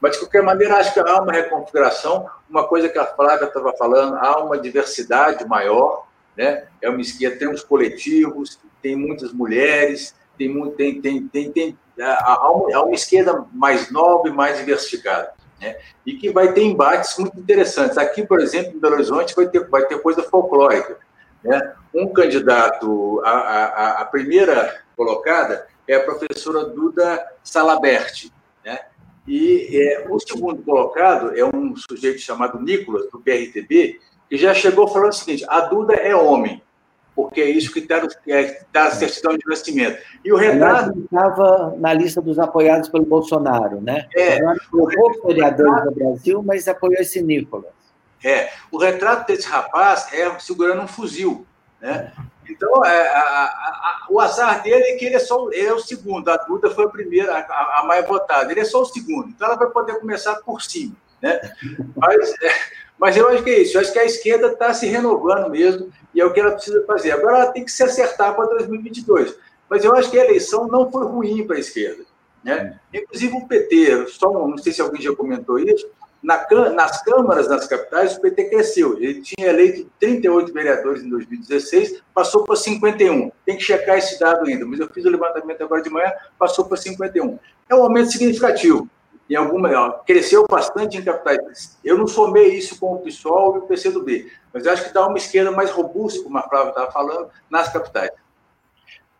Mas, 0.00 0.12
de 0.12 0.18
qualquer 0.20 0.42
maneira, 0.42 0.76
acho 0.76 0.92
que 0.92 1.00
há 1.00 1.20
uma 1.20 1.32
reconfiguração, 1.32 2.28
uma 2.48 2.66
coisa 2.66 2.88
que 2.88 2.98
a 2.98 3.06
Flávia 3.06 3.46
estava 3.46 3.72
falando, 3.76 4.16
há 4.16 4.42
uma 4.42 4.58
diversidade 4.58 5.46
maior, 5.46 6.06
né? 6.36 6.66
É 6.80 6.88
uma 6.88 7.00
esquerda, 7.00 7.38
tem 7.38 7.48
os 7.48 7.62
coletivos, 7.62 8.58
tem 8.82 8.96
muitas 8.96 9.32
mulheres, 9.32 10.14
tem, 10.36 10.48
muito, 10.48 10.76
tem, 10.76 11.00
tem, 11.00 11.26
tem, 11.28 11.52
tem 11.52 11.78
há, 12.00 12.50
uma, 12.50 12.82
uma 12.82 12.94
esquerda 12.94 13.44
mais 13.52 13.90
nova 13.90 14.28
e 14.28 14.32
mais 14.32 14.58
diversificada. 14.58 15.32
Né? 15.60 15.76
E 16.04 16.14
que 16.14 16.30
vai 16.30 16.52
ter 16.52 16.62
embates 16.62 17.16
muito 17.18 17.38
interessantes. 17.38 17.96
Aqui, 17.96 18.26
por 18.26 18.40
exemplo, 18.40 18.76
em 18.76 18.80
Belo 18.80 18.94
Horizonte, 18.94 19.34
vai 19.34 19.48
ter, 19.48 19.68
vai 19.68 19.86
ter 19.86 20.00
coisa 20.00 20.22
folclórica. 20.22 20.98
Né? 21.42 21.74
Um 21.94 22.12
candidato, 22.12 23.22
a, 23.24 23.30
a, 23.30 24.00
a 24.02 24.04
primeira 24.04 24.82
colocada 24.96 25.66
é 25.86 25.94
a 25.94 26.04
professora 26.04 26.64
Duda 26.64 27.24
Salaberti. 27.42 28.32
Né? 28.64 28.80
E 29.26 29.68
é, 29.72 30.06
o 30.08 30.18
segundo 30.18 30.62
colocado 30.62 31.36
é 31.36 31.44
um 31.44 31.74
sujeito 31.76 32.20
chamado 32.20 32.60
Nicolas, 32.60 33.08
do 33.10 33.20
PRTB, 33.20 34.00
que 34.28 34.36
já 34.36 34.54
chegou 34.54 34.88
falando 34.88 35.10
o 35.10 35.14
seguinte: 35.14 35.44
a 35.48 35.60
Duda 35.60 35.94
é 35.94 36.14
homem. 36.14 36.62
porque 37.14 37.40
é 37.40 37.48
isso 37.48 37.72
que 37.72 37.78
está 37.78 38.00
tá 38.72 38.86
a 38.86 38.90
certidão 38.90 39.36
de 39.36 39.46
nascimento. 39.46 40.02
E 40.24 40.32
o 40.32 40.36
retrato. 40.36 40.98
estava 40.98 41.74
na 41.78 41.92
lista 41.92 42.20
dos 42.20 42.38
apoiados 42.38 42.88
pelo 42.88 43.04
Bolsonaro, 43.04 43.80
né? 43.80 44.08
É. 44.16 44.40
Poucos 44.70 45.22
vereadores 45.24 45.84
do 45.84 45.90
Brasil, 45.92 46.42
mas 46.42 46.66
apoiou 46.66 47.00
esse 47.00 47.22
Nicolas. 47.22 47.70
É. 48.24 48.48
O 48.72 48.78
retrato 48.78 49.26
desse 49.26 49.46
rapaz 49.46 50.12
é 50.12 50.38
segurando 50.38 50.82
um 50.82 50.88
fuzil, 50.88 51.46
né? 51.80 52.12
Então, 52.48 52.84
é, 52.84 53.08
a, 53.08 53.20
a, 53.20 53.44
a, 53.44 54.06
o 54.10 54.20
azar 54.20 54.62
dele 54.62 54.84
é 54.84 54.96
que 54.96 55.06
ele 55.06 55.14
é 55.14 55.18
só 55.18 55.48
ele 55.50 55.66
é 55.66 55.72
o 55.72 55.78
segundo. 55.78 56.28
A 56.28 56.36
Duda 56.36 56.70
foi 56.70 56.84
a 56.84 56.88
primeira, 56.88 57.38
a, 57.38 57.84
mais 57.86 58.06
votada. 58.06 58.50
Ele 58.50 58.60
é 58.60 58.64
só 58.64 58.82
o 58.82 58.86
segundo. 58.86 59.28
Então, 59.28 59.46
ela 59.46 59.56
vai 59.56 59.70
poder 59.70 59.98
começar 59.98 60.34
por 60.36 60.60
cima, 60.62 60.94
né? 61.24 61.40
Mas, 61.96 62.34
é, 62.42 62.50
mas 62.98 63.16
eu 63.16 63.26
acho 63.28 63.42
que 63.42 63.50
é 63.50 63.62
isso. 63.62 63.76
Eu 63.76 63.80
acho 63.80 63.92
que 63.92 63.98
a 63.98 64.04
esquerda 64.04 64.48
está 64.48 64.74
se 64.74 64.86
renovando 64.86 65.48
mesmo 65.50 65.90
e 66.14 66.20
é 66.20 66.24
o 66.24 66.32
que 66.32 66.40
ela 66.40 66.52
precisa 66.52 66.84
fazer. 66.86 67.12
Agora, 67.12 67.38
ela 67.38 67.52
tem 67.52 67.64
que 67.64 67.72
se 67.72 67.82
acertar 67.82 68.36
para 68.36 68.46
2022. 68.46 69.34
Mas 69.68 69.82
eu 69.82 69.94
acho 69.94 70.10
que 70.10 70.18
a 70.18 70.24
eleição 70.24 70.68
não 70.68 70.90
foi 70.90 71.06
ruim 71.06 71.46
para 71.46 71.56
a 71.56 71.60
esquerda. 71.60 72.04
Né? 72.44 72.78
Inclusive 72.92 73.34
o 73.36 73.48
PT, 73.48 74.06
só 74.08 74.30
não 74.30 74.58
sei 74.58 74.70
se 74.70 74.82
alguém 74.82 75.00
já 75.00 75.14
comentou 75.16 75.58
isso, 75.58 75.88
na, 76.22 76.46
nas 76.70 77.02
câmaras 77.02 77.48
das 77.48 77.66
capitais, 77.66 78.16
o 78.16 78.20
PT 78.20 78.44
cresceu. 78.44 78.98
Ele 78.98 79.22
tinha 79.22 79.48
eleito 79.48 79.90
38 79.98 80.52
vereadores 80.52 81.02
em 81.02 81.08
2016, 81.08 82.02
passou 82.14 82.44
para 82.44 82.56
51. 82.56 83.32
Tem 83.46 83.56
que 83.56 83.62
checar 83.62 83.96
esse 83.96 84.20
dado 84.20 84.46
ainda, 84.46 84.66
mas 84.66 84.78
eu 84.78 84.88
fiz 84.88 85.04
o 85.06 85.10
levantamento 85.10 85.62
agora 85.62 85.82
de 85.82 85.90
manhã, 85.90 86.12
passou 86.38 86.66
para 86.66 86.76
51. 86.76 87.38
É 87.68 87.74
um 87.74 87.82
aumento 87.82 88.12
significativo. 88.12 88.88
Em 89.28 89.36
alguma, 89.36 89.92
cresceu 90.06 90.44
bastante 90.48 90.98
em 90.98 91.02
capitais. 91.02 91.78
Eu 91.82 91.96
não 91.96 92.06
somei 92.06 92.54
isso 92.54 92.78
com 92.78 92.94
o 92.94 92.98
PSOL 92.98 93.56
e 93.56 93.58
o 93.60 93.62
PCdoB, 93.62 94.30
mas 94.52 94.66
acho 94.66 94.84
que 94.84 94.94
dá 94.94 95.06
uma 95.06 95.16
esquerda 95.16 95.50
mais 95.50 95.70
robusta, 95.70 96.22
como 96.22 96.36
a 96.36 96.42
Flávia 96.42 96.70
estava 96.70 96.92
falando, 96.92 97.28
nas 97.50 97.72
capitais. 97.72 98.10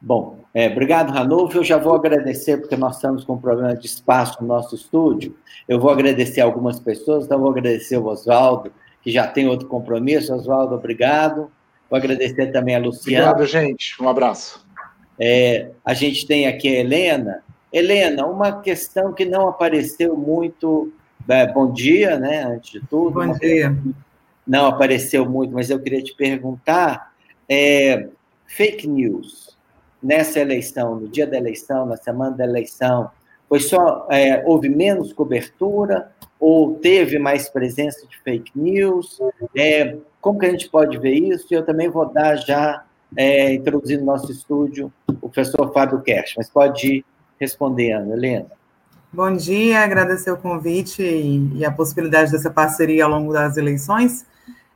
Bom, 0.01 0.41
é, 0.53 0.69
obrigado, 0.69 1.11
Ranulfo. 1.11 1.57
Eu 1.57 1.65
já 1.65 1.79
vou 1.79 1.95
agradecer, 1.95 2.59
porque 2.59 2.77
nós 2.77 2.97
estamos 2.97 3.25
com 3.25 3.33
um 3.33 3.41
problema 3.41 3.75
de 3.75 3.87
espaço 3.87 4.37
no 4.43 4.47
nosso 4.47 4.75
estúdio. 4.75 5.35
Eu 5.67 5.81
vou 5.81 5.91
agradecer 5.91 6.43
algumas 6.43 6.79
pessoas, 6.79 7.25
então 7.25 7.41
vou 7.41 7.51
agradecer 7.51 7.97
o 7.97 8.05
Oswaldo, 8.05 8.71
que 9.01 9.11
já 9.11 9.27
tem 9.27 9.49
outro 9.49 9.67
compromisso. 9.67 10.35
Oswaldo, 10.35 10.75
obrigado. 10.75 11.51
Vou 11.89 11.97
agradecer 11.97 12.53
também 12.53 12.77
a 12.77 12.79
Luciana. 12.79 13.31
Obrigado, 13.31 13.47
gente. 13.47 14.03
Um 14.03 14.07
abraço. 14.07 14.67
É, 15.19 15.71
a 15.83 15.95
gente 15.95 16.27
tem 16.27 16.47
aqui 16.47 16.69
a 16.69 16.81
Helena. 16.81 17.43
Helena, 17.75 18.25
uma 18.25 18.61
questão 18.61 19.13
que 19.13 19.25
não 19.25 19.49
apareceu 19.49 20.17
muito. 20.17 20.93
É, 21.29 21.45
bom 21.45 21.73
dia, 21.73 22.17
né? 22.17 22.45
Antes 22.45 22.71
de 22.71 22.87
tudo. 22.87 23.15
Bom 23.15 23.33
dia. 23.33 23.77
Não 24.47 24.67
apareceu 24.67 25.29
muito, 25.29 25.53
mas 25.53 25.71
eu 25.71 25.81
queria 25.81 26.01
te 26.01 26.15
perguntar: 26.15 27.13
é, 27.49 28.07
fake 28.47 28.87
news 28.87 29.59
nessa 30.01 30.39
eleição, 30.39 30.95
no 30.95 31.09
dia 31.09 31.27
da 31.27 31.37
eleição, 31.37 31.85
na 31.85 31.97
semana 31.97 32.37
da 32.37 32.45
eleição, 32.45 33.11
foi 33.49 33.59
só 33.59 34.07
é, 34.09 34.45
houve 34.47 34.69
menos 34.69 35.13
cobertura 35.13 36.13
ou 36.39 36.75
teve 36.75 37.19
mais 37.19 37.49
presença 37.49 38.07
de 38.07 38.17
fake 38.19 38.53
news? 38.55 39.19
É, 39.57 39.97
como 40.21 40.39
que 40.39 40.47
a 40.47 40.51
gente 40.51 40.69
pode 40.69 40.97
ver 40.99 41.15
isso? 41.15 41.49
Eu 41.51 41.65
também 41.65 41.89
vou 41.89 42.07
dar 42.07 42.37
já 42.37 42.85
é, 43.17 43.53
introduzir 43.53 43.99
no 43.99 44.05
nosso 44.05 44.31
estúdio 44.31 44.93
o 45.09 45.29
professor 45.29 45.73
Fábio 45.73 46.03
Kersh, 46.03 46.35
mas 46.37 46.49
pode 46.49 46.99
ir 46.99 47.05
respondendo, 47.39 48.13
Helena. 48.13 48.47
Bom 49.13 49.33
dia, 49.37 49.81
agradecer 49.85 50.31
o 50.31 50.37
convite 50.37 51.03
e, 51.03 51.59
e 51.59 51.65
a 51.65 51.71
possibilidade 51.71 52.33
dessa 52.33 52.51
parceria 52.51 53.05
ao 53.05 53.11
longo 53.11 53.33
das 53.33 53.57
eleições. 53.57 54.27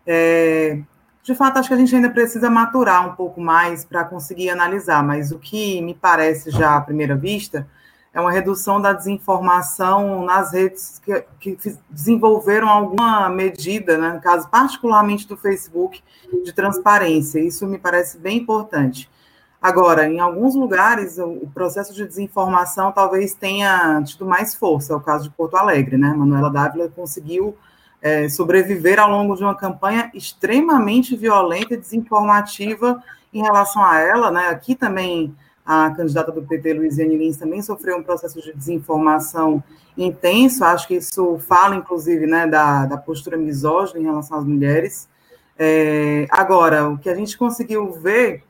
É, 0.07 0.79
de 1.23 1.35
fato, 1.35 1.59
acho 1.59 1.69
que 1.69 1.75
a 1.75 1.79
gente 1.79 1.95
ainda 1.95 2.09
precisa 2.09 2.49
maturar 2.49 3.07
um 3.07 3.17
pouco 3.17 3.41
mais 3.41 3.85
para 3.85 4.05
conseguir 4.05 4.49
analisar, 4.49 5.03
mas 5.03 5.33
o 5.33 5.39
que 5.39 5.83
me 5.83 5.93
parece 5.93 6.51
já 6.51 6.77
à 6.77 6.81
primeira 6.81 7.17
vista 7.17 7.67
é 8.15 8.21
uma 8.21 8.31
redução 8.31 8.81
da 8.81 8.93
desinformação 8.93 10.25
nas 10.25 10.53
redes 10.53 11.01
que, 11.39 11.57
que 11.57 11.77
desenvolveram 11.91 12.69
alguma 12.69 13.29
medida, 13.29 13.99
né, 13.99 14.13
no 14.13 14.21
caso 14.21 14.49
particularmente 14.49 15.29
do 15.29 15.37
Facebook, 15.37 16.03
de 16.45 16.53
transparência. 16.53 17.41
Isso 17.41 17.67
me 17.67 17.79
parece 17.79 18.19
bem 18.19 18.39
importante. 18.39 19.11
Agora, 19.61 20.07
em 20.07 20.21
alguns 20.21 20.55
lugares, 20.55 21.19
o 21.19 21.49
processo 21.53 21.93
de 21.93 22.07
desinformação 22.07 22.93
talvez 22.93 23.35
tenha 23.35 24.01
tido 24.05 24.25
mais 24.25 24.55
força, 24.55 24.93
é 24.93 24.97
o 24.97 25.01
caso 25.01 25.25
de 25.25 25.31
Porto 25.31 25.57
Alegre, 25.57 25.97
né? 25.97 26.15
Manuela 26.15 26.49
Dávila 26.49 26.89
conseguiu 26.89 27.57
é, 28.01 28.29
sobreviver 28.29 29.01
ao 29.01 29.11
longo 29.11 29.35
de 29.35 29.43
uma 29.43 29.57
campanha 29.57 30.11
extremamente 30.15 31.17
violenta 31.17 31.75
e 31.75 31.77
desinformativa 31.77 33.03
em 33.35 33.43
relação 33.43 33.83
a 33.83 33.99
ela, 33.99 34.31
né? 34.31 34.49
Aqui 34.49 34.77
também 34.77 35.35
a 35.67 35.91
candidata 35.91 36.33
do 36.33 36.41
PT, 36.41 36.73
Luiziane 36.73 37.19
Lins, 37.19 37.37
também 37.37 37.61
sofreu 37.61 37.99
um 37.99 38.03
processo 38.03 38.41
de 38.41 38.55
desinformação 38.55 39.63
intenso. 39.99 40.65
Acho 40.65 40.89
que 40.89 40.95
isso 40.95 41.39
fala, 41.41 41.77
inclusive, 41.77 42.27
né, 42.27 42.47
da, 42.47 42.87
da 42.87 42.97
postura 42.97 43.37
misógina 43.37 44.01
em 44.01 44.05
relação 44.05 44.39
às 44.39 44.45
mulheres. 44.45 45.07
É, 45.59 46.27
agora, 46.31 46.89
o 46.89 46.97
que 46.97 47.11
a 47.11 47.15
gente 47.15 47.37
conseguiu 47.37 47.93
ver 47.93 48.45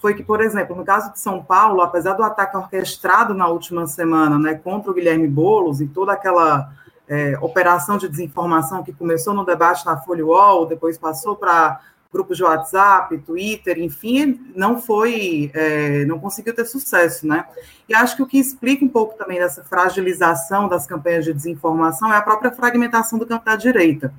foi 0.00 0.14
que, 0.14 0.22
por 0.22 0.40
exemplo, 0.40 0.74
no 0.74 0.84
caso 0.84 1.12
de 1.12 1.20
São 1.20 1.42
Paulo, 1.42 1.82
apesar 1.82 2.14
do 2.14 2.22
ataque 2.22 2.56
orquestrado 2.56 3.34
na 3.34 3.46
última 3.46 3.86
semana, 3.86 4.38
né, 4.38 4.54
contra 4.54 4.90
o 4.90 4.94
Guilherme 4.94 5.28
Boulos 5.28 5.80
e 5.80 5.86
toda 5.86 6.12
aquela 6.12 6.72
é, 7.06 7.38
operação 7.40 7.98
de 7.98 8.08
desinformação 8.08 8.82
que 8.82 8.92
começou 8.92 9.34
no 9.34 9.44
debate 9.44 9.84
na 9.84 9.98
Folha 9.98 10.24
UOL, 10.24 10.64
depois 10.66 10.96
passou 10.96 11.36
para 11.36 11.80
grupos 12.12 12.36
de 12.36 12.42
WhatsApp, 12.42 13.18
Twitter, 13.18 13.78
enfim, 13.78 14.52
não 14.56 14.80
foi, 14.80 15.50
é, 15.54 16.04
não 16.06 16.18
conseguiu 16.18 16.54
ter 16.54 16.64
sucesso, 16.64 17.26
né? 17.26 17.44
E 17.88 17.94
acho 17.94 18.16
que 18.16 18.22
o 18.22 18.26
que 18.26 18.38
explica 18.38 18.84
um 18.84 18.88
pouco 18.88 19.16
também 19.16 19.38
dessa 19.38 19.62
fragilização 19.62 20.66
das 20.66 20.86
campanhas 20.86 21.24
de 21.24 21.32
desinformação 21.32 22.12
é 22.12 22.16
a 22.16 22.22
própria 22.22 22.50
fragmentação 22.50 23.18
do 23.18 23.26
campo 23.26 23.44
da 23.44 23.54
direita. 23.54 24.12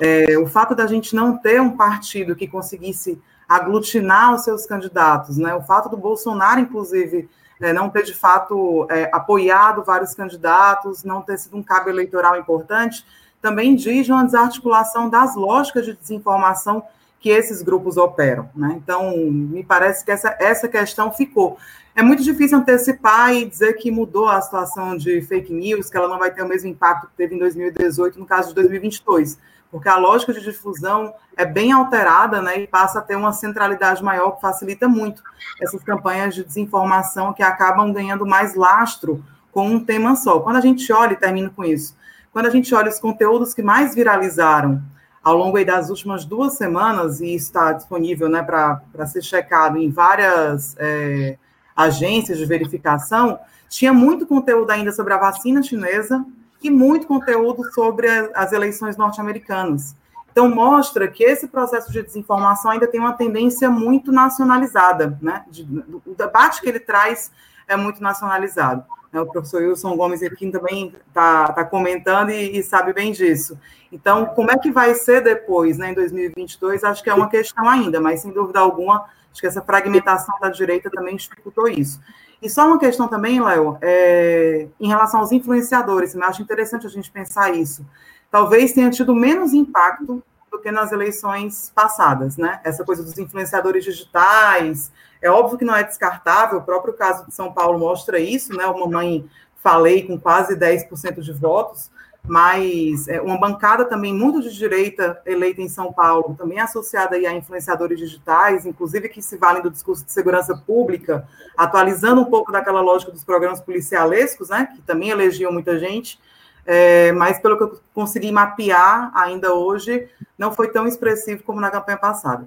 É, 0.00 0.38
o 0.38 0.46
fato 0.46 0.74
da 0.74 0.86
gente 0.86 1.14
não 1.14 1.36
ter 1.36 1.60
um 1.60 1.76
partido 1.76 2.34
que 2.34 2.48
conseguisse 2.48 3.20
aglutinar 3.50 4.32
os 4.32 4.44
seus 4.44 4.64
candidatos, 4.64 5.36
né? 5.36 5.52
O 5.56 5.60
fato 5.60 5.88
do 5.88 5.96
Bolsonaro, 5.96 6.60
inclusive, 6.60 7.28
é, 7.60 7.72
não 7.72 7.90
ter 7.90 8.04
de 8.04 8.14
fato 8.14 8.86
é, 8.88 9.10
apoiado 9.12 9.82
vários 9.82 10.14
candidatos, 10.14 11.02
não 11.02 11.20
ter 11.20 11.36
sido 11.36 11.56
um 11.56 11.62
cabo 11.62 11.90
eleitoral 11.90 12.38
importante, 12.38 13.04
também 13.42 13.74
diz 13.74 14.08
uma 14.08 14.24
desarticulação 14.24 15.10
das 15.10 15.34
lógicas 15.34 15.84
de 15.84 15.94
desinformação 15.94 16.84
que 17.18 17.28
esses 17.28 17.60
grupos 17.60 17.96
operam. 17.96 18.48
Né? 18.54 18.76
Então, 18.76 19.16
me 19.16 19.64
parece 19.64 20.04
que 20.04 20.12
essa, 20.12 20.36
essa 20.38 20.68
questão 20.68 21.10
ficou. 21.10 21.58
É 21.92 22.04
muito 22.04 22.22
difícil 22.22 22.56
antecipar 22.56 23.34
e 23.34 23.44
dizer 23.44 23.72
que 23.74 23.90
mudou 23.90 24.28
a 24.28 24.40
situação 24.40 24.96
de 24.96 25.20
fake 25.22 25.52
news, 25.52 25.90
que 25.90 25.96
ela 25.96 26.06
não 26.06 26.20
vai 26.20 26.30
ter 26.30 26.42
o 26.44 26.48
mesmo 26.48 26.68
impacto 26.68 27.08
que 27.08 27.16
teve 27.16 27.34
em 27.34 27.38
2018, 27.40 28.16
no 28.16 28.26
caso 28.26 28.50
de 28.50 28.54
2022 28.54 29.38
porque 29.70 29.88
a 29.88 29.96
lógica 29.96 30.32
de 30.32 30.40
difusão 30.40 31.14
é 31.36 31.44
bem 31.44 31.72
alterada 31.72 32.42
né, 32.42 32.60
e 32.60 32.66
passa 32.66 32.98
a 32.98 33.02
ter 33.02 33.16
uma 33.16 33.32
centralidade 33.32 34.02
maior, 34.02 34.32
que 34.32 34.40
facilita 34.40 34.88
muito 34.88 35.22
essas 35.60 35.82
campanhas 35.82 36.34
de 36.34 36.44
desinformação 36.44 37.32
que 37.32 37.42
acabam 37.42 37.92
ganhando 37.92 38.26
mais 38.26 38.54
lastro 38.54 39.24
com 39.52 39.66
um 39.68 39.84
tema 39.84 40.16
só. 40.16 40.40
Quando 40.40 40.56
a 40.56 40.60
gente 40.60 40.92
olha, 40.92 41.12
e 41.12 41.16
termino 41.16 41.50
com 41.50 41.64
isso, 41.64 41.96
quando 42.32 42.46
a 42.46 42.50
gente 42.50 42.74
olha 42.74 42.88
os 42.88 42.98
conteúdos 42.98 43.54
que 43.54 43.62
mais 43.62 43.94
viralizaram 43.94 44.82
ao 45.22 45.36
longo 45.36 45.62
das 45.64 45.90
últimas 45.90 46.24
duas 46.24 46.54
semanas, 46.54 47.20
e 47.20 47.34
está 47.34 47.72
disponível 47.72 48.28
né, 48.28 48.42
para 48.42 49.06
ser 49.06 49.22
checado 49.22 49.76
em 49.76 49.90
várias 49.90 50.74
é, 50.78 51.36
agências 51.76 52.38
de 52.38 52.46
verificação, 52.46 53.38
tinha 53.68 53.92
muito 53.92 54.26
conteúdo 54.26 54.70
ainda 54.70 54.90
sobre 54.92 55.12
a 55.12 55.18
vacina 55.18 55.62
chinesa, 55.62 56.24
e 56.62 56.70
muito 56.70 57.06
conteúdo 57.06 57.72
sobre 57.72 58.08
as 58.34 58.52
eleições 58.52 58.96
norte-americanas. 58.96 59.94
Então, 60.30 60.48
mostra 60.48 61.08
que 61.08 61.24
esse 61.24 61.48
processo 61.48 61.90
de 61.92 62.02
desinformação 62.02 62.70
ainda 62.70 62.86
tem 62.86 63.00
uma 63.00 63.14
tendência 63.14 63.68
muito 63.68 64.12
nacionalizada, 64.12 65.18
né? 65.20 65.44
De, 65.50 65.62
o 66.06 66.14
debate 66.14 66.60
que 66.60 66.68
ele 66.68 66.80
traz 66.80 67.32
é 67.66 67.76
muito 67.76 68.02
nacionalizado. 68.02 68.84
Né? 69.12 69.20
O 69.20 69.26
professor 69.26 69.62
Wilson 69.62 69.96
Gomes 69.96 70.22
aqui 70.22 70.50
também 70.50 70.94
está 71.08 71.52
tá 71.52 71.64
comentando 71.64 72.30
e, 72.30 72.58
e, 72.58 72.62
sabe 72.62 72.92
bem 72.92 73.12
disso. 73.12 73.58
Então, 73.90 74.26
como 74.26 74.50
é 74.50 74.58
que 74.58 74.70
vai 74.70 74.94
ser 74.94 75.22
depois, 75.22 75.78
né, 75.78 75.90
em 75.90 75.94
2022? 75.94 76.84
Acho 76.84 77.02
que 77.02 77.10
é 77.10 77.14
uma 77.14 77.28
questão 77.28 77.68
ainda, 77.68 78.00
mas 78.00 78.20
sem 78.20 78.30
dúvida 78.30 78.60
alguma, 78.60 79.06
acho 79.32 79.40
que 79.40 79.46
essa 79.46 79.62
fragmentação 79.62 80.38
da 80.40 80.48
direita 80.48 80.88
também 80.90 81.16
dificultou 81.16 81.66
isso. 81.66 82.00
E 82.42 82.48
só 82.48 82.66
uma 82.66 82.78
questão 82.78 83.06
também, 83.06 83.42
Léo, 83.42 83.76
é, 83.82 84.66
em 84.80 84.88
relação 84.88 85.20
aos 85.20 85.30
influenciadores, 85.30 86.14
eu 86.14 86.24
acho 86.24 86.40
interessante 86.40 86.86
a 86.86 86.90
gente 86.90 87.10
pensar 87.10 87.54
isso. 87.54 87.84
Talvez 88.30 88.72
tenha 88.72 88.90
tido 88.90 89.14
menos 89.14 89.52
impacto 89.52 90.22
do 90.50 90.58
que 90.58 90.70
nas 90.70 90.90
eleições 90.90 91.70
passadas, 91.74 92.36
né? 92.36 92.60
Essa 92.64 92.84
coisa 92.84 93.02
dos 93.02 93.18
influenciadores 93.18 93.84
digitais, 93.84 94.90
é 95.20 95.30
óbvio 95.30 95.58
que 95.58 95.64
não 95.64 95.76
é 95.76 95.82
descartável, 95.84 96.58
o 96.58 96.62
próprio 96.62 96.94
caso 96.94 97.26
de 97.26 97.34
São 97.34 97.52
Paulo 97.52 97.78
mostra 97.78 98.18
isso, 98.18 98.56
né? 98.56 98.66
Uma 98.66 98.86
mãe 98.86 99.28
falei 99.56 100.06
com 100.06 100.18
quase 100.18 100.56
10% 100.56 101.20
de 101.20 101.32
votos, 101.32 101.90
mas 102.26 103.08
é, 103.08 103.20
uma 103.20 103.38
bancada 103.38 103.84
também 103.84 104.14
muito 104.14 104.42
de 104.42 104.54
direita 104.54 105.20
eleita 105.24 105.60
em 105.60 105.68
São 105.68 105.92
Paulo, 105.92 106.34
também 106.38 106.58
associada 106.58 107.16
a 107.16 107.32
influenciadores 107.32 107.98
digitais, 107.98 108.66
inclusive 108.66 109.08
que 109.08 109.22
se 109.22 109.36
valem 109.36 109.62
do 109.62 109.70
discurso 109.70 110.04
de 110.04 110.12
segurança 110.12 110.56
pública, 110.56 111.26
atualizando 111.56 112.20
um 112.20 112.26
pouco 112.26 112.52
daquela 112.52 112.80
lógica 112.80 113.10
dos 113.10 113.24
programas 113.24 113.60
policialescos, 113.60 114.50
né, 114.50 114.68
que 114.74 114.82
também 114.82 115.10
elegiam 115.10 115.52
muita 115.52 115.78
gente, 115.78 116.20
é, 116.66 117.10
mas 117.12 117.38
pelo 117.40 117.56
que 117.56 117.64
eu 117.64 117.80
consegui 117.94 118.30
mapear 118.30 119.10
ainda 119.14 119.54
hoje, 119.54 120.08
não 120.38 120.52
foi 120.52 120.68
tão 120.68 120.86
expressivo 120.86 121.42
como 121.42 121.60
na 121.60 121.70
campanha 121.70 121.98
passada. 121.98 122.46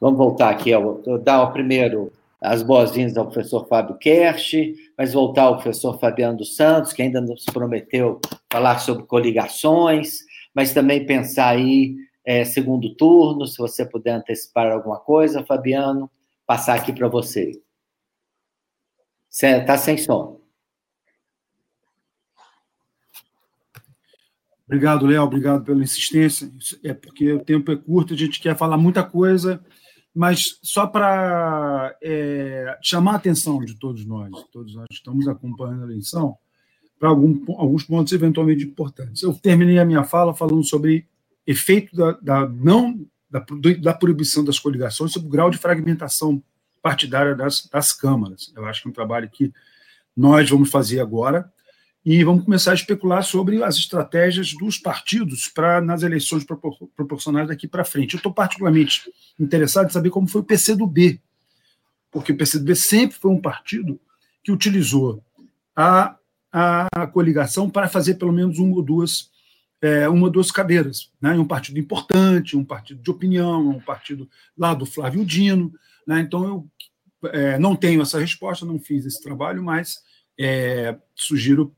Vamos 0.00 0.18
voltar 0.18 0.50
aqui, 0.50 0.70
eu 0.70 1.02
dar 1.24 1.42
o 1.42 1.50
primeiro 1.50 2.12
as 2.40 2.62
boas-vindas 2.62 3.16
ao 3.16 3.26
professor 3.26 3.66
Fábio 3.66 3.98
Kersh, 3.98 4.74
mas 4.96 5.12
voltar 5.12 5.42
ao 5.42 5.56
professor 5.56 5.98
Fabiano 5.98 6.38
dos 6.38 6.54
Santos, 6.54 6.92
que 6.92 7.02
ainda 7.02 7.20
nos 7.20 7.44
prometeu 7.46 8.20
falar 8.50 8.78
sobre 8.78 9.04
coligações, 9.04 10.18
mas 10.54 10.72
também 10.72 11.04
pensar 11.04 11.48
aí 11.48 11.96
é, 12.24 12.44
segundo 12.44 12.94
turno, 12.94 13.46
se 13.46 13.58
você 13.58 13.84
puder 13.84 14.12
antecipar 14.12 14.70
alguma 14.70 15.00
coisa, 15.00 15.44
Fabiano, 15.44 16.10
passar 16.46 16.74
aqui 16.74 16.92
para 16.92 17.08
você. 17.08 17.60
Está 19.30 19.76
sem 19.76 19.96
som. 19.96 20.38
Obrigado, 24.66 25.06
Léo, 25.06 25.22
obrigado 25.22 25.64
pela 25.64 25.82
insistência. 25.82 26.50
É 26.84 26.92
porque 26.92 27.32
o 27.32 27.42
tempo 27.42 27.72
é 27.72 27.76
curto, 27.76 28.12
a 28.12 28.16
gente 28.16 28.40
quer 28.40 28.56
falar 28.56 28.76
muita 28.76 29.02
coisa 29.02 29.64
mas 30.14 30.58
só 30.62 30.86
para 30.86 31.96
é, 32.02 32.76
chamar 32.82 33.12
a 33.12 33.16
atenção 33.16 33.58
de 33.64 33.74
todos 33.74 34.04
nós, 34.04 34.30
todos 34.52 34.74
nós 34.74 34.86
que 34.88 34.94
estamos 34.94 35.28
acompanhando 35.28 35.82
a 35.82 35.86
eleição, 35.86 36.36
para 36.98 37.08
algum, 37.08 37.40
alguns 37.56 37.84
pontos 37.84 38.12
eventualmente 38.12 38.64
importantes. 38.64 39.22
Eu 39.22 39.32
terminei 39.32 39.78
a 39.78 39.84
minha 39.84 40.02
fala 40.02 40.34
falando 40.34 40.64
sobre 40.64 41.06
efeito 41.46 41.94
da, 41.94 42.12
da 42.12 42.48
não 42.48 43.06
da, 43.30 43.44
da, 43.80 43.94
proibição 43.94 44.44
das 44.44 44.58
coligações, 44.58 45.12
sobre 45.12 45.28
o 45.28 45.30
grau 45.30 45.50
de 45.50 45.58
fragmentação 45.58 46.42
partidária 46.82 47.34
das, 47.34 47.66
das 47.66 47.92
câmaras. 47.92 48.52
Eu 48.56 48.64
acho 48.64 48.82
que 48.82 48.88
é 48.88 48.90
um 48.90 48.94
trabalho 48.94 49.28
que 49.30 49.52
nós 50.16 50.48
vamos 50.48 50.70
fazer 50.70 51.00
agora 51.00 51.50
e 52.10 52.24
vamos 52.24 52.42
começar 52.46 52.70
a 52.70 52.74
especular 52.74 53.22
sobre 53.22 53.62
as 53.62 53.76
estratégias 53.76 54.54
dos 54.54 54.78
partidos 54.78 55.46
para 55.46 55.78
nas 55.82 56.02
eleições 56.02 56.42
proporcionais 56.42 57.48
daqui 57.48 57.68
para 57.68 57.84
frente. 57.84 58.14
Eu 58.14 58.16
estou 58.16 58.32
particularmente 58.32 59.12
interessado 59.38 59.88
em 59.88 59.92
saber 59.92 60.08
como 60.08 60.26
foi 60.26 60.40
o 60.40 60.44
PCdoB, 60.44 61.20
porque 62.10 62.32
o 62.32 62.36
PCdoB 62.38 62.74
sempre 62.74 63.18
foi 63.18 63.30
um 63.30 63.38
partido 63.38 64.00
que 64.42 64.50
utilizou 64.50 65.22
a, 65.76 66.16
a 66.50 67.06
coligação 67.08 67.68
para 67.68 67.88
fazer 67.88 68.14
pelo 68.14 68.32
menos 68.32 68.58
uma 68.58 68.76
ou 68.76 68.82
duas 68.82 69.30
é, 69.82 70.08
uma 70.08 70.24
ou 70.24 70.30
duas 70.30 70.50
cadeiras, 70.50 71.12
né? 71.20 71.34
um 71.34 71.46
partido 71.46 71.78
importante, 71.78 72.56
um 72.56 72.64
partido 72.64 73.02
de 73.02 73.10
opinião, 73.10 73.68
um 73.68 73.80
partido 73.80 74.26
lá 74.56 74.72
do 74.72 74.86
Flávio 74.86 75.26
Dino. 75.26 75.74
Né? 76.06 76.20
Então, 76.20 76.42
eu 77.22 77.30
é, 77.34 77.58
não 77.58 77.76
tenho 77.76 78.00
essa 78.00 78.18
resposta, 78.18 78.64
não 78.64 78.78
fiz 78.78 79.04
esse 79.04 79.22
trabalho, 79.22 79.62
mas 79.62 80.02
é, 80.40 80.96
sugiro 81.14 81.76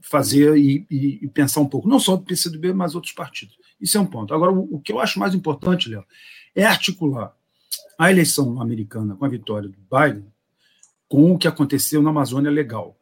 fazer 0.00 0.56
e, 0.56 0.86
e, 0.90 1.18
e, 1.22 1.28
pensar 1.28 1.60
um 1.60 1.68
pouco, 1.68 1.88
não 1.88 2.00
só 2.00 2.16
do 2.16 2.24
PCdoB, 2.24 2.72
mas 2.72 2.94
outros 2.94 3.12
partidos. 3.12 3.56
Isso 3.80 3.98
é 3.98 4.00
um 4.00 4.06
ponto. 4.06 4.32
Agora, 4.32 4.52
o, 4.52 4.76
o 4.76 4.80
que 4.80 4.92
eu 4.92 4.98
acho 4.98 5.18
mais 5.18 5.34
importante, 5.34 5.88
Léo, 5.88 6.04
é 6.54 6.64
articular 6.64 7.34
a 7.98 8.10
eleição 8.10 8.60
americana 8.60 9.14
com 9.14 9.24
a 9.24 9.28
vitória 9.28 9.68
do 9.68 9.78
Biden 9.78 10.26
com 11.10 11.32
o 11.32 11.38
que 11.38 11.48
aconteceu 11.48 12.00
na 12.00 12.10
Amazônia 12.10 12.50
Legal. 12.50 12.96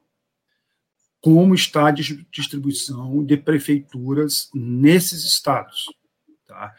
Como 1.20 1.54
está 1.54 1.88
a 1.88 1.90
distribuição 1.90 3.22
de 3.24 3.36
prefeituras 3.36 4.48
nesses 4.54 5.24
estados. 5.24 5.84
Tá? 6.46 6.74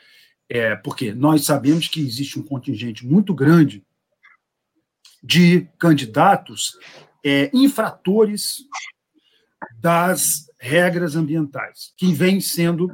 É, 0.50 0.76
porque 0.76 1.14
nós 1.14 1.46
sabemos 1.46 1.88
que 1.88 2.02
existe 2.02 2.40
um 2.40 2.44
contingente 2.44 3.06
muito 3.06 3.34
grande 3.34 3.86
de 5.22 5.68
candidatos 5.78 6.78
é, 7.24 7.52
infratores 7.54 8.64
das 9.80 10.50
regras 10.60 11.16
ambientais, 11.16 11.94
que 11.98 12.14
vêm 12.14 12.40
sendo 12.42 12.90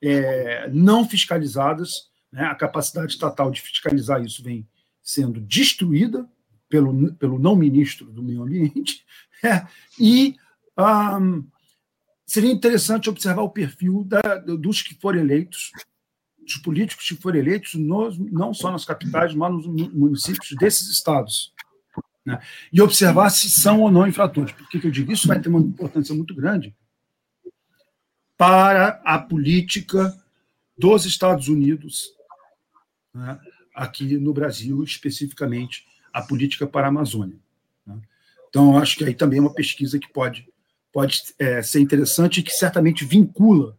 é, 0.00 0.68
não 0.70 1.08
fiscalizadas, 1.08 1.90
né? 2.30 2.44
a 2.44 2.54
capacidade 2.54 3.12
estatal 3.12 3.50
de 3.50 3.60
fiscalizar 3.60 4.22
isso 4.22 4.42
vem 4.42 4.66
sendo 5.02 5.40
destruída 5.40 6.28
pelo, 6.68 7.12
pelo 7.14 7.38
não 7.38 7.56
ministro 7.56 8.10
do 8.10 8.22
Meio 8.22 8.42
Ambiente, 8.42 9.04
é, 9.44 9.66
e 9.98 10.36
um, 10.78 11.44
seria 12.26 12.52
interessante 12.52 13.10
observar 13.10 13.42
o 13.42 13.50
perfil 13.50 14.04
da, 14.04 14.36
dos 14.38 14.82
que 14.82 14.94
foram 14.94 15.20
eleitos, 15.20 15.70
dos 16.38 16.56
políticos 16.56 17.08
que 17.08 17.16
foram 17.16 17.38
eleitos, 17.38 17.74
nos, 17.74 18.18
não 18.18 18.52
só 18.54 18.70
nas 18.70 18.84
capitais, 18.84 19.34
mas 19.34 19.52
nos 19.52 19.66
municípios 19.66 20.56
desses 20.58 20.88
estados 20.90 21.52
né? 22.24 22.40
e 22.72 22.80
observar 22.80 23.30
se 23.30 23.50
são 23.50 23.80
ou 23.80 23.90
não 23.90 24.06
infratores. 24.06 24.52
Por 24.52 24.68
que 24.68 24.84
eu 24.84 24.90
digo 24.90 25.12
isso? 25.12 25.28
Vai 25.28 25.40
ter 25.40 25.48
uma 25.48 25.60
importância 25.60 26.14
muito 26.14 26.34
grande 26.34 26.74
para 28.36 29.00
a 29.04 29.18
política 29.18 30.16
dos 30.76 31.04
Estados 31.04 31.48
Unidos, 31.48 32.12
né? 33.14 33.38
aqui 33.74 34.16
no 34.18 34.32
Brasil, 34.32 34.82
especificamente, 34.82 35.86
a 36.12 36.22
política 36.22 36.66
para 36.66 36.86
a 36.86 36.88
Amazônia. 36.88 37.38
Né? 37.86 38.00
Então, 38.48 38.76
acho 38.78 38.96
que 38.96 39.04
aí 39.04 39.14
também 39.14 39.38
é 39.38 39.42
uma 39.42 39.54
pesquisa 39.54 39.98
que 39.98 40.12
pode, 40.12 40.48
pode 40.92 41.22
é, 41.38 41.62
ser 41.62 41.80
interessante 41.80 42.40
e 42.40 42.42
que 42.42 42.50
certamente 42.50 43.04
vincula 43.04 43.78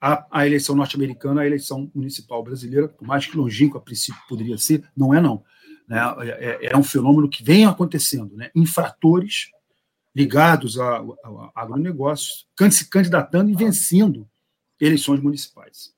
a, 0.00 0.26
a 0.30 0.46
eleição 0.46 0.74
norte-americana 0.74 1.42
à 1.42 1.46
eleição 1.46 1.90
municipal 1.94 2.42
brasileira, 2.42 2.88
por 2.88 3.06
mais 3.06 3.26
que 3.26 3.36
longínquo 3.36 3.78
a 3.78 3.80
princípio 3.80 4.20
poderia 4.28 4.58
ser, 4.58 4.84
não 4.96 5.12
é 5.12 5.20
não. 5.20 5.42
Né? 5.88 5.98
É, 6.38 6.66
é, 6.72 6.76
um 6.76 6.82
fenômeno 6.82 7.28
que 7.28 7.42
vem 7.42 7.64
acontecendo. 7.64 8.36
Né? 8.36 8.50
Infratores 8.54 9.50
ligados 10.14 10.78
ao, 10.78 11.18
agronegócio 11.54 12.44
se 12.70 12.90
candidatando 12.90 13.50
e 13.50 13.54
vencendo 13.54 14.28
eleições 14.80 15.20
municipais. 15.20 15.92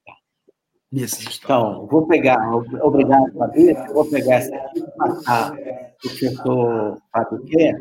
Estados. 0.92 1.40
Então, 1.42 1.86
vou 1.86 2.06
pegar, 2.08 2.36
obrigado, 2.82 3.32
Fabrício, 3.32 3.94
vou 3.94 4.04
pegar 4.10 4.36
essa 4.36 4.54
aqui 4.56 4.80
e 4.80 4.90
passar 4.98 5.52
para 5.52 5.62
o 5.62 6.00
professor 6.00 6.98
Fábio 7.12 7.44
Kert. 7.44 7.80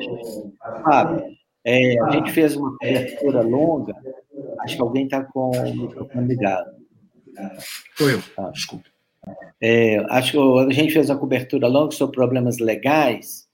Fábio, 0.84 1.26
é, 1.66 2.00
a 2.04 2.12
gente 2.12 2.32
fez 2.32 2.56
uma 2.56 2.72
cobertura 2.78 3.42
longa, 3.42 3.96
acho 4.60 4.76
que 4.76 4.82
alguém 4.82 5.06
está 5.06 5.24
com 5.24 5.50
o 5.50 5.76
microfone 5.76 6.28
ligado. 6.28 6.70
Sou 7.98 8.10
eu, 8.10 8.22
ah. 8.38 8.52
desculpe. 8.52 8.90
É, 9.62 9.98
acho 10.10 10.32
que 10.32 10.38
a 10.38 10.74
gente 10.74 10.94
fez 10.94 11.10
uma 11.10 11.18
cobertura 11.18 11.68
longa 11.68 11.92
sobre 11.92 12.16
problemas 12.16 12.60
legais 12.60 13.48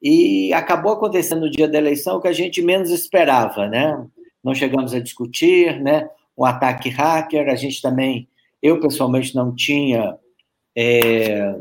e 0.00 0.52
acabou 0.52 0.92
acontecendo 0.92 1.40
no 1.42 1.50
dia 1.50 1.68
da 1.68 1.78
eleição 1.78 2.16
o 2.16 2.20
que 2.20 2.28
a 2.28 2.32
gente 2.32 2.62
menos 2.62 2.90
esperava, 2.90 3.66
né? 3.68 4.06
Não 4.42 4.54
chegamos 4.54 4.94
a 4.94 5.00
discutir, 5.00 5.80
né? 5.80 6.08
Um 6.36 6.44
ataque 6.44 6.88
hacker, 6.88 7.48
a 7.48 7.56
gente 7.56 7.82
também, 7.82 8.28
eu 8.62 8.78
pessoalmente 8.78 9.34
não 9.34 9.52
tinha 9.52 10.16
é, 10.76 11.56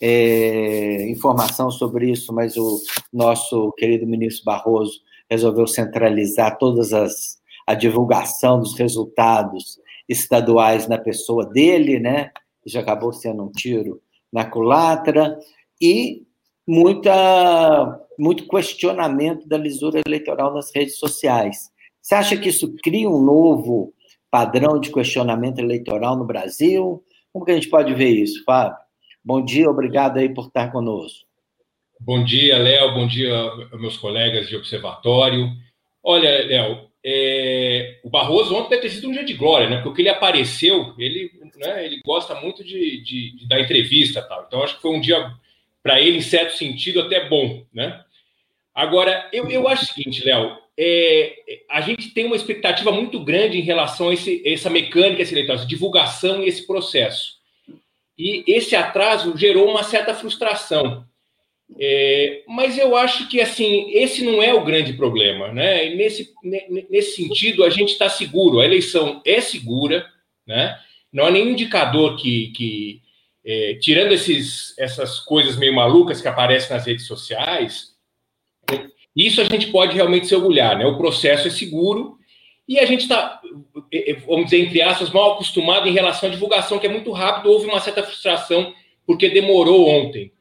é, 0.00 1.08
informação 1.08 1.70
sobre 1.70 2.10
isso, 2.10 2.32
mas 2.32 2.56
o 2.56 2.80
nosso 3.12 3.70
querido 3.78 4.04
ministro 4.04 4.44
Barroso 4.44 5.00
resolveu 5.30 5.66
centralizar 5.66 6.58
todas 6.58 6.92
as 6.92 7.40
a 7.66 7.74
divulgação 7.74 8.58
dos 8.58 8.76
resultados 8.76 9.78
estaduais 10.08 10.88
na 10.88 10.98
pessoa 10.98 11.46
dele, 11.46 11.98
né? 11.98 12.30
Já 12.66 12.80
acabou 12.80 13.12
sendo 13.12 13.44
um 13.44 13.50
tiro 13.50 14.00
na 14.32 14.44
culatra, 14.44 15.38
e 15.80 16.22
muita, 16.66 18.00
muito 18.18 18.48
questionamento 18.48 19.46
da 19.48 19.58
lisura 19.58 20.00
eleitoral 20.06 20.54
nas 20.54 20.74
redes 20.74 20.98
sociais. 20.98 21.70
Você 22.00 22.14
acha 22.14 22.36
que 22.36 22.48
isso 22.48 22.74
cria 22.82 23.08
um 23.08 23.22
novo 23.22 23.92
padrão 24.30 24.80
de 24.80 24.90
questionamento 24.90 25.58
eleitoral 25.58 26.16
no 26.16 26.24
Brasil? 26.24 27.04
Como 27.32 27.44
que 27.44 27.50
a 27.50 27.54
gente 27.54 27.68
pode 27.68 27.92
ver 27.94 28.10
isso, 28.10 28.42
Fábio? 28.44 28.76
Bom 29.24 29.44
dia, 29.44 29.70
obrigado 29.70 30.18
aí 30.18 30.32
por 30.32 30.46
estar 30.46 30.72
conosco. 30.72 31.26
Bom 32.00 32.24
dia, 32.24 32.58
Léo, 32.58 32.94
bom 32.94 33.06
dia 33.06 33.30
meus 33.74 33.96
colegas 33.96 34.48
de 34.48 34.56
observatório. 34.56 35.48
Olha, 36.02 36.44
Léo, 36.44 36.88
é, 37.04 37.98
o 38.04 38.10
Barroso 38.10 38.54
ontem 38.54 38.70
deve 38.70 38.82
ter 38.82 38.90
sido 38.90 39.08
um 39.08 39.12
dia 39.12 39.24
de 39.24 39.34
glória, 39.34 39.68
né? 39.68 39.76
Porque 39.76 39.88
o 39.88 39.94
que 39.94 40.02
ele 40.02 40.08
apareceu, 40.08 40.94
ele, 40.98 41.30
né, 41.56 41.84
ele 41.84 42.00
gosta 42.04 42.34
muito 42.34 42.62
de, 42.62 43.02
de, 43.02 43.36
de 43.36 43.48
dar 43.48 43.60
entrevista 43.60 44.22
tal. 44.22 44.44
Então, 44.46 44.62
acho 44.62 44.76
que 44.76 44.82
foi 44.82 44.92
um 44.92 45.00
dia, 45.00 45.32
para 45.82 46.00
ele, 46.00 46.18
em 46.18 46.22
certo 46.22 46.56
sentido, 46.56 47.00
até 47.00 47.28
bom, 47.28 47.64
né? 47.72 48.04
Agora, 48.74 49.28
eu, 49.32 49.50
eu 49.50 49.68
acho 49.68 49.84
o 49.84 49.86
seguinte, 49.86 50.24
Léo, 50.24 50.56
é, 50.78 51.34
a 51.68 51.80
gente 51.80 52.10
tem 52.10 52.24
uma 52.24 52.36
expectativa 52.36 52.90
muito 52.90 53.22
grande 53.22 53.58
em 53.58 53.62
relação 53.62 54.08
a 54.08 54.14
esse, 54.14 54.42
essa 54.46 54.70
mecânica 54.70 55.22
essa 55.22 55.66
divulgação 55.66 56.42
e 56.42 56.48
esse 56.48 56.66
processo. 56.66 57.40
E 58.18 58.44
esse 58.46 58.76
atraso 58.76 59.36
gerou 59.36 59.68
uma 59.68 59.82
certa 59.82 60.14
frustração. 60.14 61.04
É, 61.78 62.42
mas 62.46 62.76
eu 62.76 62.96
acho 62.96 63.28
que 63.28 63.40
assim 63.40 63.90
esse 63.92 64.24
não 64.24 64.42
é 64.42 64.52
o 64.52 64.64
grande 64.64 64.92
problema, 64.92 65.52
né? 65.52 65.86
E 65.86 65.96
nesse, 65.96 66.30
nesse 66.90 67.16
sentido, 67.16 67.64
a 67.64 67.70
gente 67.70 67.92
está 67.92 68.08
seguro, 68.08 68.60
a 68.60 68.64
eleição 68.64 69.20
é 69.24 69.40
segura, 69.40 70.06
né? 70.46 70.78
Não 71.12 71.26
há 71.26 71.30
nenhum 71.30 71.50
indicador 71.50 72.16
que, 72.16 72.52
que 72.56 73.02
é, 73.44 73.74
tirando 73.80 74.12
esses, 74.12 74.76
essas 74.78 75.20
coisas 75.20 75.56
meio 75.56 75.74
malucas 75.74 76.20
que 76.20 76.28
aparecem 76.28 76.74
nas 76.74 76.86
redes 76.86 77.06
sociais, 77.06 77.92
isso 79.14 79.40
a 79.40 79.44
gente 79.44 79.66
pode 79.66 79.94
realmente 79.94 80.26
se 80.26 80.34
orgulhar, 80.34 80.76
né? 80.76 80.86
O 80.86 80.96
processo 80.96 81.48
é 81.48 81.50
seguro 81.50 82.18
e 82.66 82.78
a 82.78 82.86
gente 82.86 83.02
está, 83.02 83.40
é, 83.92 84.12
é, 84.12 84.14
vamos 84.14 84.46
dizer, 84.46 84.60
entre 84.60 84.80
aspas, 84.80 85.10
mal 85.10 85.32
acostumado 85.32 85.88
em 85.88 85.92
relação 85.92 86.28
à 86.28 86.32
divulgação, 86.32 86.78
que 86.78 86.86
é 86.86 86.90
muito 86.90 87.12
rápido, 87.12 87.50
houve 87.50 87.66
uma 87.66 87.80
certa 87.80 88.02
frustração 88.02 88.74
porque 89.06 89.28
demorou 89.28 89.88
ontem. 89.88 90.31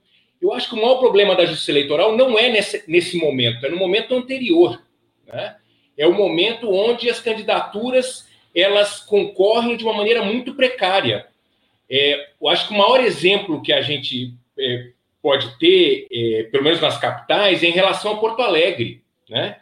Eu 0.42 0.54
acho 0.54 0.70
que 0.70 0.76
o 0.76 0.78
maior 0.78 0.96
problema 0.96 1.36
da 1.36 1.46
justiça 1.46 1.72
eleitoral 1.72 2.18
não 2.18 2.38
é 2.38 2.50
nesse, 2.50 2.84
nesse 2.88 3.18
momento, 3.18 3.66
é 3.66 3.70
no 3.70 3.78
momento 3.78 4.16
anterior. 4.16 4.82
Né? 5.28 5.56
É 5.98 6.08
o 6.08 6.14
momento 6.14 6.72
onde 6.72 7.10
as 7.10 7.20
candidaturas 7.20 8.28
elas 8.56 9.00
concorrem 9.00 9.78
de 9.78 9.84
uma 9.84 9.94
maneira 9.94 10.24
muito 10.24 10.56
precária. 10.56 11.28
É, 11.90 12.30
eu 12.42 12.48
acho 12.48 12.68
que 12.68 12.74
o 12.74 12.78
maior 12.78 13.02
exemplo 13.02 13.62
que 13.62 13.72
a 13.72 13.82
gente 13.82 14.34
é, 14.58 14.90
pode 15.22 15.58
ter, 15.60 16.08
é, 16.12 16.44
pelo 16.44 16.64
menos 16.64 16.82
nas 16.82 16.98
capitais, 16.98 17.64
é 17.64 17.68
em 17.68 17.72
relação 17.72 18.14
a 18.14 18.18
Porto 18.18 18.42
Alegre. 18.42 19.02
Né? 19.30 19.58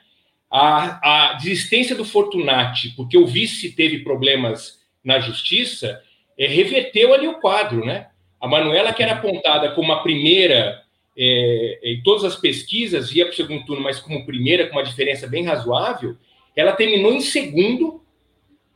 A, 0.50 1.30
a 1.30 1.34
desistência 1.34 1.96
do 1.96 2.06
Fortunati, 2.06 2.90
porque 2.96 3.18
o 3.18 3.28
vice 3.28 3.72
teve 3.72 4.00
problemas 4.00 4.80
na 5.04 5.20
justiça, 5.20 6.02
é, 6.38 6.48
reverteu 6.48 7.14
ali 7.14 7.28
o 7.28 7.40
quadro. 7.40 7.86
Né? 7.86 8.08
A 8.40 8.48
Manuela, 8.48 8.94
que 8.94 9.04
era 9.04 9.14
apontada 9.14 9.72
como 9.72 9.92
a 9.92 10.02
primeira 10.02 10.82
é, 11.18 11.80
em 11.84 12.02
todas 12.02 12.24
as 12.24 12.36
pesquisas, 12.36 13.14
ia 13.14 13.26
para 13.26 13.34
o 13.34 13.36
segundo 13.36 13.66
turno, 13.66 13.84
mas 13.84 14.00
como 14.00 14.26
primeira, 14.26 14.68
com 14.68 14.78
uma 14.78 14.84
diferença 14.84 15.28
bem 15.28 15.44
razoável, 15.44 16.16
ela 16.56 16.72
terminou 16.72 17.14
em 17.14 17.20
segundo, 17.20 18.02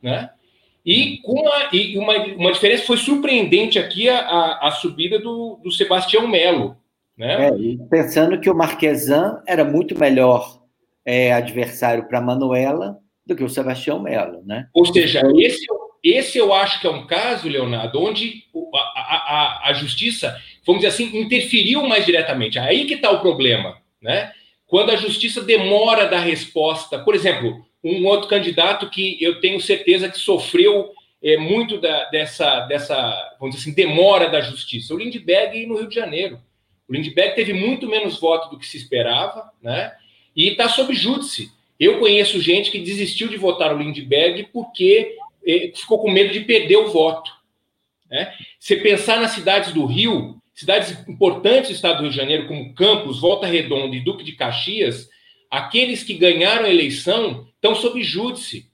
né? 0.02 0.30
E 0.84 1.18
com 1.22 1.32
uma, 1.32 1.68
e 1.72 1.96
uma, 1.96 2.16
uma 2.34 2.52
diferença 2.52 2.84
foi 2.84 2.98
surpreendente 2.98 3.78
aqui 3.78 4.06
a, 4.08 4.18
a, 4.18 4.68
a 4.68 4.70
subida 4.72 5.18
do, 5.18 5.58
do 5.64 5.70
Sebastião 5.70 6.28
Melo. 6.28 6.76
Né? 7.16 7.48
É, 7.48 7.50
pensando 7.88 8.38
que 8.38 8.50
o 8.50 8.54
Marquesan 8.54 9.40
era 9.46 9.64
muito 9.64 9.98
melhor 9.98 10.62
é, 11.02 11.32
adversário 11.32 12.06
para 12.06 12.20
Manuela 12.20 12.98
do 13.24 13.34
que 13.34 13.42
o 13.42 13.48
Sebastião 13.48 14.02
Melo, 14.02 14.42
né? 14.44 14.68
Ou 14.74 14.84
seja, 14.84 15.22
esse, 15.38 15.64
esse 16.04 16.36
eu 16.36 16.52
acho 16.52 16.80
que 16.80 16.86
é 16.86 16.90
um 16.90 17.06
caso, 17.06 17.48
Leonardo, 17.48 17.98
onde 17.98 18.44
a, 18.74 18.78
a, 18.78 19.70
a 19.70 19.72
justiça, 19.72 20.38
vamos 20.66 20.82
dizer 20.82 20.92
assim, 20.92 21.18
interferiu 21.18 21.82
mais 21.86 22.04
diretamente. 22.04 22.58
Aí 22.58 22.84
que 22.84 22.94
está 22.94 23.10
o 23.10 23.20
problema, 23.20 23.78
né? 24.02 24.30
Quando 24.66 24.90
a 24.90 24.96
justiça 24.96 25.42
demora 25.42 26.06
da 26.06 26.18
resposta, 26.18 26.98
por 26.98 27.14
exemplo, 27.14 27.64
um 27.82 28.06
outro 28.06 28.28
candidato 28.28 28.90
que 28.90 29.16
eu 29.20 29.40
tenho 29.40 29.60
certeza 29.60 30.08
que 30.08 30.18
sofreu 30.18 30.90
é, 31.22 31.38
muito 31.38 31.80
da, 31.80 32.04
dessa, 32.10 32.60
dessa, 32.60 33.36
vamos 33.40 33.56
dizer 33.56 33.70
assim, 33.70 33.74
demora 33.74 34.28
da 34.28 34.42
justiça, 34.42 34.92
o 34.92 34.98
Lindbergh 34.98 35.66
no 35.66 35.78
Rio 35.78 35.88
de 35.88 35.94
Janeiro. 35.94 36.38
O 36.86 36.92
Lindbergh 36.92 37.34
teve 37.34 37.54
muito 37.54 37.88
menos 37.88 38.20
voto 38.20 38.50
do 38.50 38.58
que 38.58 38.66
se 38.66 38.76
esperava, 38.76 39.50
né? 39.62 39.92
E 40.36 40.50
está 40.50 40.68
sob 40.68 40.92
júdice. 40.94 41.50
Eu 41.80 41.98
conheço 41.98 42.40
gente 42.42 42.70
que 42.70 42.78
desistiu 42.78 43.28
de 43.28 43.38
votar 43.38 43.74
o 43.74 43.78
Lindbergh 43.78 44.48
porque 44.52 45.16
ficou 45.74 45.98
com 45.98 46.10
medo 46.10 46.32
de 46.32 46.40
perder 46.40 46.76
o 46.76 46.88
voto. 46.88 47.30
Né? 48.10 48.32
Se 48.58 48.76
pensar 48.76 49.20
nas 49.20 49.32
cidades 49.32 49.72
do 49.72 49.86
Rio, 49.86 50.40
cidades 50.54 50.96
importantes 51.08 51.70
do 51.70 51.74
estado 51.74 51.96
do 51.96 52.02
Rio 52.02 52.10
de 52.10 52.16
Janeiro, 52.16 52.46
como 52.46 52.74
Campos, 52.74 53.20
Volta 53.20 53.46
Redonda 53.46 53.94
e 53.94 54.00
Duque 54.00 54.24
de 54.24 54.32
Caxias, 54.32 55.08
aqueles 55.50 56.02
que 56.02 56.14
ganharam 56.14 56.64
a 56.64 56.70
eleição 56.70 57.46
estão 57.54 57.74
sob 57.74 58.02
júdice. 58.02 58.70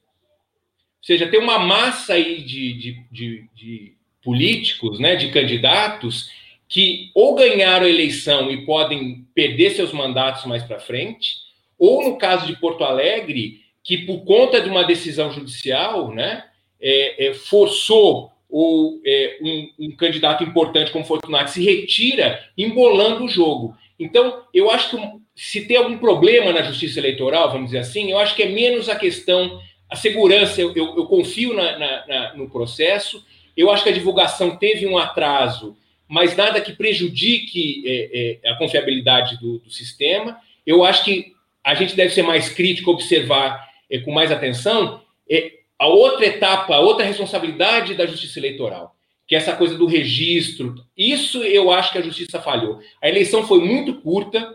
Ou 0.98 1.04
seja, 1.04 1.28
tem 1.28 1.40
uma 1.40 1.58
massa 1.58 2.14
aí 2.14 2.42
de, 2.42 2.74
de, 2.74 3.04
de, 3.10 3.48
de 3.54 3.96
políticos, 4.22 4.98
né, 4.98 5.16
de 5.16 5.30
candidatos, 5.30 6.30
que 6.68 7.10
ou 7.14 7.34
ganharam 7.34 7.86
a 7.86 7.90
eleição 7.90 8.50
e 8.50 8.64
podem 8.64 9.26
perder 9.34 9.70
seus 9.70 9.92
mandatos 9.92 10.44
mais 10.44 10.62
para 10.62 10.78
frente, 10.78 11.36
ou 11.78 12.04
no 12.04 12.18
caso 12.18 12.46
de 12.46 12.56
Porto 12.56 12.84
Alegre, 12.84 13.62
que 13.82 13.98
por 13.98 14.24
conta 14.24 14.60
de 14.60 14.68
uma 14.68 14.84
decisão 14.84 15.32
judicial, 15.32 16.12
né, 16.14 16.44
é, 16.80 17.26
é, 17.26 17.34
forçou 17.34 18.30
ou 18.48 19.00
é, 19.06 19.38
um, 19.40 19.86
um, 19.86 19.96
candidato 19.96 20.42
importante 20.42 20.90
como 20.90 21.04
Fortunato 21.04 21.50
se 21.50 21.64
retira, 21.64 22.44
embolando 22.58 23.24
o 23.24 23.28
jogo. 23.28 23.76
Então, 23.98 24.42
eu 24.52 24.70
acho 24.70 24.90
que 24.90 25.20
se 25.36 25.66
tem 25.66 25.76
algum 25.76 25.98
problema 25.98 26.52
na 26.52 26.62
justiça 26.62 26.98
eleitoral, 26.98 27.50
vamos 27.50 27.66
dizer 27.66 27.78
assim, 27.78 28.10
eu 28.10 28.18
acho 28.18 28.34
que 28.34 28.42
é 28.42 28.48
menos 28.48 28.88
a 28.88 28.96
questão, 28.96 29.60
a 29.88 29.94
segurança, 29.94 30.60
eu, 30.60 30.74
eu, 30.74 30.96
eu 30.96 31.06
confio 31.06 31.54
na, 31.54 31.78
na, 31.78 32.06
na, 32.06 32.34
no 32.34 32.50
processo, 32.50 33.24
eu 33.56 33.70
acho 33.70 33.84
que 33.84 33.90
a 33.90 33.94
divulgação 33.94 34.56
teve 34.56 34.86
um 34.86 34.98
atraso, 34.98 35.76
mas 36.08 36.36
nada 36.36 36.60
que 36.60 36.72
prejudique 36.72 37.84
é, 37.86 38.40
é, 38.42 38.50
a 38.50 38.56
confiabilidade 38.56 39.38
do, 39.38 39.58
do, 39.58 39.70
sistema. 39.70 40.38
Eu 40.66 40.82
acho 40.84 41.04
que 41.04 41.32
a 41.62 41.74
gente 41.74 41.94
deve 41.94 42.12
ser 42.12 42.22
mais 42.22 42.48
crítico, 42.48 42.90
observar 42.90 43.68
é, 43.88 43.98
com 43.98 44.10
mais 44.10 44.32
atenção 44.32 45.02
é, 45.30 45.59
a 45.80 45.86
outra 45.86 46.26
etapa, 46.26 46.74
a 46.74 46.80
outra 46.80 47.06
responsabilidade 47.06 47.94
da 47.94 48.04
justiça 48.04 48.38
eleitoral, 48.38 48.94
que 49.26 49.34
é 49.34 49.38
essa 49.38 49.56
coisa 49.56 49.78
do 49.78 49.86
registro. 49.86 50.74
Isso 50.94 51.42
eu 51.42 51.70
acho 51.70 51.90
que 51.90 51.96
a 51.96 52.02
justiça 52.02 52.38
falhou. 52.38 52.80
A 53.02 53.08
eleição 53.08 53.46
foi 53.46 53.60
muito 53.60 53.94
curta, 54.02 54.54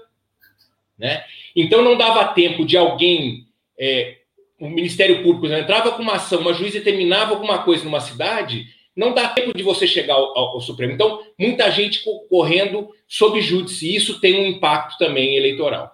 né? 0.96 1.24
Então 1.56 1.82
não 1.82 1.98
dava 1.98 2.28
tempo 2.28 2.64
de 2.64 2.78
alguém, 2.78 3.48
é, 3.76 4.18
o 4.60 4.70
Ministério 4.70 5.24
Público 5.24 5.48
entrava 5.48 5.94
com 5.94 6.04
uma 6.04 6.14
ação, 6.14 6.42
uma 6.42 6.54
juíza 6.54 6.78
determinava 6.78 7.32
alguma 7.32 7.64
coisa 7.64 7.84
numa 7.84 8.02
cidade, 8.02 8.68
não 8.96 9.12
dá 9.12 9.28
tempo 9.28 9.52
de 9.52 9.64
você 9.64 9.88
chegar 9.88 10.14
ao, 10.14 10.38
ao, 10.38 10.48
ao 10.50 10.62
Supremo. 10.62 10.94
Então, 10.94 11.24
muita 11.40 11.72
gente 11.72 12.04
correndo 12.30 12.92
sob 13.08 13.42
júdice, 13.42 13.88
e 13.88 13.96
isso 13.96 14.22
tem 14.22 14.40
um 14.40 14.46
impacto 14.46 14.96
também 15.00 15.36
eleitoral. 15.36 15.92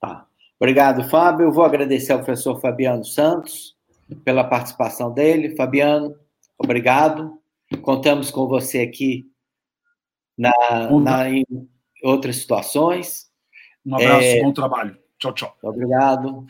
Tá. 0.00 0.26
Obrigado, 0.60 1.02
Fábio. 1.10 1.46
Eu 1.46 1.52
vou 1.52 1.64
agradecer 1.64 2.12
ao 2.12 2.22
professor 2.22 2.60
Fabiano 2.60 3.04
Santos 3.04 3.73
pela 4.24 4.44
participação 4.44 5.12
dele. 5.12 5.56
Fabiano, 5.56 6.14
obrigado. 6.58 7.38
Contamos 7.82 8.30
com 8.30 8.46
você 8.46 8.80
aqui 8.80 9.26
na, 10.36 10.52
na 11.00 11.30
em 11.30 11.44
outras 12.02 12.36
situações. 12.36 13.30
Um 13.84 13.94
abraço, 13.94 14.26
é, 14.26 14.42
bom 14.42 14.52
trabalho. 14.52 14.96
Tchau, 15.18 15.32
tchau. 15.32 15.56
Obrigado. 15.62 16.46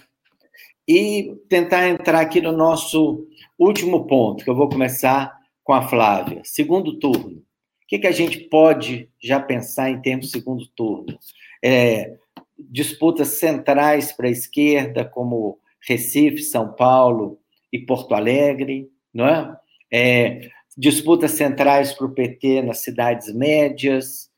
E 0.86 1.34
tentar 1.48 1.88
entrar 1.88 2.20
aqui 2.20 2.40
no 2.40 2.52
nosso 2.52 3.26
último 3.58 4.06
ponto, 4.06 4.44
que 4.44 4.50
eu 4.50 4.54
vou 4.54 4.68
começar 4.68 5.38
com 5.62 5.72
a 5.72 5.82
Flávia. 5.82 6.42
Segundo 6.44 6.98
turno. 6.98 7.38
O 7.38 7.86
que, 7.86 7.98
que 7.98 8.06
a 8.06 8.12
gente 8.12 8.40
pode 8.48 9.10
já 9.22 9.40
pensar 9.40 9.90
em 9.90 10.00
termos 10.00 10.26
de 10.26 10.32
segundo 10.32 10.66
turno? 10.68 11.18
É, 11.62 12.16
disputas 12.58 13.28
centrais 13.28 14.12
para 14.12 14.26
a 14.26 14.30
esquerda, 14.30 15.04
como 15.04 15.58
Recife, 15.86 16.42
São 16.42 16.72
Paulo 16.72 17.38
e 17.74 17.78
Porto 17.80 18.14
Alegre, 18.14 18.88
não 19.12 19.26
é? 19.26 19.56
é 19.92 20.48
disputas 20.78 21.32
centrais 21.32 21.92
para 21.92 22.06
o 22.06 22.14
PT 22.14 22.62
nas 22.62 22.78
cidades 22.78 23.34
médias. 23.34 24.30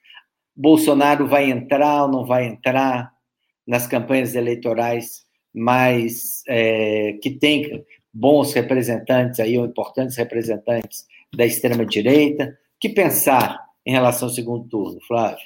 Bolsonaro 0.57 1.27
vai 1.27 1.51
entrar 1.51 2.05
ou 2.05 2.09
não 2.11 2.25
vai 2.25 2.47
entrar 2.47 3.13
nas 3.67 3.87
campanhas 3.87 4.35
eleitorais 4.35 5.27
mais 5.53 6.43
é, 6.49 7.19
que 7.23 7.31
tem 7.31 7.85
bons 8.11 8.55
representantes 8.55 9.39
aí, 9.39 9.59
ou 9.59 9.67
importantes 9.67 10.17
representantes 10.17 11.05
da 11.35 11.45
extrema 11.45 11.85
direita. 11.85 12.59
O 12.77 12.81
que 12.81 12.89
pensar 12.89 13.63
em 13.85 13.93
relação 13.93 14.29
ao 14.29 14.35
segundo 14.35 14.67
turno, 14.67 14.99
Flávio? 15.07 15.45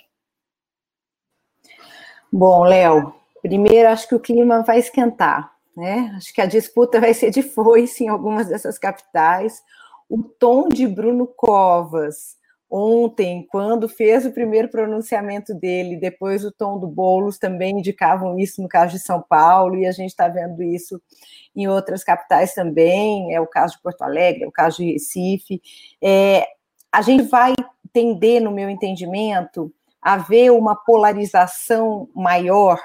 Bom, 2.32 2.62
Léo, 2.62 3.12
primeiro 3.42 3.88
acho 3.88 4.08
que 4.08 4.14
o 4.14 4.20
clima 4.20 4.62
vai 4.62 4.78
esquentar. 4.78 5.59
Né? 5.76 6.12
Acho 6.16 6.32
que 6.34 6.40
a 6.40 6.46
disputa 6.46 7.00
vai 7.00 7.14
ser 7.14 7.30
de 7.30 7.42
foice 7.42 8.04
em 8.04 8.08
algumas 8.08 8.48
dessas 8.48 8.78
capitais. 8.78 9.62
O 10.08 10.22
tom 10.22 10.68
de 10.68 10.86
Bruno 10.86 11.26
Covas 11.26 12.38
ontem, 12.70 13.44
quando 13.50 13.88
fez 13.88 14.24
o 14.24 14.30
primeiro 14.30 14.68
pronunciamento 14.68 15.52
dele, 15.52 15.96
depois 15.96 16.44
o 16.44 16.52
tom 16.52 16.78
do 16.78 16.86
Boulos 16.86 17.36
também 17.36 17.78
indicavam 17.78 18.38
isso 18.38 18.62
no 18.62 18.68
caso 18.68 18.92
de 18.92 19.02
São 19.02 19.20
Paulo, 19.20 19.76
e 19.76 19.86
a 19.86 19.92
gente 19.92 20.10
está 20.10 20.28
vendo 20.28 20.62
isso 20.62 21.02
em 21.54 21.66
outras 21.66 22.04
capitais 22.04 22.54
também, 22.54 23.34
é 23.34 23.40
o 23.40 23.46
caso 23.46 23.74
de 23.74 23.82
Porto 23.82 24.02
Alegre, 24.02 24.44
é 24.44 24.46
o 24.46 24.52
caso 24.52 24.76
de 24.76 24.92
Recife. 24.92 25.60
É, 26.00 26.46
a 26.92 27.02
gente 27.02 27.24
vai 27.24 27.52
tender, 27.92 28.40
no 28.40 28.52
meu 28.52 28.70
entendimento, 28.70 29.72
a 30.00 30.16
ver 30.16 30.50
uma 30.52 30.76
polarização 30.76 32.08
maior 32.14 32.80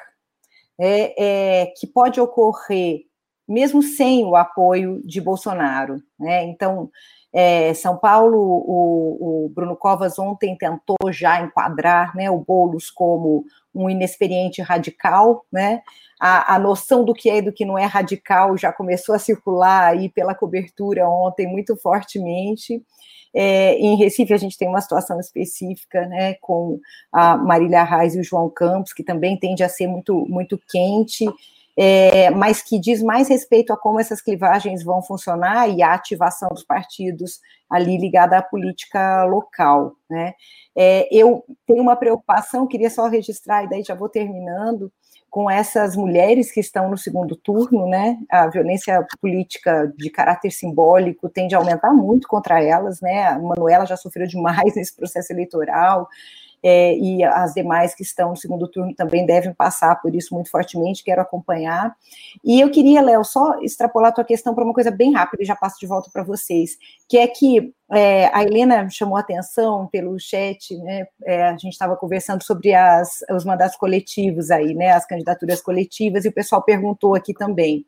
é, 0.79 1.61
é, 1.63 1.65
que 1.77 1.87
pode 1.87 2.19
ocorrer 2.19 3.01
mesmo 3.47 3.81
sem 3.81 4.25
o 4.25 4.35
apoio 4.35 5.01
de 5.05 5.21
Bolsonaro. 5.21 6.01
Né? 6.19 6.45
Então, 6.45 6.89
É, 7.37 7.73
São 7.73 7.97
Paulo, 7.97 8.37
o, 8.39 9.45
o, 9.45 9.49
Bruno 9.49 9.75
Covas 9.75 10.17
ontem 10.17 10.57
tentou 10.57 10.95
já 11.11 11.41
enquadrar 11.41 12.15
né, 12.15 12.31
o 12.31 12.37
Boulos 12.37 12.89
como 12.89 13.43
um 13.73 13.89
inexperiente 13.89 14.61
radical, 14.61 15.45
né? 15.51 15.81
A, 16.17 16.55
a, 16.55 16.59
noção 16.59 17.03
do 17.03 17.13
que 17.13 17.29
é 17.29 17.39
e 17.39 17.41
do 17.41 17.51
que 17.51 17.65
não 17.65 17.77
é 17.77 17.83
radical 17.83 18.55
já 18.55 18.71
começou 18.71 19.13
a 19.13 19.19
circular 19.19 19.89
aí 19.89 20.07
pela 20.07 20.33
cobertura 20.33 21.09
ontem 21.09 21.45
muito 21.45 21.75
fortemente. 21.75 22.81
É, 23.37 23.75
em 23.77 23.97
Recife, 23.97 24.33
a 24.33 24.37
gente 24.37 24.57
tem 24.57 24.69
uma 24.69 24.79
situação 24.79 25.19
específica, 25.19 26.05
né, 26.07 26.35
com 26.35 26.79
a 27.11 27.35
Marília 27.35 27.83
Reis 27.83 28.15
e 28.15 28.19
o 28.21 28.23
João 28.23 28.49
Campos, 28.49 28.93
que 28.93 29.03
também 29.03 29.37
tende 29.37 29.61
a 29.61 29.67
ser 29.67 29.87
muito, 29.87 30.25
muito 30.29 30.57
quente, 30.69 31.25
é, 31.77 32.29
mas 32.29 32.61
que 32.61 32.79
diz 32.79 33.03
mais 33.03 33.27
respeito 33.27 33.73
a 33.73 33.77
como 33.77 33.99
essas 33.99 34.21
clivagens 34.21 34.81
vão 34.81 35.01
funcionar 35.01 35.67
e 35.69 35.83
a 35.83 35.93
ativação 35.93 36.47
dos 36.49 36.63
partidos 36.63 37.41
ali 37.69 37.97
ligada 37.97 38.37
à 38.37 38.41
política 38.41 39.25
local, 39.25 39.93
né. 40.09 40.33
É, 40.73 41.07
eu 41.11 41.43
tenho 41.67 41.81
uma 41.81 41.97
preocupação, 41.97 42.67
queria 42.67 42.89
só 42.89 43.07
registrar, 43.07 43.65
e 43.65 43.69
daí 43.69 43.83
já 43.83 43.95
vou 43.95 44.07
terminando, 44.07 44.89
com 45.35 45.51
essas 45.51 45.97
mulheres 45.97 46.49
que 46.49 46.61
estão 46.61 46.89
no 46.89 46.97
segundo 46.97 47.35
turno, 47.35 47.89
né? 47.89 48.17
A 48.29 48.47
violência 48.47 49.05
política 49.19 49.93
de 49.97 50.09
caráter 50.09 50.49
simbólico 50.49 51.27
tende 51.27 51.53
a 51.53 51.57
aumentar 51.57 51.91
muito 51.91 52.25
contra 52.25 52.63
elas, 52.63 53.01
né? 53.01 53.27
A 53.27 53.37
Manuela 53.37 53.85
já 53.85 53.97
sofreu 53.97 54.25
demais 54.27 54.73
nesse 54.77 54.95
processo 54.95 55.33
eleitoral 55.33 56.07
é, 56.67 56.97
e 56.97 57.23
as 57.23 57.53
demais 57.53 57.93
que 57.93 58.01
estão 58.01 58.31
no 58.31 58.35
segundo 58.35 58.67
turno 58.67 58.91
também 58.95 59.23
devem 59.23 59.53
passar 59.53 60.01
por 60.01 60.15
isso 60.15 60.33
muito 60.33 60.49
fortemente, 60.49 61.03
quero 61.03 61.21
acompanhar. 61.21 61.95
E 62.43 62.59
eu 62.59 62.71
queria, 62.71 63.03
Léo, 63.03 63.23
só 63.23 63.59
extrapolar 63.61 64.09
a 64.09 64.11
tua 64.11 64.23
questão 64.23 64.55
para 64.55 64.63
uma 64.63 64.73
coisa 64.73 64.89
bem 64.89 65.13
rápida 65.13 65.43
e 65.43 65.45
já 65.45 65.55
passo 65.55 65.79
de 65.79 65.85
volta 65.85 66.09
para 66.11 66.23
vocês, 66.23 66.75
que 67.07 67.19
é 67.19 67.27
que 67.27 67.71
é, 67.91 68.31
a 68.33 68.41
Helena 68.41 68.89
chamou 68.89 69.15
atenção 69.15 69.85
pelo 69.91 70.19
chat, 70.19 70.75
né? 70.79 71.05
É, 71.23 71.43
a 71.43 71.51
gente 71.51 71.73
estava 71.73 71.95
conversando 71.95 72.43
sobre 72.43 72.73
as, 72.73 73.23
os 73.29 73.45
mandatos 73.45 73.77
coletivos 73.77 74.49
aí, 74.49 74.73
né? 74.73 74.89
As 74.89 75.05
candidaturas 75.05 75.61
coletivas, 75.61 76.25
e 76.25 76.29
o 76.29 76.33
pessoal 76.33 76.63
perguntou 76.63 77.13
aqui 77.13 77.31
também. 77.31 77.85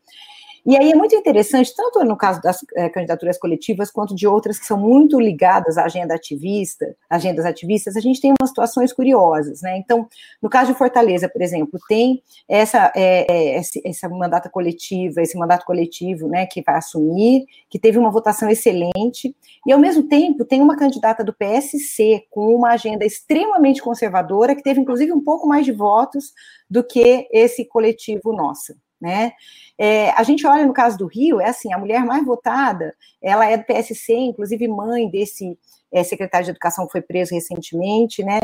E 0.66 0.78
aí 0.78 0.92
é 0.92 0.96
muito 0.96 1.16
interessante, 1.16 1.74
tanto 1.76 2.04
no 2.04 2.18
caso 2.18 2.42
das 2.42 2.60
é, 2.76 2.90
candidaturas 2.90 3.38
coletivas, 3.38 3.90
quanto 3.92 4.16
de 4.16 4.28
outras 4.28 4.60
que 4.60 4.66
são 4.66 4.78
muito 4.78 5.20
ligadas 5.20 5.78
à 5.78 5.86
agenda 5.86 6.14
ativista, 6.14 6.96
agendas 7.10 7.46
ativistas, 7.46 7.96
a 7.96 8.00
gente 8.00 8.20
tem 8.20 8.34
umas 8.40 8.50
situações 8.50 8.92
curiosas, 8.92 9.62
né? 9.62 9.78
Então, 9.78 10.08
no 10.42 10.50
caso 10.50 10.72
de 10.72 10.78
Fortaleza, 10.78 11.30
por 11.30 11.42
exemplo, 11.42 11.80
tem 11.88 12.22
essa, 12.48 12.92
é, 12.96 13.56
essa, 13.56 13.80
essa 13.84 14.10
mandata 14.10 14.50
coletiva, 14.50 15.22
esse 15.22 15.38
mandato 15.38 15.66
coletivo, 15.66 16.28
né, 16.28 16.46
que 16.46 16.62
vai 16.62 16.76
assumir, 16.76 17.46
que 17.70 17.80
teve 17.80 17.98
uma 17.98 18.12
votação 18.12 18.50
excelente, 18.50 19.36
e 19.66 19.72
ao 19.72 19.80
mesmo 19.80 20.08
tempo 20.08 20.46
tem 20.46 20.62
uma 20.62 20.78
candidata 20.78 21.24
do 21.24 21.34
PSC 21.34 22.26
com 22.30 22.54
uma 22.54 22.72
agenda 22.72 23.06
extremamente 23.06 23.82
conservadora, 23.82 24.56
que 24.56 24.64
teve 24.64 24.82
inclusive 24.82 25.12
um 25.14 25.24
pouco 25.24 25.48
mais 25.48 25.66
de 25.66 25.72
votos 25.72 26.34
do 26.70 26.84
que 26.84 27.28
esse 27.32 27.66
coletivo 27.66 28.34
nosso 28.34 28.76
né? 29.00 29.32
É, 29.78 30.10
a 30.12 30.24
gente 30.24 30.46
olha 30.46 30.66
no 30.66 30.74
caso 30.74 30.98
do 30.98 31.06
Rio, 31.06 31.40
é 31.40 31.50
assim, 31.50 31.72
a 31.74 31.78
mulher 31.78 32.04
mais 32.04 32.26
votada, 32.26 32.96
ela 33.22 33.46
é 33.46 33.58
do 33.58 33.64
PSC, 33.64 34.14
inclusive 34.14 34.68
mãe 34.68 35.10
desse 35.10 35.58
é, 35.92 36.04
secretário 36.04 36.46
de 36.46 36.52
Educação 36.52 36.86
que 36.86 36.92
foi 36.92 37.02
preso 37.02 37.34
recentemente, 37.34 38.24
né? 38.24 38.40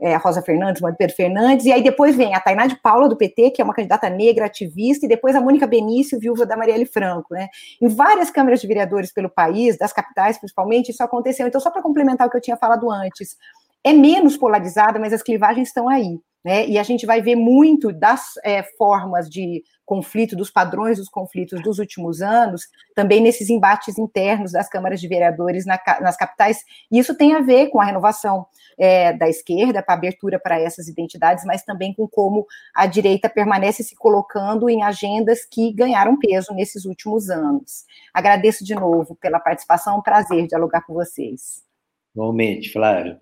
É, 0.00 0.16
Rosa 0.16 0.42
Fernandes, 0.42 0.80
mãe 0.80 0.92
do 0.92 0.96
Pedro 0.96 1.14
Fernandes, 1.14 1.66
e 1.66 1.72
aí 1.72 1.82
depois 1.82 2.16
vem 2.16 2.34
a 2.34 2.40
Tainá 2.40 2.66
de 2.66 2.76
Paula, 2.80 3.08
do 3.08 3.16
PT, 3.16 3.50
que 3.50 3.62
é 3.62 3.64
uma 3.64 3.74
candidata 3.74 4.08
negra, 4.08 4.46
ativista, 4.46 5.06
e 5.06 5.08
depois 5.08 5.36
a 5.36 5.40
Mônica 5.40 5.66
Benício, 5.66 6.18
viúva 6.18 6.46
da 6.46 6.56
Marielle 6.56 6.86
Franco, 6.86 7.34
né? 7.34 7.48
Em 7.80 7.88
várias 7.88 8.30
câmaras 8.30 8.60
de 8.60 8.66
vereadores 8.66 9.12
pelo 9.12 9.28
país, 9.28 9.76
das 9.78 9.92
capitais 9.92 10.38
principalmente, 10.38 10.90
isso 10.90 11.02
aconteceu. 11.02 11.46
Então, 11.46 11.60
só 11.60 11.70
para 11.70 11.82
complementar 11.82 12.26
o 12.26 12.30
que 12.30 12.36
eu 12.36 12.40
tinha 12.40 12.56
falado 12.56 12.90
antes, 12.90 13.36
é 13.84 13.92
menos 13.92 14.36
polarizada, 14.36 14.98
mas 14.98 15.12
as 15.12 15.22
clivagens 15.22 15.68
estão 15.68 15.88
aí. 15.88 16.20
Né? 16.44 16.66
E 16.68 16.78
a 16.78 16.82
gente 16.82 17.04
vai 17.04 17.20
ver 17.20 17.34
muito 17.34 17.92
das 17.92 18.34
é, 18.44 18.62
formas 18.62 19.28
de 19.28 19.62
conflito, 19.84 20.36
dos 20.36 20.50
padrões 20.50 20.98
dos 20.98 21.08
conflitos 21.08 21.62
dos 21.62 21.78
últimos 21.78 22.20
anos, 22.20 22.68
também 22.94 23.22
nesses 23.22 23.48
embates 23.48 23.98
internos 23.98 24.52
das 24.52 24.68
câmaras 24.68 25.00
de 25.00 25.08
vereadores 25.08 25.64
na, 25.64 25.80
nas 26.00 26.16
capitais. 26.16 26.62
E 26.92 26.98
isso 26.98 27.16
tem 27.16 27.34
a 27.34 27.40
ver 27.40 27.68
com 27.70 27.80
a 27.80 27.84
renovação 27.84 28.46
é, 28.78 29.14
da 29.14 29.28
esquerda, 29.28 29.82
com 29.82 29.90
a 29.90 29.94
abertura 29.94 30.38
para 30.38 30.60
essas 30.60 30.88
identidades, 30.88 31.44
mas 31.44 31.64
também 31.64 31.94
com 31.94 32.06
como 32.06 32.46
a 32.74 32.86
direita 32.86 33.30
permanece 33.30 33.82
se 33.82 33.96
colocando 33.96 34.68
em 34.68 34.82
agendas 34.82 35.44
que 35.44 35.72
ganharam 35.72 36.18
peso 36.18 36.52
nesses 36.52 36.84
últimos 36.84 37.30
anos. 37.30 37.84
Agradeço 38.12 38.64
de 38.64 38.74
novo 38.74 39.16
pela 39.16 39.40
participação, 39.40 39.94
é 39.94 39.96
um 39.96 40.02
prazer 40.02 40.46
dialogar 40.46 40.82
com 40.82 40.92
vocês. 40.92 41.66
Igualmente, 42.14 42.72
Flávio. 42.72 43.16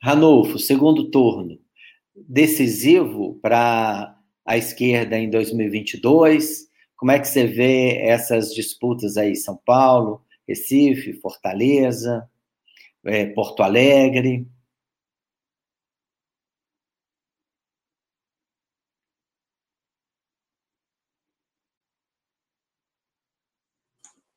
Ranulfo, 0.00 0.58
segundo 0.58 1.10
turno, 1.10 1.58
decisivo 2.14 3.38
para 3.42 4.18
a 4.44 4.56
esquerda 4.56 5.18
em 5.18 5.30
2022? 5.30 6.68
Como 6.96 7.10
é 7.12 7.18
que 7.18 7.26
você 7.26 7.46
vê 7.46 7.98
essas 7.98 8.54
disputas 8.54 9.16
aí, 9.16 9.34
São 9.36 9.56
Paulo, 9.64 10.24
Recife, 10.46 11.14
Fortaleza, 11.14 12.28
é, 13.04 13.26
Porto 13.26 13.62
Alegre? 13.62 14.46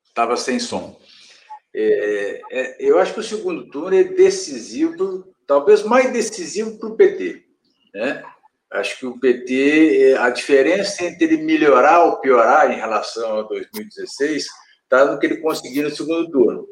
Estava 0.05 0.37
sem 0.37 0.59
som. 0.59 0.97
É, 1.73 2.41
é, 2.49 2.77
eu 2.79 2.97
acho 2.97 3.13
que 3.13 3.19
o 3.19 3.23
segundo 3.23 3.69
turno 3.69 3.93
é 3.95 4.03
decisivo, 4.05 5.27
talvez 5.45 5.83
mais 5.83 6.11
decisivo 6.13 6.79
para 6.79 6.89
o 6.89 6.95
PT. 6.95 7.44
Né? 7.95 8.21
Acho 8.71 8.99
que 8.99 9.05
o 9.05 9.17
PT, 9.17 10.17
a 10.19 10.29
diferença 10.29 11.05
entre 11.05 11.23
ele 11.23 11.37
melhorar 11.37 12.03
ou 12.03 12.19
piorar 12.19 12.69
em 12.69 12.75
relação 12.75 13.39
a 13.39 13.43
2016 13.43 14.47
está 14.83 15.05
no 15.05 15.17
que 15.17 15.25
ele 15.25 15.37
conseguiu 15.37 15.83
no 15.83 15.95
segundo 15.95 16.29
turno. 16.29 16.67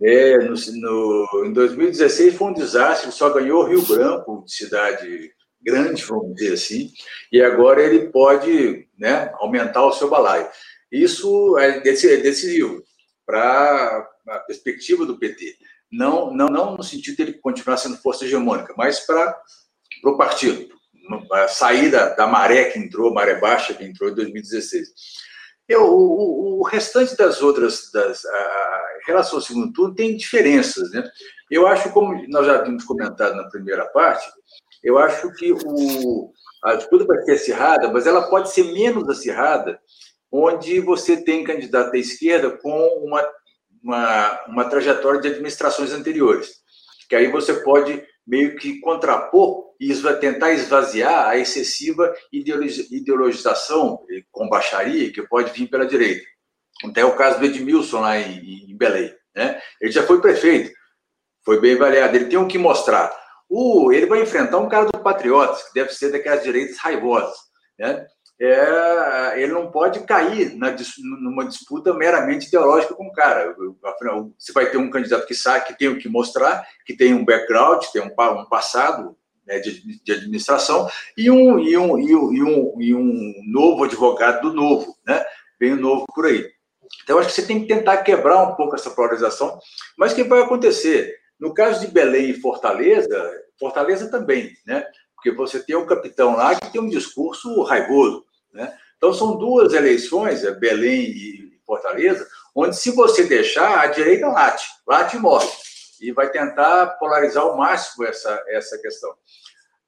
É, 0.00 0.38
no, 0.38 0.54
no, 0.54 1.44
em 1.44 1.52
2016 1.52 2.34
foi 2.34 2.48
um 2.48 2.54
desastre, 2.54 3.12
só 3.12 3.28
ganhou 3.28 3.64
Rio 3.64 3.82
Branco, 3.82 4.42
de 4.46 4.54
cidade 4.54 5.30
grande, 5.60 6.02
vamos 6.04 6.34
dizer 6.36 6.54
assim, 6.54 6.92
e 7.30 7.42
agora 7.42 7.82
ele 7.82 8.08
pode 8.08 8.88
né, 8.96 9.30
aumentar 9.34 9.84
o 9.84 9.92
seu 9.92 10.08
balaio. 10.08 10.48
Isso 10.90 11.58
é 11.58 11.80
decisivo 11.80 12.82
para 13.26 14.08
a 14.28 14.38
perspectiva 14.38 15.04
do 15.04 15.18
PT. 15.18 15.56
Não, 15.92 16.32
não, 16.32 16.46
não 16.46 16.76
no 16.76 16.82
sentido 16.82 17.16
de 17.16 17.22
ele 17.22 17.32
continuar 17.34 17.76
sendo 17.76 17.98
força 17.98 18.24
hegemônica, 18.24 18.72
mas 18.78 19.00
para 19.00 19.36
o 20.04 20.16
partido 20.16 20.68
a 21.32 21.48
saída 21.48 22.14
da 22.16 22.26
maré 22.26 22.66
que 22.66 22.78
entrou, 22.78 23.12
maré 23.12 23.36
baixa 23.36 23.74
que 23.74 23.84
entrou 23.84 24.10
em 24.10 24.14
2016. 24.14 24.88
Eu, 25.68 25.84
o, 25.84 26.60
o 26.60 26.62
restante 26.62 27.16
das 27.16 27.42
outras, 27.42 27.90
das, 27.92 28.24
a 28.24 28.98
relação 29.06 29.36
ao 29.38 29.44
segundo 29.44 29.72
turno 29.72 29.94
tem 29.94 30.16
diferenças, 30.16 30.90
né? 30.90 31.08
Eu 31.50 31.66
acho, 31.66 31.90
como 31.92 32.26
nós 32.28 32.46
já 32.46 32.62
vimos 32.62 32.84
comentado 32.84 33.34
na 33.36 33.48
primeira 33.48 33.86
parte, 33.86 34.26
eu 34.82 34.98
acho 34.98 35.32
que 35.34 35.52
o, 35.52 36.32
a 36.64 36.74
disputa 36.74 37.04
vai 37.04 37.18
ser 37.22 37.32
acirrada, 37.32 37.90
mas 37.90 38.06
ela 38.06 38.28
pode 38.28 38.50
ser 38.50 38.64
menos 38.72 39.08
acirrada, 39.08 39.78
onde 40.30 40.80
você 40.80 41.22
tem 41.22 41.44
candidato 41.44 41.94
à 41.94 41.98
esquerda 41.98 42.50
com 42.50 42.78
uma, 43.02 43.26
uma, 43.82 44.44
uma 44.46 44.64
trajetória 44.68 45.20
de 45.20 45.28
administrações 45.28 45.92
anteriores, 45.92 46.60
que 47.08 47.16
aí 47.16 47.30
você 47.30 47.54
pode 47.54 48.02
meio 48.28 48.56
que 48.56 48.78
contrapor 48.80 49.68
e 49.80 49.94
tentar 50.20 50.52
esvaziar 50.52 51.28
a 51.28 51.38
excessiva 51.38 52.14
ideologização 52.30 54.04
com 54.30 54.48
baixaria 54.48 55.10
que 55.10 55.22
pode 55.22 55.50
vir 55.52 55.68
pela 55.68 55.86
direita. 55.86 56.24
Até 56.84 57.04
o 57.04 57.16
caso 57.16 57.40
do 57.40 57.46
Edmilson 57.46 58.00
lá 58.00 58.18
em, 58.18 58.70
em 58.70 58.76
Belém. 58.76 59.12
Né? 59.34 59.60
Ele 59.80 59.90
já 59.90 60.02
foi 60.02 60.20
prefeito, 60.20 60.70
foi 61.44 61.60
bem 61.60 61.74
avaliado. 61.74 62.14
Ele 62.14 62.26
tem 62.26 62.38
o 62.38 62.42
um 62.42 62.48
que 62.48 62.58
mostrar. 62.58 63.16
O, 63.48 63.90
ele 63.92 64.06
vai 64.06 64.20
enfrentar 64.20 64.58
um 64.58 64.68
cara 64.68 64.84
do 64.84 64.98
Patriotas, 64.98 65.62
que 65.62 65.74
deve 65.74 65.90
ser 65.90 66.12
daquelas 66.12 66.42
direitas 66.42 66.76
raivosas. 66.76 67.36
Né? 67.78 68.06
É, 68.40 69.42
ele 69.42 69.52
não 69.52 69.70
pode 69.70 70.00
cair 70.00 70.54
na, 70.54 70.74
numa 71.20 71.44
disputa 71.44 71.92
meramente 71.92 72.46
ideológica 72.46 72.94
com 72.94 73.06
o 73.06 73.12
cara. 73.12 73.54
Afinal, 73.84 74.30
você 74.38 74.52
vai 74.52 74.70
ter 74.70 74.78
um 74.78 74.90
candidato 74.90 75.26
que 75.26 75.34
sabe, 75.34 75.66
que 75.66 75.76
tem 75.76 75.88
o 75.88 75.98
que 75.98 76.08
mostrar, 76.08 76.66
que 76.86 76.96
tem 76.96 77.14
um 77.14 77.24
background, 77.24 77.84
tem 77.92 78.02
um, 78.02 78.06
um 78.06 78.44
passado 78.46 79.16
né, 79.44 79.58
de, 79.58 80.02
de, 80.04 80.12
administração, 80.12 80.88
e 81.16 81.30
um, 81.30 81.58
e, 81.58 81.76
um, 81.76 81.98
e, 81.98 82.14
um, 82.14 82.32
e, 82.32 82.42
um, 82.42 82.80
e 82.80 82.94
um 82.94 83.34
novo 83.46 83.84
advogado 83.84 84.42
do 84.42 84.54
novo, 84.54 84.96
né? 85.06 85.24
bem 85.58 85.74
novo 85.74 86.04
por 86.14 86.26
aí. 86.26 86.46
Então, 87.02 87.18
acho 87.18 87.28
que 87.28 87.34
você 87.34 87.46
tem 87.46 87.60
que 87.60 87.66
tentar 87.66 87.98
quebrar 87.98 88.42
um 88.42 88.54
pouco 88.54 88.74
essa 88.74 88.90
polarização, 88.90 89.58
mas 89.96 90.12
o 90.12 90.14
que 90.14 90.24
vai 90.24 90.42
acontecer? 90.42 91.16
No 91.40 91.52
caso 91.54 91.80
de 91.80 91.92
Belém 91.92 92.30
e 92.30 92.40
Fortaleza, 92.40 93.32
Fortaleza 93.58 94.10
também, 94.10 94.52
né? 94.66 94.84
Porque 95.14 95.32
você 95.32 95.60
tem 95.60 95.76
um 95.76 95.86
capitão 95.86 96.36
lá 96.36 96.54
que 96.54 96.70
tem 96.70 96.80
um 96.80 96.88
discurso 96.88 97.62
raivoso, 97.62 98.24
né? 98.58 98.76
Então, 98.96 99.14
são 99.14 99.38
duas 99.38 99.72
eleições, 99.72 100.44
é 100.44 100.50
Belém 100.50 101.02
e 101.02 101.60
Fortaleza, 101.64 102.26
onde 102.54 102.76
se 102.76 102.90
você 102.90 103.24
deixar, 103.24 103.80
a 103.80 103.86
direita 103.86 104.26
late, 104.26 104.66
late 104.86 105.16
e 105.16 105.20
morre. 105.20 105.48
E 106.00 106.12
vai 106.12 106.30
tentar 106.30 106.86
polarizar 106.98 107.44
ao 107.44 107.56
máximo 107.56 108.04
essa, 108.04 108.42
essa 108.48 108.76
questão. 108.78 109.14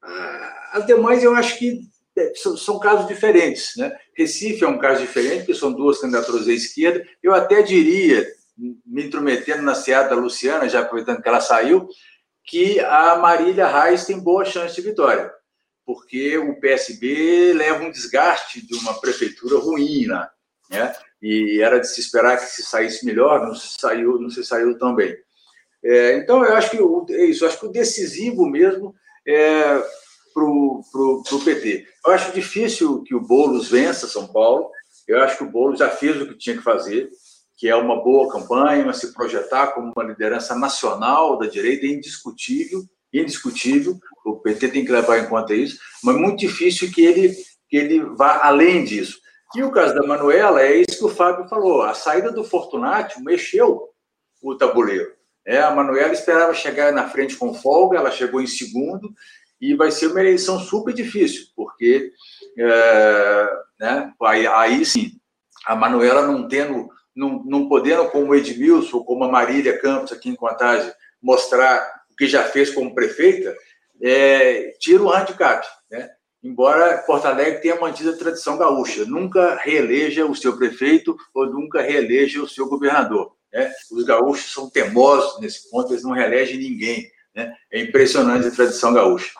Ah, 0.02 0.70
as 0.74 0.86
demais, 0.86 1.22
eu 1.24 1.34
acho 1.34 1.58
que 1.58 1.80
é, 2.16 2.32
são, 2.34 2.78
casos 2.78 3.08
diferentes. 3.08 3.76
Né? 3.76 3.96
Recife 4.16 4.64
é 4.64 4.68
um 4.68 4.78
caso 4.78 5.00
diferente, 5.00 5.38
porque 5.38 5.54
são 5.54 5.72
duas 5.72 6.00
candidaturas 6.00 6.46
à 6.46 6.52
esquerda. 6.52 7.04
Eu 7.20 7.34
até 7.34 7.62
diria, 7.62 8.26
me 8.56 9.04
intrometendo 9.04 9.62
na 9.62 9.74
seada 9.74 10.10
da 10.10 10.14
Luciana, 10.14 10.68
já 10.68 10.80
aproveitando 10.80 11.22
que 11.22 11.28
ela 11.28 11.40
saiu, 11.40 11.88
que 12.44 12.78
a 12.80 13.16
Marília 13.16 13.66
Reis 13.66 14.04
tem 14.04 14.18
boa 14.18 14.44
chance 14.44 14.74
de 14.74 14.82
vitória, 14.82 15.32
porque 15.92 16.38
o 16.38 16.54
PSB 16.60 17.52
leva 17.52 17.82
um 17.82 17.90
desgaste 17.90 18.64
de 18.64 18.74
uma 18.76 18.94
prefeitura 19.00 19.58
ruim 19.58 20.06
lá, 20.06 20.30
né? 20.70 20.94
E 21.20 21.60
era 21.60 21.80
de 21.80 21.88
se 21.88 22.00
esperar 22.00 22.38
que 22.38 22.46
se 22.46 22.62
saísse 22.62 23.04
melhor, 23.04 23.44
não 23.44 23.56
se 23.56 23.76
saiu, 23.76 24.20
não 24.20 24.30
se 24.30 24.44
saiu 24.44 24.78
tão 24.78 24.94
bem. 24.94 25.16
É, 25.82 26.16
então, 26.16 26.44
eu 26.44 26.54
acho 26.54 26.70
que 26.70 26.80
o, 26.80 27.04
é 27.10 27.24
isso, 27.24 27.44
acho 27.44 27.58
que 27.58 27.66
o 27.66 27.72
decisivo 27.72 28.46
mesmo 28.46 28.94
é 29.26 29.82
para 30.32 30.44
o 30.44 31.44
PT. 31.44 31.88
Eu 32.06 32.12
acho 32.12 32.32
difícil 32.32 33.02
que 33.02 33.14
o 33.14 33.20
Boulos 33.20 33.68
vença 33.68 34.06
São 34.06 34.28
Paulo, 34.28 34.70
eu 35.08 35.20
acho 35.20 35.38
que 35.38 35.42
o 35.42 35.50
Boulos 35.50 35.80
já 35.80 35.90
fez 35.90 36.22
o 36.22 36.28
que 36.28 36.38
tinha 36.38 36.56
que 36.56 36.62
fazer, 36.62 37.10
que 37.56 37.68
é 37.68 37.74
uma 37.74 38.00
boa 38.00 38.32
campanha, 38.32 38.92
se 38.92 39.12
projetar 39.12 39.72
como 39.72 39.92
uma 39.94 40.04
liderança 40.04 40.54
nacional 40.54 41.36
da 41.36 41.48
direita, 41.48 41.84
é 41.84 41.88
indiscutível, 41.88 42.84
indiscutível, 43.12 43.98
o 44.24 44.36
PT 44.36 44.68
tem 44.68 44.84
que 44.84 44.92
levar 44.92 45.18
em 45.18 45.28
conta 45.28 45.54
isso, 45.54 45.78
mas 46.02 46.16
muito 46.16 46.38
difícil 46.38 46.90
que 46.92 47.04
ele, 47.04 47.34
que 47.68 47.76
ele 47.76 48.00
vá 48.00 48.44
além 48.44 48.84
disso. 48.84 49.18
E 49.54 49.62
o 49.62 49.72
caso 49.72 49.94
da 49.94 50.06
Manuela 50.06 50.62
é 50.62 50.76
isso 50.76 50.98
que 50.98 51.04
o 51.04 51.14
Fábio 51.14 51.48
falou, 51.48 51.82
a 51.82 51.94
saída 51.94 52.30
do 52.30 52.44
Fortunati 52.44 53.20
mexeu 53.22 53.88
o 54.42 54.54
tabuleiro. 54.54 55.12
É, 55.44 55.60
a 55.60 55.70
Manuela 55.70 56.12
esperava 56.12 56.54
chegar 56.54 56.92
na 56.92 57.08
frente 57.08 57.36
com 57.36 57.54
folga, 57.54 57.98
ela 57.98 58.10
chegou 58.10 58.40
em 58.40 58.46
segundo, 58.46 59.12
e 59.60 59.74
vai 59.74 59.90
ser 59.90 60.06
uma 60.06 60.20
eleição 60.20 60.58
super 60.58 60.94
difícil, 60.94 61.46
porque 61.56 62.12
é, 62.56 63.50
né, 63.78 64.12
aí, 64.22 64.46
aí 64.46 64.84
sim, 64.84 65.12
a 65.66 65.74
Manuela 65.74 66.26
não 66.26 66.48
tendo 66.48 66.88
não, 67.14 67.42
não 67.44 67.68
podendo, 67.68 68.08
como 68.10 68.28
o 68.28 68.34
Edmilson, 68.34 69.02
como 69.04 69.24
a 69.24 69.30
Marília 69.30 69.78
Campos 69.78 70.12
aqui 70.12 70.30
em 70.30 70.34
Contagem, 70.34 70.90
mostrar 71.20 71.99
que 72.20 72.28
já 72.28 72.44
fez 72.44 72.68
como 72.68 72.94
prefeita, 72.94 73.56
é, 74.02 74.74
tira 74.78 75.02
o 75.02 75.10
handicap, 75.10 75.66
né? 75.90 76.10
Embora 76.44 76.98
Porto 76.98 77.24
Alegre 77.24 77.62
tenha 77.62 77.80
mantido 77.80 78.10
a 78.10 78.16
tradição 78.16 78.58
gaúcha, 78.58 79.06
nunca 79.06 79.54
reeleja 79.56 80.26
o 80.26 80.34
seu 80.34 80.54
prefeito 80.54 81.16
ou 81.34 81.46
nunca 81.46 81.80
reeleja 81.80 82.42
o 82.42 82.48
seu 82.48 82.68
governador. 82.68 83.32
Né? 83.50 83.70
Os 83.90 84.04
gaúchos 84.04 84.52
são 84.52 84.68
teimosos 84.68 85.40
nesse 85.40 85.70
ponto, 85.70 85.92
eles 85.92 86.04
não 86.04 86.12
reelegem 86.12 86.58
ninguém. 86.58 87.06
Né? 87.34 87.54
É 87.72 87.80
impressionante 87.80 88.48
a 88.48 88.50
tradição 88.50 88.92
gaúcha. 88.92 89.32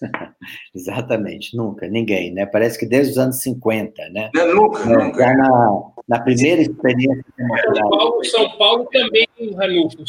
Exatamente, 0.74 1.56
nunca, 1.56 1.88
ninguém, 1.88 2.32
né? 2.32 2.46
Parece 2.46 2.78
que 2.78 2.86
desde 2.86 3.12
os 3.12 3.18
anos 3.18 3.40
50, 3.40 4.08
né? 4.10 4.30
Não, 4.34 4.54
nunca, 4.54 4.80
é, 4.80 4.86
nunca. 4.86 5.18
Já 5.18 5.34
na, 5.34 5.82
na 6.08 6.20
primeira 6.20 6.62
experiência 6.62 7.24
São 7.36 7.90
Paulo, 7.90 8.24
São 8.24 8.58
Paulo 8.58 8.88
também, 8.92 9.28
Ranulfo, 9.56 10.04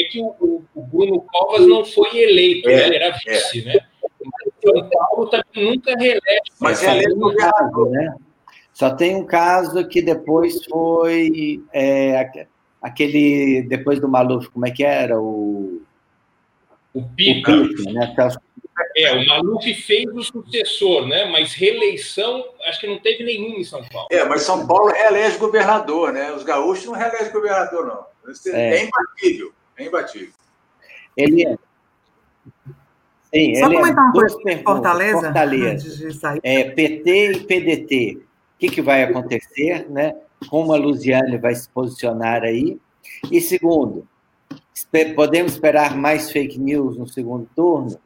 é 0.00 0.04
que 0.04 0.20
o, 0.20 0.64
o, 0.74 0.82
Bruno 0.82 1.20
Covas 1.22 1.66
não 1.66 1.84
foi 1.84 2.18
eleito, 2.18 2.68
é, 2.68 2.76
né? 2.76 2.86
ele 2.86 2.96
era 2.96 3.16
vice, 3.16 3.60
é. 3.60 3.64
né? 3.64 3.80
Mas 4.24 4.52
São 4.62 4.90
Paulo 4.90 5.30
também 5.30 5.70
nunca 5.70 5.96
reelege. 5.96 6.50
Mas 6.60 6.82
é 6.82 7.00
um 7.08 7.34
caso, 7.36 7.84
né? 7.90 8.14
Só 8.72 8.90
tem 8.90 9.16
um 9.16 9.24
caso 9.24 9.86
que 9.88 10.00
depois 10.00 10.64
foi 10.64 11.62
é, 11.72 12.32
aquele, 12.80 13.62
depois 13.68 14.00
do 14.00 14.08
Maluf, 14.08 14.48
como 14.50 14.66
é 14.66 14.70
que 14.70 14.84
era? 14.84 15.20
O, 15.20 15.82
o 16.94 17.02
Pica. 17.02 17.52
O 17.52 17.68
Pica 17.68 17.92
né? 17.92 18.14
É, 18.96 19.12
o 19.12 19.26
Maluf 19.26 19.74
fez 19.74 20.06
o 20.14 20.22
sucessor, 20.22 21.06
né? 21.06 21.26
Mas 21.26 21.52
reeleição, 21.52 22.44
acho 22.66 22.80
que 22.80 22.86
não 22.86 22.98
teve 22.98 23.24
nenhum 23.24 23.58
em 23.58 23.64
São 23.64 23.84
Paulo. 23.84 24.08
É, 24.10 24.24
mas 24.24 24.42
São 24.42 24.66
Paulo 24.66 24.88
reelege 24.88 25.38
governador, 25.38 26.12
né? 26.12 26.32
Os 26.32 26.42
gaúchos 26.42 26.86
não 26.86 26.94
reelegem 26.94 27.32
governador, 27.32 27.86
não. 27.86 28.10
É, 28.52 28.76
é 28.76 28.84
imbatível, 28.84 29.52
é 29.82 29.86
imbatível. 29.86 30.32
Ele 31.16 31.46
é. 31.46 31.58
Sim, 33.32 33.54
Só 33.56 33.66
ele 33.66 33.76
é 33.76 33.80
comentar 33.80 34.04
é 34.04 34.06
uma 34.06 34.12
coisa 34.12 34.36
Fortaleza. 34.64 35.20
Fortaleza. 35.20 36.38
É, 36.42 36.70
PT 36.70 37.32
e 37.32 37.40
PDT. 37.44 38.16
O 38.16 38.58
que, 38.58 38.68
que 38.68 38.82
vai 38.82 39.04
acontecer, 39.04 39.88
né? 39.90 40.14
Como 40.48 40.72
a 40.72 40.76
Luziane 40.76 41.38
vai 41.38 41.54
se 41.54 41.68
posicionar 41.68 42.42
aí? 42.42 42.78
E 43.30 43.40
segundo, 43.40 44.06
podemos 45.14 45.52
esperar 45.52 45.96
mais 45.96 46.30
fake 46.30 46.58
news 46.58 46.96
no 46.96 47.06
segundo 47.08 47.48
turno? 47.54 47.98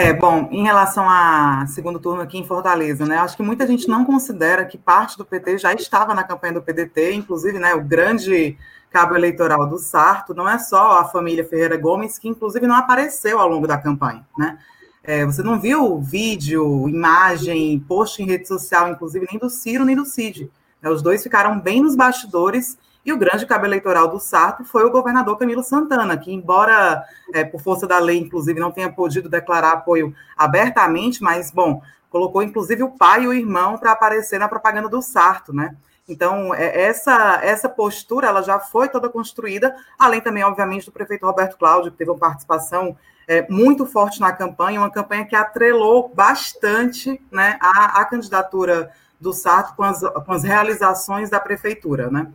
É, 0.00 0.12
bom, 0.12 0.48
em 0.52 0.62
relação 0.62 1.10
a 1.10 1.66
segundo 1.66 1.98
turno 1.98 2.22
aqui 2.22 2.38
em 2.38 2.46
Fortaleza, 2.46 3.04
né, 3.04 3.18
acho 3.18 3.36
que 3.36 3.42
muita 3.42 3.66
gente 3.66 3.88
não 3.88 4.04
considera 4.04 4.64
que 4.64 4.78
parte 4.78 5.18
do 5.18 5.24
PT 5.24 5.58
já 5.58 5.74
estava 5.74 6.14
na 6.14 6.22
campanha 6.22 6.52
do 6.52 6.62
PDT, 6.62 7.14
inclusive, 7.14 7.58
né, 7.58 7.74
o 7.74 7.82
grande 7.82 8.56
cabo 8.92 9.16
eleitoral 9.16 9.66
do 9.66 9.76
Sarto 9.76 10.32
não 10.32 10.48
é 10.48 10.56
só 10.56 11.00
a 11.00 11.04
família 11.06 11.44
Ferreira 11.44 11.76
Gomes, 11.76 12.16
que 12.16 12.28
inclusive 12.28 12.64
não 12.64 12.76
apareceu 12.76 13.40
ao 13.40 13.48
longo 13.48 13.66
da 13.66 13.76
campanha, 13.76 14.24
né, 14.38 14.60
é, 15.02 15.26
você 15.26 15.42
não 15.42 15.58
viu 15.58 16.00
vídeo, 16.00 16.88
imagem, 16.88 17.80
post 17.80 18.22
em 18.22 18.26
rede 18.26 18.46
social, 18.46 18.88
inclusive, 18.88 19.26
nem 19.28 19.40
do 19.40 19.50
Ciro, 19.50 19.84
nem 19.84 19.96
do 19.96 20.04
Cid, 20.04 20.48
né, 20.80 20.88
os 20.88 21.02
dois 21.02 21.24
ficaram 21.24 21.58
bem 21.58 21.82
nos 21.82 21.96
bastidores 21.96 22.78
e 23.08 23.12
o 23.12 23.16
grande 23.16 23.46
cabo 23.46 23.64
eleitoral 23.64 24.08
do 24.08 24.20
Sarto 24.20 24.64
foi 24.64 24.84
o 24.84 24.90
governador 24.90 25.38
Camilo 25.38 25.62
Santana, 25.62 26.14
que, 26.18 26.30
embora 26.30 27.02
é, 27.32 27.42
por 27.42 27.58
força 27.58 27.86
da 27.86 27.98
lei, 27.98 28.18
inclusive, 28.18 28.60
não 28.60 28.70
tenha 28.70 28.92
podido 28.92 29.30
declarar 29.30 29.72
apoio 29.72 30.14
abertamente, 30.36 31.22
mas, 31.22 31.50
bom, 31.50 31.80
colocou 32.10 32.42
inclusive 32.42 32.82
o 32.82 32.90
pai 32.90 33.22
e 33.22 33.26
o 33.26 33.32
irmão 33.32 33.78
para 33.78 33.92
aparecer 33.92 34.38
na 34.38 34.46
propaganda 34.46 34.90
do 34.90 35.00
Sarto, 35.00 35.54
né? 35.54 35.74
Então, 36.06 36.54
é, 36.54 36.82
essa, 36.82 37.40
essa 37.42 37.66
postura 37.66 38.28
ela 38.28 38.42
já 38.42 38.60
foi 38.60 38.90
toda 38.90 39.08
construída, 39.08 39.74
além 39.98 40.20
também, 40.20 40.44
obviamente, 40.44 40.84
do 40.84 40.92
prefeito 40.92 41.24
Roberto 41.24 41.56
Cláudio, 41.56 41.90
que 41.90 41.96
teve 41.96 42.10
uma 42.10 42.18
participação 42.18 42.94
é, 43.26 43.46
muito 43.48 43.86
forte 43.86 44.20
na 44.20 44.32
campanha, 44.32 44.80
uma 44.80 44.90
campanha 44.90 45.24
que 45.24 45.34
atrelou 45.34 46.12
bastante 46.14 47.18
né, 47.32 47.56
a, 47.58 48.02
a 48.02 48.04
candidatura 48.04 48.90
do 49.18 49.32
Sarto 49.32 49.74
com 49.74 49.82
as, 49.82 50.00
com 50.00 50.32
as 50.32 50.44
realizações 50.44 51.30
da 51.30 51.40
prefeitura. 51.40 52.10
Né? 52.10 52.26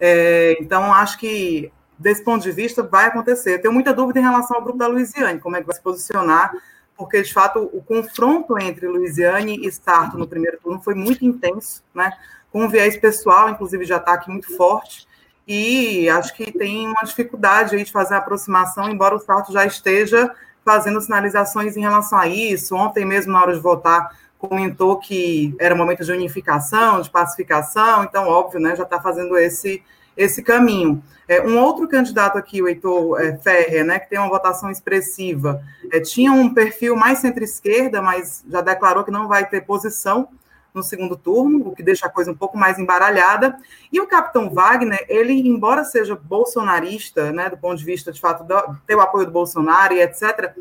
É, 0.00 0.56
então, 0.60 0.92
acho 0.92 1.18
que 1.18 1.72
desse 1.98 2.22
ponto 2.22 2.42
de 2.42 2.52
vista 2.52 2.82
vai 2.82 3.06
acontecer. 3.06 3.58
tenho 3.58 3.74
muita 3.74 3.92
dúvida 3.92 4.20
em 4.20 4.22
relação 4.22 4.56
ao 4.56 4.62
grupo 4.62 4.78
da 4.78 4.86
Luiziane, 4.86 5.40
como 5.40 5.56
é 5.56 5.60
que 5.60 5.66
vai 5.66 5.74
se 5.74 5.82
posicionar, 5.82 6.52
porque 6.96 7.22
de 7.22 7.32
fato 7.32 7.68
o 7.72 7.82
confronto 7.82 8.58
entre 8.58 8.86
Luiziane 8.86 9.66
e 9.66 9.68
Starto 9.68 10.16
no 10.16 10.26
primeiro 10.26 10.58
turno 10.58 10.80
foi 10.80 10.94
muito 10.94 11.24
intenso, 11.24 11.82
né? 11.94 12.12
Com 12.50 12.64
um 12.64 12.68
viés 12.68 12.96
pessoal, 12.96 13.48
inclusive, 13.50 13.84
de 13.84 13.92
ataque 13.92 14.30
muito 14.30 14.56
forte. 14.56 15.06
E 15.46 16.08
acho 16.10 16.34
que 16.34 16.52
tem 16.52 16.86
uma 16.86 17.02
dificuldade 17.02 17.74
aí 17.74 17.84
de 17.84 17.92
fazer 17.92 18.14
a 18.14 18.18
aproximação, 18.18 18.88
embora 18.88 19.14
o 19.14 19.18
Starto 19.18 19.52
já 19.52 19.64
esteja 19.64 20.30
fazendo 20.64 21.00
sinalizações 21.00 21.76
em 21.76 21.80
relação 21.80 22.18
a 22.18 22.26
isso. 22.26 22.74
Ontem 22.74 23.04
mesmo, 23.04 23.32
na 23.32 23.42
hora 23.42 23.54
de 23.54 23.60
votar, 23.60 24.10
comentou 24.38 24.98
que 24.98 25.54
era 25.58 25.74
momento 25.74 26.04
de 26.04 26.12
unificação, 26.12 27.00
de 27.00 27.10
pacificação, 27.10 28.04
então, 28.04 28.28
óbvio, 28.28 28.60
né, 28.60 28.76
já 28.76 28.84
está 28.84 29.00
fazendo 29.00 29.36
esse, 29.36 29.82
esse 30.16 30.42
caminho. 30.42 31.02
É, 31.26 31.42
um 31.42 31.58
outro 31.58 31.88
candidato 31.88 32.38
aqui, 32.38 32.62
o 32.62 32.68
Heitor 32.68 33.20
é, 33.20 33.36
Ferrer, 33.36 33.84
né, 33.84 33.98
que 33.98 34.08
tem 34.08 34.18
uma 34.18 34.28
votação 34.28 34.70
expressiva, 34.70 35.62
é, 35.92 36.00
tinha 36.00 36.32
um 36.32 36.54
perfil 36.54 36.94
mais 36.94 37.18
centro-esquerda, 37.18 38.00
mas 38.00 38.44
já 38.48 38.60
declarou 38.60 39.04
que 39.04 39.10
não 39.10 39.26
vai 39.26 39.44
ter 39.44 39.62
posição 39.62 40.28
no 40.72 40.82
segundo 40.82 41.16
turno, 41.16 41.68
o 41.68 41.74
que 41.74 41.82
deixa 41.82 42.06
a 42.06 42.10
coisa 42.10 42.30
um 42.30 42.36
pouco 42.36 42.56
mais 42.56 42.78
embaralhada. 42.78 43.58
E 43.92 44.00
o 44.00 44.06
capitão 44.06 44.48
Wagner, 44.48 45.04
ele, 45.08 45.32
embora 45.32 45.82
seja 45.82 46.14
bolsonarista, 46.14 47.32
né, 47.32 47.50
do 47.50 47.58
ponto 47.58 47.76
de 47.76 47.84
vista, 47.84 48.12
de 48.12 48.20
fato, 48.20 48.46
ter 48.86 48.94
o 48.94 49.00
apoio 49.00 49.26
do 49.26 49.32
Bolsonaro 49.32 49.94
e 49.94 50.00
etc., 50.00 50.54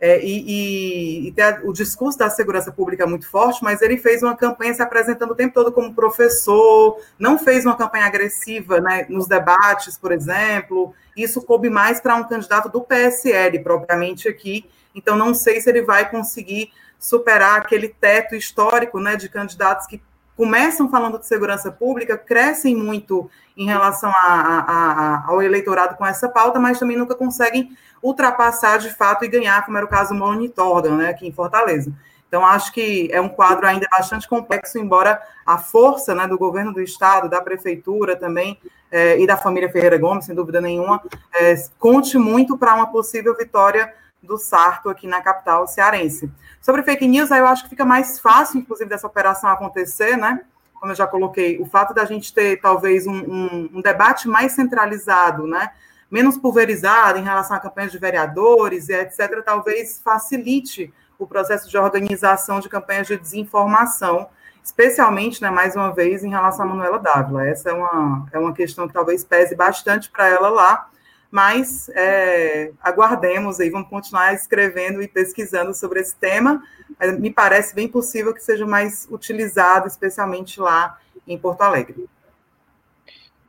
é, 0.00 0.18
e, 0.24 1.28
e, 1.28 1.28
e 1.28 1.34
o 1.62 1.72
discurso 1.72 2.18
da 2.18 2.30
segurança 2.30 2.72
pública 2.72 3.06
muito 3.06 3.28
forte, 3.28 3.62
mas 3.62 3.82
ele 3.82 3.98
fez 3.98 4.22
uma 4.22 4.34
campanha 4.34 4.72
se 4.72 4.80
apresentando 4.80 5.32
o 5.32 5.34
tempo 5.34 5.52
todo 5.52 5.70
como 5.70 5.94
professor, 5.94 6.98
não 7.18 7.38
fez 7.38 7.66
uma 7.66 7.76
campanha 7.76 8.06
agressiva 8.06 8.80
né, 8.80 9.04
nos 9.10 9.26
debates, 9.28 9.98
por 9.98 10.10
exemplo. 10.10 10.94
Isso 11.14 11.42
coube 11.42 11.68
mais 11.68 12.00
para 12.00 12.16
um 12.16 12.26
candidato 12.26 12.70
do 12.70 12.80
PSL, 12.80 13.58
propriamente 13.58 14.26
aqui. 14.26 14.64
Então, 14.94 15.16
não 15.16 15.34
sei 15.34 15.60
se 15.60 15.68
ele 15.68 15.82
vai 15.82 16.10
conseguir 16.10 16.72
superar 16.98 17.58
aquele 17.58 17.88
teto 17.88 18.34
histórico 18.34 18.98
né, 18.98 19.16
de 19.16 19.28
candidatos 19.28 19.86
que 19.86 20.00
começam 20.40 20.88
falando 20.88 21.18
de 21.18 21.26
segurança 21.26 21.70
pública, 21.70 22.16
crescem 22.16 22.74
muito 22.74 23.30
em 23.54 23.66
relação 23.66 24.08
a, 24.08 24.14
a, 24.24 24.60
a, 24.70 25.26
ao 25.26 25.42
eleitorado 25.42 25.96
com 25.96 26.06
essa 26.06 26.30
pauta, 26.30 26.58
mas 26.58 26.78
também 26.78 26.96
nunca 26.96 27.14
conseguem 27.14 27.76
ultrapassar 28.02 28.78
de 28.78 28.88
fato 28.88 29.22
e 29.22 29.28
ganhar, 29.28 29.62
como 29.66 29.76
era 29.76 29.84
o 29.84 29.88
caso 29.90 30.14
do 30.14 30.18
Monitorgan, 30.18 30.96
né, 30.96 31.10
aqui 31.10 31.28
em 31.28 31.32
Fortaleza. 31.32 31.92
Então, 32.26 32.46
acho 32.46 32.72
que 32.72 33.10
é 33.12 33.20
um 33.20 33.28
quadro 33.28 33.66
ainda 33.66 33.86
bastante 33.90 34.26
complexo, 34.26 34.78
embora 34.78 35.20
a 35.44 35.58
força 35.58 36.14
né, 36.14 36.26
do 36.26 36.38
governo 36.38 36.72
do 36.72 36.80
Estado, 36.80 37.28
da 37.28 37.42
Prefeitura 37.42 38.16
também, 38.16 38.58
é, 38.90 39.20
e 39.20 39.26
da 39.26 39.36
família 39.36 39.70
Ferreira 39.70 39.98
Gomes, 39.98 40.24
sem 40.24 40.34
dúvida 40.34 40.58
nenhuma, 40.58 41.02
é, 41.34 41.54
conte 41.78 42.16
muito 42.16 42.56
para 42.56 42.74
uma 42.74 42.86
possível 42.86 43.36
vitória 43.36 43.92
do 44.22 44.38
Sarto 44.38 44.88
aqui 44.88 45.06
na 45.06 45.20
capital 45.20 45.66
cearense. 45.66 46.30
Sobre 46.60 46.82
fake 46.82 47.06
news, 47.06 47.32
aí 47.32 47.40
eu 47.40 47.46
acho 47.46 47.64
que 47.64 47.70
fica 47.70 47.84
mais 47.84 48.18
fácil, 48.18 48.60
inclusive, 48.60 48.88
dessa 48.88 49.06
operação 49.06 49.50
acontecer, 49.50 50.16
né? 50.16 50.40
Como 50.78 50.92
eu 50.92 50.96
já 50.96 51.06
coloquei, 51.06 51.58
o 51.60 51.66
fato 51.66 51.92
da 51.92 52.04
gente 52.04 52.32
ter 52.32 52.60
talvez 52.60 53.06
um, 53.06 53.14
um, 53.14 53.70
um 53.74 53.80
debate 53.82 54.28
mais 54.28 54.52
centralizado, 54.52 55.46
né? 55.46 55.70
Menos 56.10 56.36
pulverizado 56.36 57.18
em 57.18 57.22
relação 57.22 57.56
a 57.56 57.60
campanhas 57.60 57.92
de 57.92 57.98
vereadores 57.98 58.88
e 58.88 58.94
etc., 58.94 59.42
talvez 59.44 60.00
facilite 60.02 60.92
o 61.18 61.26
processo 61.26 61.68
de 61.68 61.76
organização 61.76 62.60
de 62.60 62.68
campanhas 62.68 63.06
de 63.06 63.16
desinformação, 63.16 64.28
especialmente, 64.62 65.40
né, 65.42 65.50
mais 65.50 65.76
uma 65.76 65.92
vez, 65.92 66.24
em 66.24 66.30
relação 66.30 66.64
a 66.64 66.68
Manuela 66.68 66.98
Dávila. 66.98 67.46
Essa 67.46 67.70
é 67.70 67.72
uma, 67.72 68.26
é 68.32 68.38
uma 68.38 68.52
questão 68.52 68.88
que 68.88 68.94
talvez 68.94 69.22
pese 69.22 69.54
bastante 69.54 70.10
para 70.10 70.28
ela 70.28 70.48
lá, 70.48 70.88
mas 71.30 71.88
é, 71.90 72.72
aguardemos 72.80 73.60
aí, 73.60 73.70
vamos 73.70 73.88
continuar 73.88 74.34
escrevendo 74.34 75.02
e 75.02 75.08
pesquisando 75.08 75.72
sobre 75.72 76.00
esse 76.00 76.16
tema, 76.16 76.62
mas 76.98 77.18
me 77.18 77.30
parece 77.30 77.74
bem 77.74 77.86
possível 77.86 78.34
que 78.34 78.42
seja 78.42 78.66
mais 78.66 79.06
utilizado, 79.10 79.86
especialmente 79.86 80.60
lá 80.60 80.98
em 81.26 81.38
Porto 81.38 81.62
Alegre. 81.62 82.06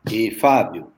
E, 0.10 0.32
Fábio, 0.32 0.92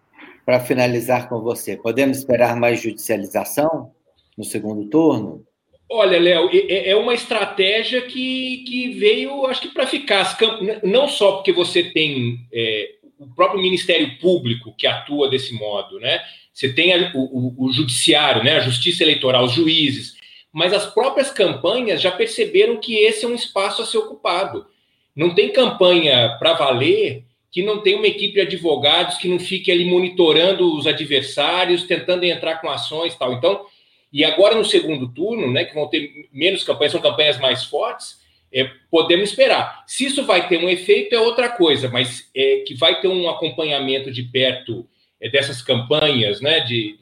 para 0.45 0.59
finalizar 0.59 1.29
com 1.29 1.41
você, 1.41 1.77
podemos 1.77 2.17
esperar 2.17 2.55
mais 2.55 2.81
judicialização 2.81 3.91
no 4.37 4.43
segundo 4.43 4.89
turno? 4.89 5.45
Olha, 5.89 6.19
Léo, 6.19 6.49
é, 6.51 6.89
é 6.89 6.95
uma 6.95 7.13
estratégia 7.13 8.01
que, 8.01 8.63
que 8.67 8.93
veio, 8.93 9.45
acho 9.45 9.61
que 9.61 9.73
para 9.73 9.85
ficar. 9.85 10.37
Não 10.83 11.07
só 11.07 11.33
porque 11.33 11.51
você 11.51 11.91
tem 11.91 12.39
é, 12.51 12.95
o 13.19 13.27
próprio 13.35 13.61
Ministério 13.61 14.17
Público 14.19 14.73
que 14.77 14.87
atua 14.87 15.29
desse 15.29 15.53
modo, 15.53 15.99
né? 15.99 16.19
Você 16.53 16.71
tem 16.71 16.93
a, 16.93 17.11
o, 17.15 17.65
o, 17.65 17.73
judiciário, 17.73 18.43
né? 18.43 18.57
A 18.57 18.61
Justiça 18.61 19.03
Eleitoral, 19.03 19.45
os 19.45 19.53
juízes, 19.53 20.15
mas 20.51 20.71
as 20.71 20.85
próprias 20.85 21.31
campanhas 21.31 21.99
já 21.99 22.11
perceberam 22.11 22.77
que 22.77 22.95
esse 22.95 23.25
é 23.25 23.27
um 23.27 23.33
espaço 23.33 23.81
a 23.81 23.85
ser 23.85 23.97
ocupado. 23.97 24.67
Não 25.15 25.33
tem 25.33 25.51
campanha 25.51 26.37
para 26.39 26.53
valer 26.53 27.25
que 27.51 27.63
não 27.63 27.81
tem 27.81 27.95
uma 27.95 28.07
equipe 28.07 28.33
de 28.33 28.41
advogados 28.41 29.17
que 29.17 29.27
não 29.27 29.39
fique 29.39 29.71
ali 29.71 29.85
monitorando 29.85 30.75
os 30.75 30.87
adversários, 30.87 31.83
tentando 31.83 32.23
entrar 32.23 32.57
com 32.57 32.69
ações 32.69 33.15
tal. 33.15 33.33
Então, 33.33 33.65
e 34.11 34.23
agora 34.23 34.55
no 34.55 34.65
segundo 34.65 35.07
turno, 35.07 35.51
né, 35.51 35.65
que 35.65 35.73
vão 35.73 35.87
ter 35.87 36.27
menos 36.31 36.63
campanhas, 36.63 36.91
são 36.91 37.01
campanhas 37.01 37.39
mais 37.39 37.63
fortes, 37.63 38.21
é, 38.51 38.69
podemos 38.89 39.29
esperar. 39.29 39.83
Se 39.87 40.05
isso 40.05 40.23
vai 40.23 40.47
ter 40.47 40.57
um 40.57 40.69
efeito 40.69 41.15
é 41.15 41.19
outra 41.19 41.49
coisa, 41.49 41.89
mas 41.89 42.29
é, 42.35 42.63
que 42.65 42.75
vai 42.75 43.01
ter 43.01 43.07
um 43.07 43.27
acompanhamento 43.27 44.11
de 44.11 44.23
perto 44.23 44.87
dessas 45.29 45.61
campanhas, 45.61 46.41
né, 46.41 46.61
de, 46.61 46.97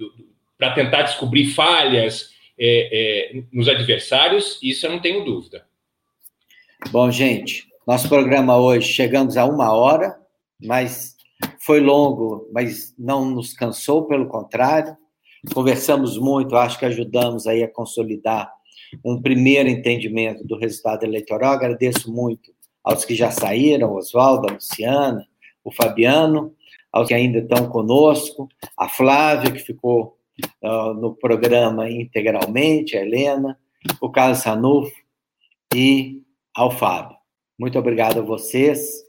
para 0.58 0.74
tentar 0.74 1.04
descobrir 1.04 1.48
falhas 1.48 2.30
é, 2.60 3.36
é, 3.38 3.44
nos 3.52 3.68
adversários, 3.68 4.60
isso 4.62 4.86
eu 4.86 4.92
não 4.92 5.00
tenho 5.00 5.26
dúvida. 5.26 5.66
Bom, 6.90 7.10
gente, 7.12 7.68
nosso 7.88 8.08
programa 8.08 8.58
hoje 8.58 8.92
chegamos 8.92 9.38
a 9.38 9.46
uma 9.46 9.74
hora, 9.74 10.16
mas 10.62 11.16
foi 11.60 11.80
longo, 11.80 12.48
mas 12.54 12.94
não 12.98 13.26
nos 13.26 13.54
cansou, 13.54 14.08
pelo 14.08 14.28
contrário 14.28 14.96
conversamos 15.54 16.18
muito, 16.18 16.56
acho 16.56 16.78
que 16.78 16.86
ajudamos 16.86 17.48
aí 17.48 17.64
a 17.64 17.72
consolidar 17.72 18.52
um 19.04 19.22
primeiro 19.22 19.70
entendimento 19.70 20.46
do 20.46 20.58
resultado 20.58 21.04
eleitoral. 21.04 21.54
Agradeço 21.54 22.14
muito 22.14 22.54
aos 22.84 23.06
que 23.06 23.16
já 23.16 23.32
saíram, 23.32 23.94
Oswaldo, 23.94 24.50
a 24.50 24.54
Luciana, 24.54 25.26
o 25.64 25.72
Fabiano, 25.72 26.54
aos 26.92 27.08
que 27.08 27.14
ainda 27.14 27.40
estão 27.40 27.70
conosco, 27.70 28.50
a 28.78 28.90
Flávia, 28.90 29.52
que 29.52 29.60
ficou 29.60 30.18
uh, 30.64 30.94
no 30.94 31.16
programa 31.16 31.90
integralmente, 31.90 32.98
a 32.98 33.02
Helena, 33.02 33.58
o 34.00 34.10
Carlos 34.10 34.40
Sanufo 34.40 34.92
e 35.74 36.22
ao 36.56 36.72
Fábio. 36.72 37.18
Muito 37.58 37.78
obrigado 37.80 38.20
a 38.20 38.24
vocês 38.24 39.04